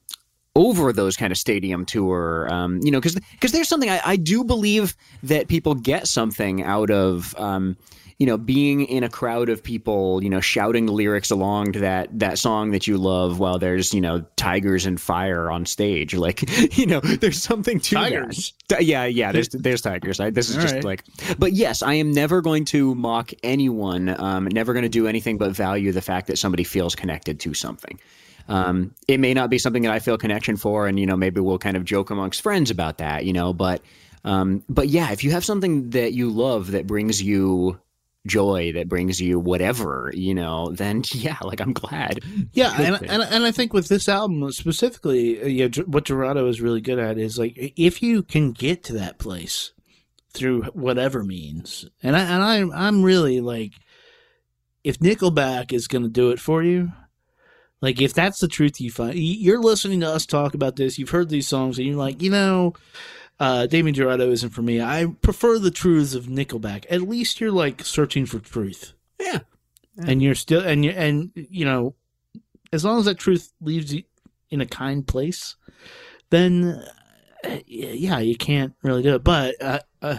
over 0.59 0.93
those 0.93 1.17
kind 1.17 1.31
of 1.31 1.39
stadium 1.39 1.85
tour, 1.85 2.49
um, 2.51 2.81
you 2.83 2.91
know, 2.91 2.99
because 2.99 3.15
because 3.33 3.53
there's 3.53 3.69
something 3.69 3.91
I, 3.91 4.01
I 4.05 4.17
do 4.17 4.43
believe 4.43 4.97
that 5.23 5.49
people 5.49 5.75
get 5.75 6.09
something 6.09 6.63
out 6.63 6.91
of, 6.91 7.35
um, 7.39 7.77
you 8.19 8.27
know, 8.27 8.37
being 8.37 8.85
in 8.87 9.05
a 9.05 9.09
crowd 9.09 9.49
of 9.49 9.63
people, 9.63 10.21
you 10.25 10.29
know, 10.29 10.41
shouting 10.41 10.87
the 10.87 10.93
lyrics 10.93 11.31
along 11.31 11.71
to 11.73 11.79
that 11.79 12.19
that 12.19 12.37
song 12.39 12.73
that 12.73 12.87
you 12.89 12.99
love 12.99 13.39
while 13.39 13.59
there's 13.61 13.95
you 13.95 14.01
know 14.01 14.25
tigers 14.35 14.87
and 14.87 15.01
fire 15.01 15.51
on 15.53 15.65
stage, 15.67 16.15
like 16.27 16.77
you 16.77 16.85
know, 16.87 16.99
there's 17.01 17.41
something 17.41 17.79
to 17.79 17.95
that. 17.95 18.11
Tigers? 18.11 18.53
Ti- 18.69 18.85
Yeah, 18.85 19.05
yeah. 19.05 19.31
There's 19.31 19.49
there's 19.51 19.81
tigers. 19.83 20.19
I, 20.19 20.31
this 20.31 20.51
is 20.51 20.57
All 20.57 20.63
just 20.63 20.75
right. 20.75 20.85
like, 20.85 21.05
but 21.39 21.53
yes, 21.53 21.81
I 21.83 21.95
am 21.95 22.11
never 22.13 22.41
going 22.43 22.65
to 22.67 22.95
mock 22.97 23.31
anyone. 23.45 24.09
Um, 24.21 24.47
never 24.47 24.73
going 24.73 24.83
to 24.83 24.89
do 24.89 25.07
anything 25.07 25.39
but 25.39 25.53
value 25.53 25.93
the 25.93 26.03
fact 26.03 26.27
that 26.27 26.39
somebody 26.39 26.65
feels 26.65 26.97
connected 26.97 27.39
to 27.41 27.55
something. 27.55 28.01
Um, 28.49 28.95
it 29.07 29.21
may 29.21 29.35
not 29.35 29.51
be 29.51 29.59
something 29.59 29.83
that 29.83 29.93
I 29.93 29.99
feel 29.99 30.17
connection 30.19 30.57
for, 30.57 30.89
and 30.89 30.99
you 30.99 31.07
know, 31.07 31.17
maybe 31.17 31.41
we'll 31.41 31.59
kind 31.59 31.77
of 31.77 31.85
joke 31.85 32.11
amongst 32.11 32.41
friends 32.43 32.71
about 32.71 32.99
that, 32.99 33.27
you 33.27 33.33
know. 33.35 33.53
But, 33.53 33.83
um, 34.25 34.65
but 34.71 34.89
yeah, 34.89 35.13
if 35.13 35.23
you 35.23 35.31
have 35.33 35.45
something 35.45 35.91
that 35.91 36.15
you 36.15 36.31
love 36.31 36.71
that 36.71 36.87
brings 36.87 37.23
you 37.23 37.79
joy 38.27 38.73
that 38.73 38.89
brings 38.89 39.21
you 39.21 39.39
whatever, 39.39 40.11
you 40.15 40.35
know, 40.35 40.71
then 40.71 41.03
yeah, 41.13 41.39
like 41.43 41.61
I'm 41.61 41.73
glad. 41.73 42.21
Yeah, 42.53 42.75
and, 42.81 43.11
and 43.11 43.23
and 43.23 43.45
I 43.45 43.51
think 43.51 43.73
with 43.73 43.89
this 43.89 44.09
album 44.09 44.51
specifically, 44.53 45.43
uh, 45.43 45.47
yeah, 45.47 45.69
Ger- 45.69 45.85
what 45.85 46.05
Jurado 46.05 46.49
is 46.49 46.61
really 46.61 46.81
good 46.81 46.99
at 46.99 47.19
is 47.19 47.39
like 47.39 47.57
if 47.77 48.03
you 48.03 48.23
can 48.23 48.53
get 48.53 48.85
to 48.85 48.95
that 48.95 49.19
place 49.19 49.73
through 50.33 50.63
whatever 50.75 51.25
means, 51.25 51.87
and 52.03 52.17
I 52.17 52.21
and 52.21 52.73
I 52.73 52.87
I'm 52.87 53.03
really 53.03 53.41
like, 53.41 53.73
if 54.85 54.99
Nickelback 54.99 55.73
is 55.73 55.89
going 55.89 56.03
to 56.03 56.09
do 56.09 56.31
it 56.31 56.41
for 56.41 56.63
you, 56.63 56.93
like 57.81 58.01
if 58.01 58.15
that's 58.15 58.41
the 58.41 58.49
truth 58.49 58.81
you 58.81 58.91
find, 58.91 59.19
you're 59.19 59.63
listening 59.63 60.01
to 60.01 60.09
us 60.09 60.27
talk 60.27 60.55
about 60.55 60.77
this, 60.77 60.99
you've 60.99 61.11
heard 61.11 61.29
these 61.29 61.49
songs, 61.49 61.79
and 61.79 61.87
you're 61.87 61.97
like, 61.97 62.23
you 62.23 62.31
know. 62.31 62.75
Uh, 63.41 63.67
Damien 63.67 63.95
Jurado 63.95 64.31
isn't 64.33 64.51
for 64.51 64.63
me. 64.63 64.81
I 64.81 65.07
prefer 65.23 65.59
the 65.59 65.71
truths 65.71 66.15
of 66.15 66.27
Nickelback. 66.27 66.85
At 66.91 67.03
least 67.03 67.41
you're 67.41 67.53
like 67.53 67.85
searching 67.85 68.27
for 68.27 68.41
truth 68.41 68.95
Yeah. 69.21 69.41
and 69.97 70.21
you're 70.23 70.35
still 70.35 70.61
and 70.61 70.85
you 70.85 70.91
and 70.91 71.31
you 71.35 71.65
know 71.65 71.95
as 72.73 72.85
long 72.85 72.99
as 72.99 73.05
that 73.05 73.19
truth 73.19 73.53
leaves 73.61 73.95
you 73.95 74.03
in 74.51 74.61
a 74.61 74.67
kind 74.67 75.07
place 75.07 75.57
then 76.31 76.83
uh, 77.45 77.59
yeah 77.67 78.19
you 78.19 78.37
can't 78.37 78.75
really 78.83 79.03
do 79.03 79.15
it 79.15 79.25
but 79.25 79.55
uh, 79.61 79.79
uh, 80.03 80.19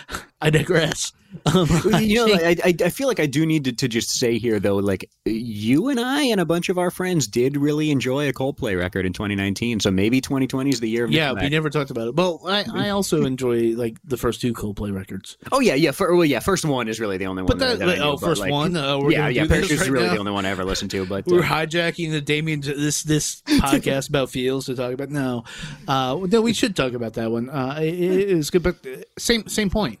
i 0.40 0.50
digress 0.50 1.12
um, 1.46 1.68
you 2.00 2.26
know, 2.26 2.34
I 2.34 2.38
like, 2.38 2.60
I, 2.64 2.68
I 2.68 2.74
I 2.86 2.90
feel 2.90 3.08
like 3.08 3.20
I 3.20 3.26
do 3.26 3.46
need 3.46 3.64
to, 3.64 3.72
to 3.72 3.88
just 3.88 4.10
say 4.10 4.38
here 4.38 4.60
though, 4.60 4.76
like 4.76 5.10
you 5.24 5.88
and 5.88 6.00
I 6.00 6.22
and 6.22 6.40
a 6.40 6.44
bunch 6.44 6.68
of 6.68 6.78
our 6.78 6.90
friends 6.90 7.26
did 7.26 7.56
really 7.56 7.90
enjoy 7.90 8.28
a 8.28 8.32
Coldplay 8.32 8.78
record 8.78 9.06
in 9.06 9.12
2019. 9.12 9.80
So 9.80 9.90
maybe 9.90 10.20
2020 10.20 10.70
is 10.70 10.80
the 10.80 10.88
year 10.88 11.04
of 11.04 11.10
yeah 11.10 11.32
we 11.32 11.48
never 11.48 11.70
talked 11.70 11.90
about 11.90 12.08
it 12.08 12.14
well 12.14 12.40
I, 12.46 12.64
I 12.72 12.88
also 12.90 13.24
enjoy 13.24 13.74
like 13.76 13.96
the 14.04 14.16
first 14.16 14.40
two 14.40 14.52
coldplay 14.52 14.94
records 14.94 15.36
Oh 15.52 15.60
yeah, 15.60 15.74
yeah. 15.74 15.90
For, 15.90 16.14
well, 16.14 16.24
yeah. 16.24 16.40
First 16.40 16.64
one 16.64 16.88
is 16.88 17.00
really 17.00 17.16
the 17.16 17.26
only 17.26 17.42
one. 17.42 17.48
but 17.48 17.58
that, 17.58 17.78
that 17.78 17.84
I 17.84 17.92
like, 17.92 17.98
knew, 17.98 18.04
oh 18.04 18.16
but, 18.16 18.26
first 18.26 18.40
like, 18.40 18.50
one 18.50 18.76
uh, 18.76 18.98
we're 18.98 19.12
yeah, 19.12 19.18
gonna 19.18 19.30
yeah. 19.30 19.42
do 19.42 19.48
this 19.48 19.70
is 19.70 19.80
right 19.80 19.90
really 19.90 20.06
now? 20.06 20.14
the 20.14 20.20
only 20.20 20.32
one 20.32 20.46
I 20.46 20.50
ever 20.50 20.64
listened 20.64 20.90
to. 20.92 21.06
But 21.06 21.26
we're 21.26 21.40
uh, 21.40 21.44
hijacking 21.44 22.10
the 22.10 22.20
Damien 22.20 22.60
this 22.60 23.02
this 23.02 23.42
podcast 23.46 24.08
about 24.08 24.30
feels 24.30 24.66
to 24.66 24.74
talk 24.74 24.92
about 24.92 25.10
no, 25.10 25.44
uh, 25.88 26.18
no, 26.28 26.40
we 26.40 26.52
should 26.52 26.76
talk 26.76 26.92
about 26.92 27.14
that 27.14 27.30
one. 27.30 27.48
Uh, 27.48 27.78
it, 27.80 27.94
it 27.94 28.30
is 28.30 28.50
good, 28.50 28.62
but 28.62 28.76
uh, 28.86 29.02
same 29.18 29.46
same 29.48 29.70
point. 29.70 29.98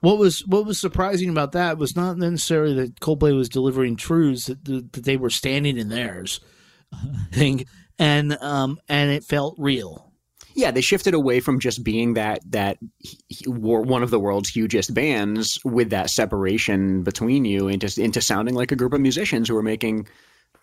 What 0.00 0.18
was 0.18 0.40
what 0.46 0.64
was 0.66 0.78
surprising 0.80 1.28
about 1.30 1.52
that 1.52 1.78
was 1.78 1.96
not 1.96 2.18
necessarily 2.18 2.74
that 2.74 3.00
Coldplay 3.00 3.36
was 3.36 3.48
delivering 3.48 3.96
truths 3.96 4.46
that, 4.46 4.64
that 4.64 5.04
they 5.04 5.16
were 5.16 5.30
standing 5.30 5.76
in 5.78 5.88
theirs, 5.88 6.40
I 6.92 7.34
think, 7.34 7.66
and 7.98 8.36
um 8.40 8.78
and 8.88 9.10
it 9.10 9.24
felt 9.24 9.56
real. 9.58 10.12
yeah, 10.54 10.70
they 10.70 10.80
shifted 10.80 11.14
away 11.14 11.40
from 11.40 11.58
just 11.60 11.82
being 11.84 12.14
that 12.14 12.40
that 12.52 12.78
he- 12.98 13.18
he- 13.28 13.48
were 13.48 13.80
one 13.82 14.02
of 14.02 14.10
the 14.10 14.20
world's 14.20 14.48
hugest 14.50 14.94
bands 14.94 15.58
with 15.64 15.90
that 15.90 16.10
separation 16.10 17.02
between 17.02 17.44
you 17.44 17.68
into 17.68 17.88
into 18.00 18.20
sounding 18.20 18.54
like 18.54 18.70
a 18.72 18.76
group 18.76 18.92
of 18.92 19.00
musicians 19.00 19.48
who 19.48 19.56
are 19.56 19.62
making 19.62 20.06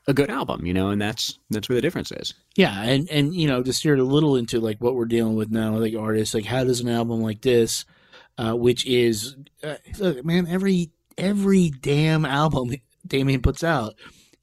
a 0.08 0.14
good 0.14 0.30
album. 0.30 0.66
You 0.66 0.74
know, 0.74 0.90
and 0.92 1.02
that's 1.02 1.38
that's 1.50 1.68
where 1.68 1.76
the 1.76 1.82
difference 1.82 2.12
is. 2.14 2.34
Yeah, 2.56 2.82
and 2.84 3.10
and 3.10 3.34
you 3.36 3.48
know 3.48 3.62
to 3.64 3.74
steer 3.74 3.96
it 3.96 4.00
a 4.00 4.04
little 4.04 4.38
into 4.38 4.60
like 4.62 4.78
what 4.80 4.96
we're 4.96 5.06
dealing 5.06 5.36
with 5.36 5.50
now, 5.52 5.76
like 5.78 5.94
artists, 5.96 6.34
like 6.34 6.46
how 6.46 6.64
does 6.64 6.80
an 6.80 6.88
album 6.90 7.22
like 7.22 7.42
this, 7.42 7.84
uh, 8.38 8.54
which 8.54 8.86
is, 8.86 9.36
uh, 9.64 9.76
look, 10.00 10.24
man, 10.26 10.48
every 10.48 10.92
every 11.18 11.70
damn 11.70 12.26
album 12.26 12.72
Damien 13.08 13.42
puts 13.42 13.64
out 13.64 13.96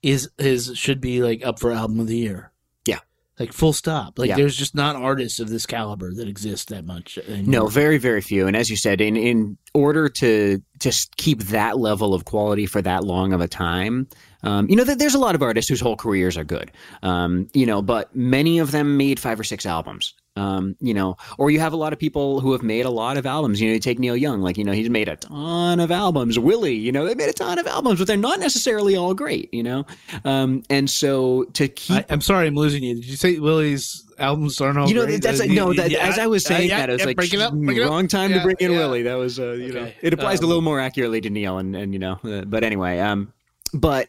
is 0.03 0.29
is 0.39 0.73
should 0.75 1.01
be 1.01 1.23
like 1.23 1.45
up 1.45 1.59
for 1.61 1.73
album 1.73 2.01
of 2.01 2.07
the 2.07 2.17
year. 2.17 2.51
Yeah. 2.87 2.99
like 3.39 3.53
full 3.53 3.73
stop. 3.73 4.19
Like 4.19 4.29
Yeah. 4.31 4.37
there's 4.37 4.57
just 4.57 4.75
not 4.75 4.97
artists 4.97 5.39
of 5.41 5.49
this 5.49 5.67
caliber 5.67 6.13
that 6.15 6.29
exist 6.29 6.69
that 6.69 6.85
much. 6.87 7.19
No, 7.29 7.67
very, 7.67 7.99
very 7.99 8.21
few. 8.21 8.47
And 8.47 8.57
as 8.57 8.69
you 8.71 8.77
said, 8.77 9.01
in 9.01 9.17
in 9.17 9.59
order 9.75 10.09
to 10.09 10.63
just 10.79 11.17
keep 11.17 11.41
that 11.45 11.79
level 11.79 12.15
of 12.15 12.25
quality 12.25 12.67
for 12.67 12.83
that 12.83 13.05
long 13.05 13.33
of 13.33 13.41
a 13.41 13.49
time, 13.49 14.07
um, 14.43 14.69
you 14.69 14.77
know, 14.77 14.85
th- 14.85 14.99
there's 14.99 15.15
a 15.15 15.19
lot 15.19 15.35
of 15.35 15.43
artists 15.43 15.69
whose 15.69 15.81
whole 15.81 15.97
careers 15.97 16.37
are 16.37 16.45
good, 16.45 16.71
um, 17.03 17.49
you 17.55 17.65
know, 17.67 17.81
but 17.83 18.15
many 18.15 18.59
of 18.59 18.71
them 18.73 18.97
made 18.97 19.19
five 19.21 19.39
or 19.39 19.45
six 19.45 19.65
albums. 19.67 20.15
Um, 20.35 20.77
you 20.81 20.95
know, 20.95 21.19
or 21.37 21.51
you 21.51 21.61
have 21.61 21.75
a 21.75 21.77
lot 21.77 21.93
of 21.93 21.99
people 21.99 22.41
who 22.41 22.53
have 22.53 22.63
made 22.63 22.87
a 22.87 22.91
lot 22.91 23.19
of 23.19 23.27
albums. 23.27 23.61
You 23.61 23.69
know, 23.69 23.75
you 23.75 23.81
take 23.81 23.99
Neil 23.99 24.17
Young, 24.17 24.41
like 24.41 24.57
you 24.57 24.65
know, 24.65 24.73
he's 24.73 24.89
made 24.89 25.07
a 25.09 25.17
ton 25.17 25.79
of 25.79 25.91
albums. 25.91 26.39
Willie, 26.39 26.75
you 26.75 26.91
know, 26.91 27.05
they 27.07 27.15
made 27.15 27.29
a 27.29 27.35
ton 27.35 27.59
of 27.59 27.67
albums, 27.67 27.99
but 27.99 28.07
they're 28.07 28.17
not 28.17 28.41
necessarily 28.41 28.97
all 28.97 29.13
great. 29.13 29.53
You 29.53 29.63
know, 29.63 29.87
um, 30.25 30.63
and 30.71 30.89
so 30.89 31.45
to 31.53 31.69
keep 31.69 31.99
I, 31.99 32.05
I'm 32.09 32.23
sorry, 32.23 32.47
I'm 32.47 32.55
losing 32.55 32.83
you. 32.83 32.95
Did 32.95 33.05
you 33.05 33.17
say 33.17 33.39
Willie's 33.39 34.05
albums 34.19 34.59
aren't 34.59 34.79
all 34.79 34.89
you 34.89 34.95
know, 34.95 35.05
great? 35.05 35.21
that's 35.23 35.41
Uh, 35.41 35.45
no. 35.47 35.75
That, 35.75 35.91
yeah, 35.91 36.07
as 36.09 36.19
I 36.19 36.27
was 36.27 36.45
saying 36.45 36.71
uh, 36.71 36.77
yeah, 36.77 36.79
that, 36.79 36.89
I 36.89 36.93
was 36.95 37.01
yeah, 37.01 37.07
like, 37.09 37.17
break 37.17 37.35
it 37.35 37.41
up, 37.41 37.53
break 37.53 37.77
it 37.77 37.83
up. 37.83 37.91
wrong 37.91 38.09
time 38.09 38.33
to 38.33 38.41
bring 38.41 38.57
in. 38.59 38.71
Willie. 38.73 39.03
That 39.03 39.17
was, 39.17 39.39
uh, 39.39 39.53
you 39.53 39.73
know, 39.75 39.93
it 40.01 40.15
applies 40.15 40.41
a 40.41 40.45
Um, 40.45 40.49
little 40.49 40.63
more 40.63 40.81
accurately 40.81 41.21
to 41.21 41.29
Neil, 41.29 41.59
and 41.59 41.77
and 41.77 41.93
you 41.93 41.99
know, 41.99 42.19
uh, 42.25 42.47
but 42.47 42.65
anyway, 42.65 43.01
um, 43.01 43.35
but 43.75 44.09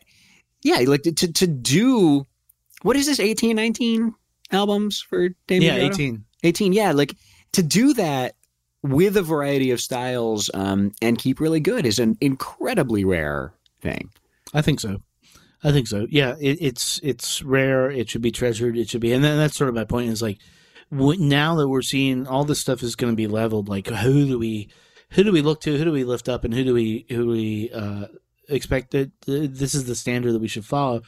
yeah, 0.61 0.77
like 0.87 1.01
to 1.03 1.11
to 1.11 1.47
do 1.47 2.25
what 2.83 2.95
is 2.95 3.07
this 3.07 3.19
18, 3.19 3.57
19 3.57 4.15
albums 4.53 5.01
for 5.01 5.29
Damien? 5.47 5.75
Yeah, 5.75 5.79
Grotto? 5.81 5.95
18. 5.95 6.25
18 6.45 6.73
yeah 6.73 6.91
like 6.91 7.15
to 7.53 7.63
do 7.63 7.93
that 7.93 8.35
with 8.81 9.15
a 9.15 9.21
variety 9.21 9.71
of 9.71 9.79
styles 9.79 10.51
um, 10.53 10.91
and 11.01 11.17
keep 11.17 11.39
really 11.39 11.61
good 11.61 11.85
is 11.85 11.99
an 11.99 12.17
incredibly 12.19 13.05
rare 13.05 13.53
thing 13.81 14.09
I 14.53 14.61
think 14.61 14.79
so. 14.79 15.01
I 15.63 15.71
think 15.71 15.87
so. 15.87 16.07
Yeah, 16.09 16.35
it, 16.39 16.57
it's 16.61 16.99
it's 17.03 17.41
rare. 17.41 17.89
It 17.89 18.09
should 18.09 18.21
be 18.21 18.31
treasured. 18.31 18.77
It 18.77 18.89
should 18.89 19.01
be, 19.01 19.13
and 19.13 19.23
then 19.23 19.37
that's 19.37 19.55
sort 19.55 19.69
of 19.69 19.75
my 19.75 19.85
point. 19.85 20.09
Is 20.09 20.21
like 20.21 20.39
w- 20.91 21.19
now 21.19 21.55
that 21.55 21.69
we're 21.69 21.81
seeing 21.81 22.27
all 22.27 22.43
this 22.43 22.59
stuff 22.59 22.83
is 22.83 22.95
going 22.95 23.11
to 23.11 23.17
be 23.17 23.27
leveled. 23.27 23.69
Like 23.69 23.87
who 23.87 24.25
do 24.25 24.37
we 24.37 24.69
who 25.11 25.23
do 25.23 25.31
we 25.31 25.41
look 25.41 25.61
to? 25.61 25.77
Who 25.77 25.85
do 25.85 25.91
we 25.91 26.03
lift 26.03 26.27
up? 26.27 26.43
And 26.43 26.53
who 26.53 26.63
do 26.63 26.73
we 26.73 27.05
who 27.09 27.23
do 27.23 27.27
we 27.27 27.71
uh, 27.73 28.07
expect 28.49 28.91
that 28.91 29.11
this 29.25 29.73
is 29.73 29.85
the 29.85 29.95
standard 29.95 30.33
that 30.33 30.41
we 30.41 30.47
should 30.49 30.65
follow? 30.65 31.01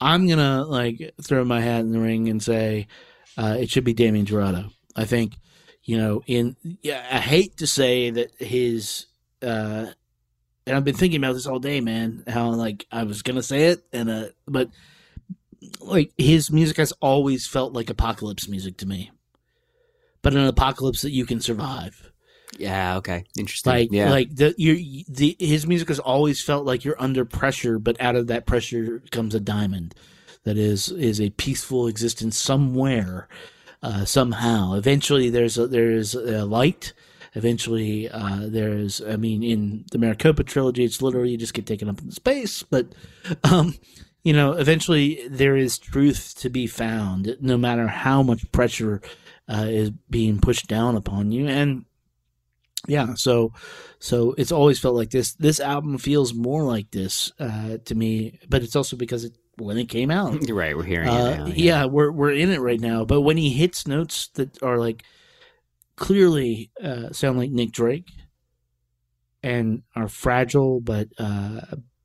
I'm 0.00 0.28
gonna 0.28 0.64
like 0.64 1.14
throw 1.22 1.44
my 1.44 1.60
hat 1.60 1.80
in 1.80 1.92
the 1.92 1.98
ring 1.98 2.28
and 2.28 2.42
say 2.42 2.86
uh, 3.36 3.56
it 3.58 3.70
should 3.70 3.84
be 3.84 3.94
Damien 3.94 4.26
Jurado. 4.26 4.70
I 4.94 5.04
think 5.04 5.34
you 5.82 5.96
know 5.96 6.22
in 6.26 6.56
yeah. 6.82 7.04
I 7.10 7.18
hate 7.18 7.58
to 7.58 7.66
say 7.66 8.10
that 8.10 8.30
his. 8.38 9.06
Uh, 9.42 9.86
and 10.66 10.74
I've 10.74 10.84
been 10.84 10.96
thinking 10.96 11.22
about 11.22 11.34
this 11.34 11.46
all 11.46 11.60
day, 11.60 11.80
man. 11.80 12.24
How 12.26 12.50
like 12.50 12.86
I 12.90 13.04
was 13.04 13.22
gonna 13.22 13.42
say 13.42 13.66
it, 13.66 13.84
and 13.92 14.10
uh, 14.10 14.26
but 14.48 14.70
like 15.80 16.12
his 16.18 16.50
music 16.50 16.78
has 16.78 16.92
always 17.00 17.46
felt 17.46 17.72
like 17.72 17.90
apocalypse 17.90 18.48
music 18.48 18.76
to 18.78 18.86
me, 18.86 19.12
but 20.22 20.34
an 20.34 20.46
apocalypse 20.46 21.02
that 21.02 21.12
you 21.12 21.24
can 21.24 21.40
survive. 21.40 22.10
Yeah 22.58 22.96
okay 22.98 23.24
interesting 23.36 23.72
Like 23.72 23.88
yeah 23.92 24.10
like 24.10 24.34
the 24.34 24.54
you 24.56 25.04
the 25.08 25.36
his 25.38 25.66
music 25.66 25.88
has 25.88 25.98
always 25.98 26.42
felt 26.42 26.64
like 26.64 26.84
you're 26.84 27.00
under 27.00 27.24
pressure, 27.24 27.78
but 27.78 28.00
out 28.00 28.16
of 28.16 28.26
that 28.28 28.46
pressure 28.46 29.02
comes 29.10 29.34
a 29.34 29.40
diamond 29.40 29.94
that 30.46 30.56
is 30.56 30.90
is 30.90 31.20
a 31.20 31.30
peaceful 31.30 31.88
existence 31.88 32.38
somewhere, 32.38 33.28
uh, 33.82 34.04
somehow. 34.04 34.74
Eventually, 34.74 35.28
there's 35.28 35.58
a, 35.58 35.66
there's 35.66 36.14
a 36.14 36.46
light. 36.46 36.92
Eventually, 37.34 38.08
uh, 38.08 38.42
there's 38.44 39.02
I 39.02 39.16
mean, 39.16 39.42
in 39.42 39.84
the 39.90 39.98
Maraqopa 39.98 40.46
trilogy, 40.46 40.84
it's 40.84 41.02
literally 41.02 41.30
you 41.30 41.36
just 41.36 41.52
get 41.52 41.66
taken 41.66 41.88
up 41.88 42.00
in 42.00 42.12
space, 42.12 42.62
but 42.62 42.86
um, 43.44 43.74
you 44.22 44.32
know, 44.32 44.52
eventually 44.52 45.26
there 45.28 45.56
is 45.56 45.78
truth 45.78 46.34
to 46.38 46.48
be 46.48 46.66
found, 46.68 47.36
no 47.40 47.58
matter 47.58 47.88
how 47.88 48.22
much 48.22 48.50
pressure 48.52 49.02
uh, 49.48 49.66
is 49.68 49.90
being 50.08 50.40
pushed 50.40 50.68
down 50.68 50.96
upon 50.96 51.32
you, 51.32 51.48
and 51.48 51.85
yeah 52.86 53.14
so 53.14 53.52
so 53.98 54.34
it's 54.38 54.52
always 54.52 54.78
felt 54.78 54.94
like 54.94 55.10
this 55.10 55.34
this 55.34 55.60
album 55.60 55.98
feels 55.98 56.34
more 56.34 56.62
like 56.62 56.90
this 56.90 57.32
uh 57.38 57.78
to 57.84 57.94
me 57.94 58.38
but 58.48 58.62
it's 58.62 58.76
also 58.76 58.96
because 58.96 59.24
it 59.24 59.32
when 59.58 59.78
it 59.78 59.88
came 59.88 60.10
out 60.10 60.38
right 60.50 60.76
we're 60.76 60.82
hearing 60.82 61.08
uh, 61.08 61.26
it 61.26 61.38
now, 61.38 61.46
yeah. 61.46 61.84
we're 61.84 62.10
we're 62.10 62.32
in 62.32 62.50
it 62.50 62.60
right 62.60 62.80
now 62.80 63.04
but 63.04 63.22
when 63.22 63.36
he 63.36 63.50
hits 63.50 63.86
notes 63.86 64.28
that 64.34 64.62
are 64.62 64.78
like 64.78 65.02
clearly 65.96 66.70
uh 66.82 67.10
sound 67.12 67.38
like 67.38 67.50
Nick 67.50 67.72
Drake 67.72 68.10
and 69.42 69.82
are 69.94 70.08
fragile 70.08 70.80
but 70.80 71.08
uh 71.18 71.60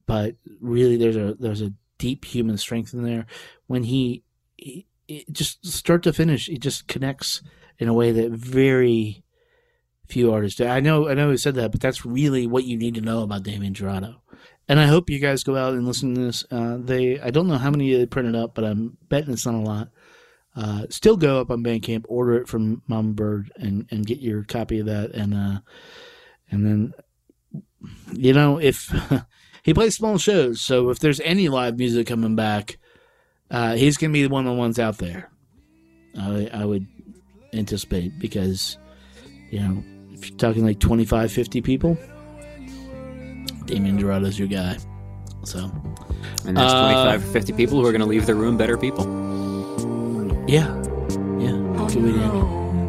but 0.06 0.36
really 0.60 0.98
there's 0.98 1.17
a 1.17 1.36
there's 1.39 1.62
a 1.62 1.74
deep 1.98 2.26
human 2.26 2.58
strength 2.58 2.94
in 2.94 3.04
there 3.04 3.26
when 3.67 3.84
he, 3.84 4.24
he 4.58 4.88
it 5.08 5.32
just 5.32 5.65
start 5.65 6.04
to 6.04 6.13
finish 6.13 6.50
it 6.50 6.60
just 6.60 6.88
connects 6.88 7.41
in 7.80 7.88
a 7.88 7.94
way 7.94 8.12
that 8.12 8.32
very 8.32 9.24
few 10.12 10.34
artists 10.34 10.58
do. 10.58 10.65
I 10.67 10.80
know 10.80 11.10
I 11.10 11.13
know 11.13 11.30
we 11.30 11.38
said 11.38 11.56
that 11.56 11.71
but 11.71 11.82
that's 11.82 12.06
really 12.06 12.47
what 12.47 12.65
you 12.65 12.78
need 12.78 12.95
to 12.95 13.02
know 13.02 13.24
about 13.24 13.43
Damien 13.43 13.74
Jurado 13.74 14.17
and 14.71 14.80
I 14.80 14.86
hope 14.86 15.10
you 15.10 15.19
guys 15.19 15.43
go 15.43 15.58
out 15.58 15.74
and 15.74 15.86
listen 15.86 16.15
to 16.15 16.21
this. 16.21 16.45
Uh, 16.50 16.78
they, 16.80 17.19
I 17.19 17.30
don't 17.30 17.47
know 17.47 17.58
how 17.58 17.71
many 17.71 17.93
they 17.93 18.06
printed 18.06 18.38
up, 18.38 18.56
but 18.56 18.63
I'm 18.63 18.97
betting 19.10 19.34
it's 19.34 19.45
not 19.45 19.56
a 19.56 19.58
lot. 19.58 19.89
Uh, 20.56 20.86
still 20.89 21.17
go 21.17 21.41
up 21.41 21.52
on 21.52 21.62
Bandcamp, 21.62 22.06
order 22.08 22.36
it 22.36 22.47
from 22.47 22.82
Mama 22.88 23.12
Bird, 23.12 23.52
and, 23.58 23.86
and 23.91 24.06
get 24.06 24.19
your 24.19 24.43
copy 24.43 24.80
of 24.80 24.86
that. 24.86 25.12
And 25.12 25.34
uh, 25.34 25.60
and 26.50 26.66
then, 26.66 26.93
you 28.14 28.32
know, 28.32 28.59
if 28.59 28.93
he 29.64 29.74
plays 29.74 29.95
small 29.95 30.18
shows, 30.18 30.62
so 30.62 30.89
if 30.89 30.99
there's 30.99 31.20
any 31.20 31.49
live 31.49 31.78
music 31.78 32.07
coming 32.07 32.38
back, 32.38 32.78
uh, 33.49 33.76
he's 33.76 33.97
gonna 33.97 34.14
be 34.14 34.26
one 34.28 34.47
of 34.47 34.53
the 34.53 34.57
ones 34.57 34.80
out 34.80 34.99
there. 34.99 35.32
I, 36.18 36.49
I 36.53 36.64
would 36.64 36.88
anticipate 37.51 38.20
because, 38.20 38.78
you 39.49 39.59
know, 39.59 39.84
if 40.22 40.30
you're 40.30 40.38
talking 40.38 40.63
like 40.63 40.80
25, 40.80 41.32
50 41.32 41.61
people, 41.61 41.97
Damien 43.65 43.97
Jurado's 43.99 44.38
your 44.38 44.47
guy. 44.47 44.78
So 45.43 45.72
And 46.45 46.55
that's 46.55 46.72
Uh, 46.74 46.91
25 47.17 47.24
or 47.30 47.32
50 47.34 47.53
people 47.53 47.80
who 47.82 47.88
are 47.88 47.91
going 47.91 48.01
to 48.01 48.07
leave 48.07 48.26
the 48.28 48.36
room 48.36 48.55
better 48.57 48.78
people. 48.78 49.05
yeah, 50.47 50.67
yeah, 51.39 51.57
good 51.88 52.03
way 52.03 52.11
to 52.11 52.81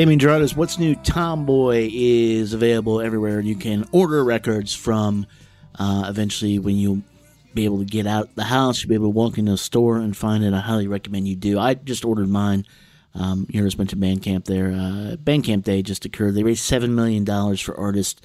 Damien 0.00 0.18
Jurado's 0.18 0.56
What's 0.56 0.78
New 0.78 0.94
Tomboy 0.94 1.90
is 1.92 2.54
available 2.54 3.02
everywhere. 3.02 3.38
You 3.38 3.54
can 3.54 3.86
order 3.92 4.24
records 4.24 4.74
from 4.74 5.26
uh, 5.78 6.06
eventually 6.08 6.58
when 6.58 6.76
you'll 6.76 7.02
be 7.52 7.66
able 7.66 7.80
to 7.80 7.84
get 7.84 8.06
out 8.06 8.34
the 8.34 8.44
house, 8.44 8.80
you'll 8.80 8.88
be 8.88 8.94
able 8.94 9.08
to 9.08 9.10
walk 9.10 9.36
into 9.36 9.52
a 9.52 9.58
store 9.58 9.98
and 9.98 10.16
find 10.16 10.42
it. 10.42 10.54
I 10.54 10.60
highly 10.60 10.86
recommend 10.86 11.28
you 11.28 11.36
do. 11.36 11.58
I 11.58 11.74
just 11.74 12.06
ordered 12.06 12.30
mine. 12.30 12.64
Um, 13.14 13.46
you 13.50 13.60
heard 13.60 13.66
us 13.66 13.76
mention 13.76 14.00
Bandcamp 14.00 14.46
there. 14.46 14.68
Uh, 14.68 15.16
Bandcamp 15.16 15.64
Day 15.64 15.82
just 15.82 16.06
occurred. 16.06 16.34
They 16.34 16.44
raised 16.44 16.64
$7 16.64 16.88
million 16.88 17.26
for 17.58 17.78
artists. 17.78 18.22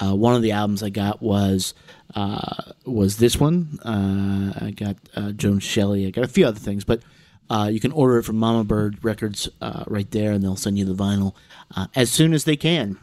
Uh, 0.00 0.14
one 0.14 0.34
of 0.34 0.40
the 0.40 0.52
albums 0.52 0.82
I 0.82 0.88
got 0.88 1.20
was 1.20 1.74
uh, 2.14 2.72
was 2.86 3.18
this 3.18 3.38
one. 3.38 3.78
Uh, 3.84 4.54
I 4.64 4.70
got 4.70 4.96
uh, 5.14 5.32
Joan 5.32 5.58
Shelley. 5.58 6.06
I 6.06 6.12
got 6.12 6.24
a 6.24 6.28
few 6.28 6.46
other 6.46 6.58
things, 6.58 6.84
but 6.84 7.02
uh, 7.50 7.68
you 7.70 7.80
can 7.80 7.90
order 7.90 8.18
it 8.18 8.22
from 8.22 8.36
Mama 8.36 8.62
Bird 8.62 9.04
Records 9.04 9.48
uh, 9.60 9.82
right 9.88 10.08
there, 10.12 10.30
and 10.30 10.42
they'll 10.42 10.54
send 10.54 10.78
you 10.78 10.84
the 10.84 10.94
vinyl 10.94 11.34
uh, 11.74 11.88
as 11.96 12.08
soon 12.08 12.32
as 12.32 12.44
they 12.44 12.56
can. 12.56 12.96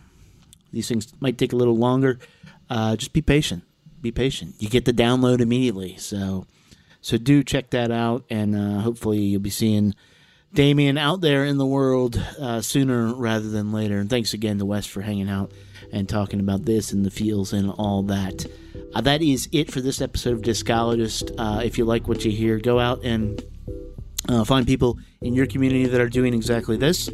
These 0.72 0.88
things 0.88 1.12
might 1.20 1.38
take 1.38 1.52
a 1.52 1.58
little 1.58 1.76
longer. 1.76 2.18
Uh, 2.70 2.96
just 2.96 3.12
be 3.12 3.22
patient. 3.22 3.64
Be 4.02 4.12
patient. 4.12 4.56
You 4.60 4.70
get 4.70 4.86
the 4.86 4.94
download 4.94 5.42
immediately. 5.42 5.98
So, 5.98 6.48
so 7.02 7.18
do 7.18 7.44
check 7.44 7.72
that 7.72 7.92
out, 7.92 8.24
and 8.30 8.56
uh, 8.56 8.80
hopefully 8.80 9.20
you'll 9.20 9.42
be 9.42 9.50
seeing 9.50 9.94
Damien 10.54 10.98
out 10.98 11.20
there 11.20 11.44
in 11.44 11.58
the 11.58 11.66
world 11.66 12.22
uh, 12.40 12.62
sooner 12.62 13.14
rather 13.14 13.50
than 13.50 13.74
later. 13.74 14.00
And 14.00 14.10
thanks 14.10 14.34
again 14.34 14.60
to 14.60 14.66
Wes 14.66 14.86
for 14.86 15.02
hanging 15.02 15.30
out 15.30 15.52
and 15.92 16.08
talking 16.08 16.40
about 16.40 16.64
this 16.64 16.94
and 16.94 17.06
the 17.06 17.12
feels 17.12 17.52
and 17.52 17.70
all 17.72 18.02
that. 18.04 18.46
That 18.96 19.22
is 19.22 19.50
it 19.52 19.72
for 19.72 19.82
this 19.82 20.02
episode 20.02 20.34
of 20.34 20.42
Discologist. 20.42 21.32
If 21.38 21.78
you 21.78 21.84
like 21.84 22.08
what 22.08 22.24
you 22.24 22.32
hear, 22.32 22.60
go 22.60 22.80
out 22.80 23.04
and 23.04 23.44
uh, 24.30 24.44
find 24.44 24.66
people 24.66 25.00
in 25.22 25.34
your 25.34 25.46
community 25.46 25.86
that 25.86 26.02
are 26.02 26.10
doing 26.10 26.34
exactly 26.34 26.78
this 26.78 27.10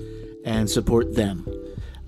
and 0.45 0.69
support 0.69 1.15
them. 1.15 1.47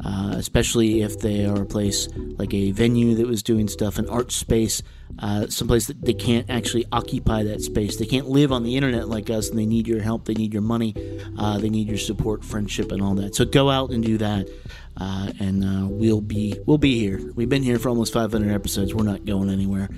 Uh, 0.04 0.34
especially 0.36 1.02
if 1.02 1.20
they 1.20 1.46
are 1.46 1.64
a 1.64 1.66
place 1.66 2.10
like 2.38 2.54
a 2.54 2.72
venue 2.72 3.16
that 3.16 3.26
was 3.26 3.42
doing 3.42 3.68
stuff, 3.68 3.98
an 3.98 4.08
art 4.10 4.32
space, 4.32 4.84
uh, 5.20 5.48
someplace 5.48 5.88
that 5.88 6.02
they 6.02 6.14
can't 6.14 6.50
actually 6.50 6.86
occupy 6.92 7.44
that 7.44 7.62
space. 7.62 7.98
They 7.98 8.06
can't 8.06 8.28
live 8.28 8.52
on 8.52 8.64
the 8.64 8.76
internet 8.76 9.08
like 9.08 9.30
us, 9.30 9.50
and 9.50 9.58
they 9.58 9.66
need 9.66 9.88
your 9.88 10.02
help. 10.02 10.26
They 10.26 10.34
need 10.34 10.54
your 10.54 10.62
money. 10.62 10.94
Uh, 11.38 11.58
they 11.58 11.70
need 11.70 11.88
your 11.88 11.98
support, 11.98 12.44
friendship, 12.44 12.92
and 12.92 13.02
all 13.02 13.16
that. 13.16 13.36
So 13.36 13.46
go 13.46 13.70
out 13.70 13.92
and 13.92 14.04
do 14.04 14.18
that, 14.18 14.50
uh, 14.98 15.32
and 15.40 15.64
uh, 15.64 15.88
we'll 15.88 16.22
be 16.22 16.60
we'll 16.66 16.78
be 16.78 17.00
here. 17.00 17.32
We've 17.34 17.48
been 17.48 17.64
here 17.64 17.80
for 17.80 17.90
almost 17.90 18.12
500 18.12 18.52
episodes. 18.54 18.94
We're 18.94 19.04
not 19.04 19.26
going 19.26 19.50
anywhere. 19.50 19.90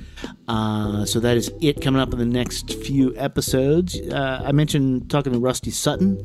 Uh, 0.47 1.05
so 1.05 1.19
that 1.19 1.35
is 1.35 1.51
it 1.61 1.81
coming 1.81 2.01
up 2.01 2.13
in 2.13 2.19
the 2.19 2.25
next 2.25 2.73
few 2.75 3.15
episodes. 3.17 3.99
Uh, 3.99 4.43
I 4.45 4.51
mentioned 4.51 5.09
talking 5.09 5.33
to 5.33 5.39
Rusty 5.39 5.71
Sutton. 5.71 6.17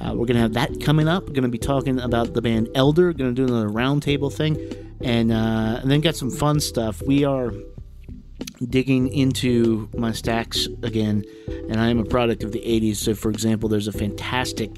We're 0.00 0.26
gonna 0.26 0.40
have 0.40 0.54
that 0.54 0.80
coming 0.80 1.08
up. 1.08 1.26
We're 1.26 1.34
gonna 1.34 1.48
be 1.48 1.58
talking 1.58 1.98
about 1.98 2.34
the 2.34 2.42
band 2.42 2.68
Elder. 2.76 3.12
Gonna 3.12 3.32
do 3.32 3.44
another 3.44 3.68
roundtable 3.68 4.32
thing, 4.32 4.56
and 5.02 5.32
and 5.32 5.90
then 5.90 6.00
got 6.00 6.14
some 6.14 6.30
fun 6.30 6.60
stuff. 6.60 7.02
We 7.02 7.24
are 7.24 7.52
digging 8.66 9.08
into 9.08 9.88
my 9.96 10.12
stacks 10.12 10.66
again, 10.82 11.24
and 11.48 11.80
I 11.80 11.88
am 11.88 11.98
a 11.98 12.04
product 12.04 12.42
of 12.42 12.52
the 12.52 12.60
80s. 12.60 12.96
So, 12.96 13.14
for 13.14 13.30
example, 13.30 13.68
there's 13.68 13.88
a 13.88 13.92
fantastic 13.92 14.70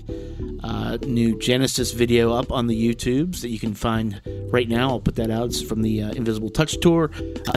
uh, 0.62 0.98
new 1.02 1.38
Genesis 1.38 1.92
video 1.92 2.32
up 2.32 2.52
on 2.52 2.66
the 2.66 2.94
YouTubes 2.94 3.40
that 3.40 3.48
you 3.48 3.58
can 3.58 3.74
find 3.74 4.20
right 4.50 4.68
now. 4.68 4.90
I'll 4.90 5.00
put 5.00 5.16
that 5.16 5.30
out. 5.30 5.46
It's 5.46 5.62
from 5.62 5.82
the 5.82 6.02
uh, 6.02 6.12
Invisible 6.12 6.50
Touch 6.50 6.78
Tour. 6.80 7.10
Uh, 7.46 7.52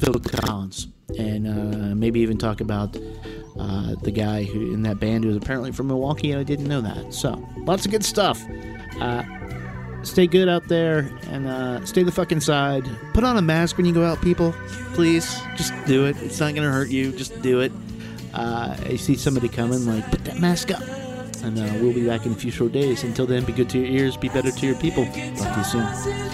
Phil 0.00 0.14
Collins, 0.14 0.88
and 1.18 1.46
uh, 1.46 1.94
maybe 1.94 2.20
even 2.20 2.38
talk 2.38 2.60
about 2.60 2.96
uh, 3.58 3.94
the 4.02 4.10
guy 4.10 4.44
who 4.44 4.72
in 4.72 4.82
that 4.82 4.98
band 4.98 5.24
who 5.24 5.30
is 5.30 5.36
apparently 5.36 5.72
from 5.72 5.88
Milwaukee, 5.88 6.34
I 6.34 6.42
didn't 6.42 6.68
know 6.68 6.80
that. 6.80 7.12
So, 7.12 7.46
lots 7.58 7.84
of 7.84 7.90
good 7.90 8.04
stuff. 8.04 8.42
Stay 10.02 10.26
good 10.26 10.48
out 10.48 10.66
there 10.68 11.10
and 11.28 11.46
uh, 11.46 11.84
stay 11.84 12.02
the 12.02 12.12
fuck 12.12 12.32
inside. 12.32 12.88
Put 13.12 13.24
on 13.24 13.36
a 13.36 13.42
mask 13.42 13.76
when 13.76 13.86
you 13.86 13.92
go 13.92 14.04
out, 14.04 14.20
people. 14.22 14.54
Please, 14.94 15.40
just 15.56 15.72
do 15.86 16.06
it. 16.06 16.16
It's 16.22 16.40
not 16.40 16.54
gonna 16.54 16.70
hurt 16.70 16.88
you. 16.88 17.12
Just 17.12 17.40
do 17.42 17.60
it. 17.60 17.72
Uh, 18.32 18.76
I 18.86 18.96
see 18.96 19.16
somebody 19.16 19.48
coming, 19.48 19.86
like 19.86 20.10
put 20.10 20.24
that 20.24 20.38
mask 20.38 20.70
up. 20.70 20.82
And 21.42 21.58
uh, 21.58 21.72
we'll 21.80 21.94
be 21.94 22.06
back 22.06 22.26
in 22.26 22.32
a 22.32 22.34
few 22.34 22.50
short 22.50 22.72
days. 22.72 23.02
Until 23.02 23.26
then, 23.26 23.44
be 23.44 23.52
good 23.52 23.70
to 23.70 23.78
your 23.78 23.86
ears, 23.86 24.16
be 24.16 24.28
better 24.28 24.50
to 24.50 24.66
your 24.66 24.76
people. 24.76 25.04
Talk 25.04 25.52
to 25.52 25.58
you 25.58 25.64
soon. 25.64 26.29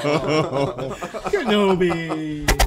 Kenobi. 1.30 2.59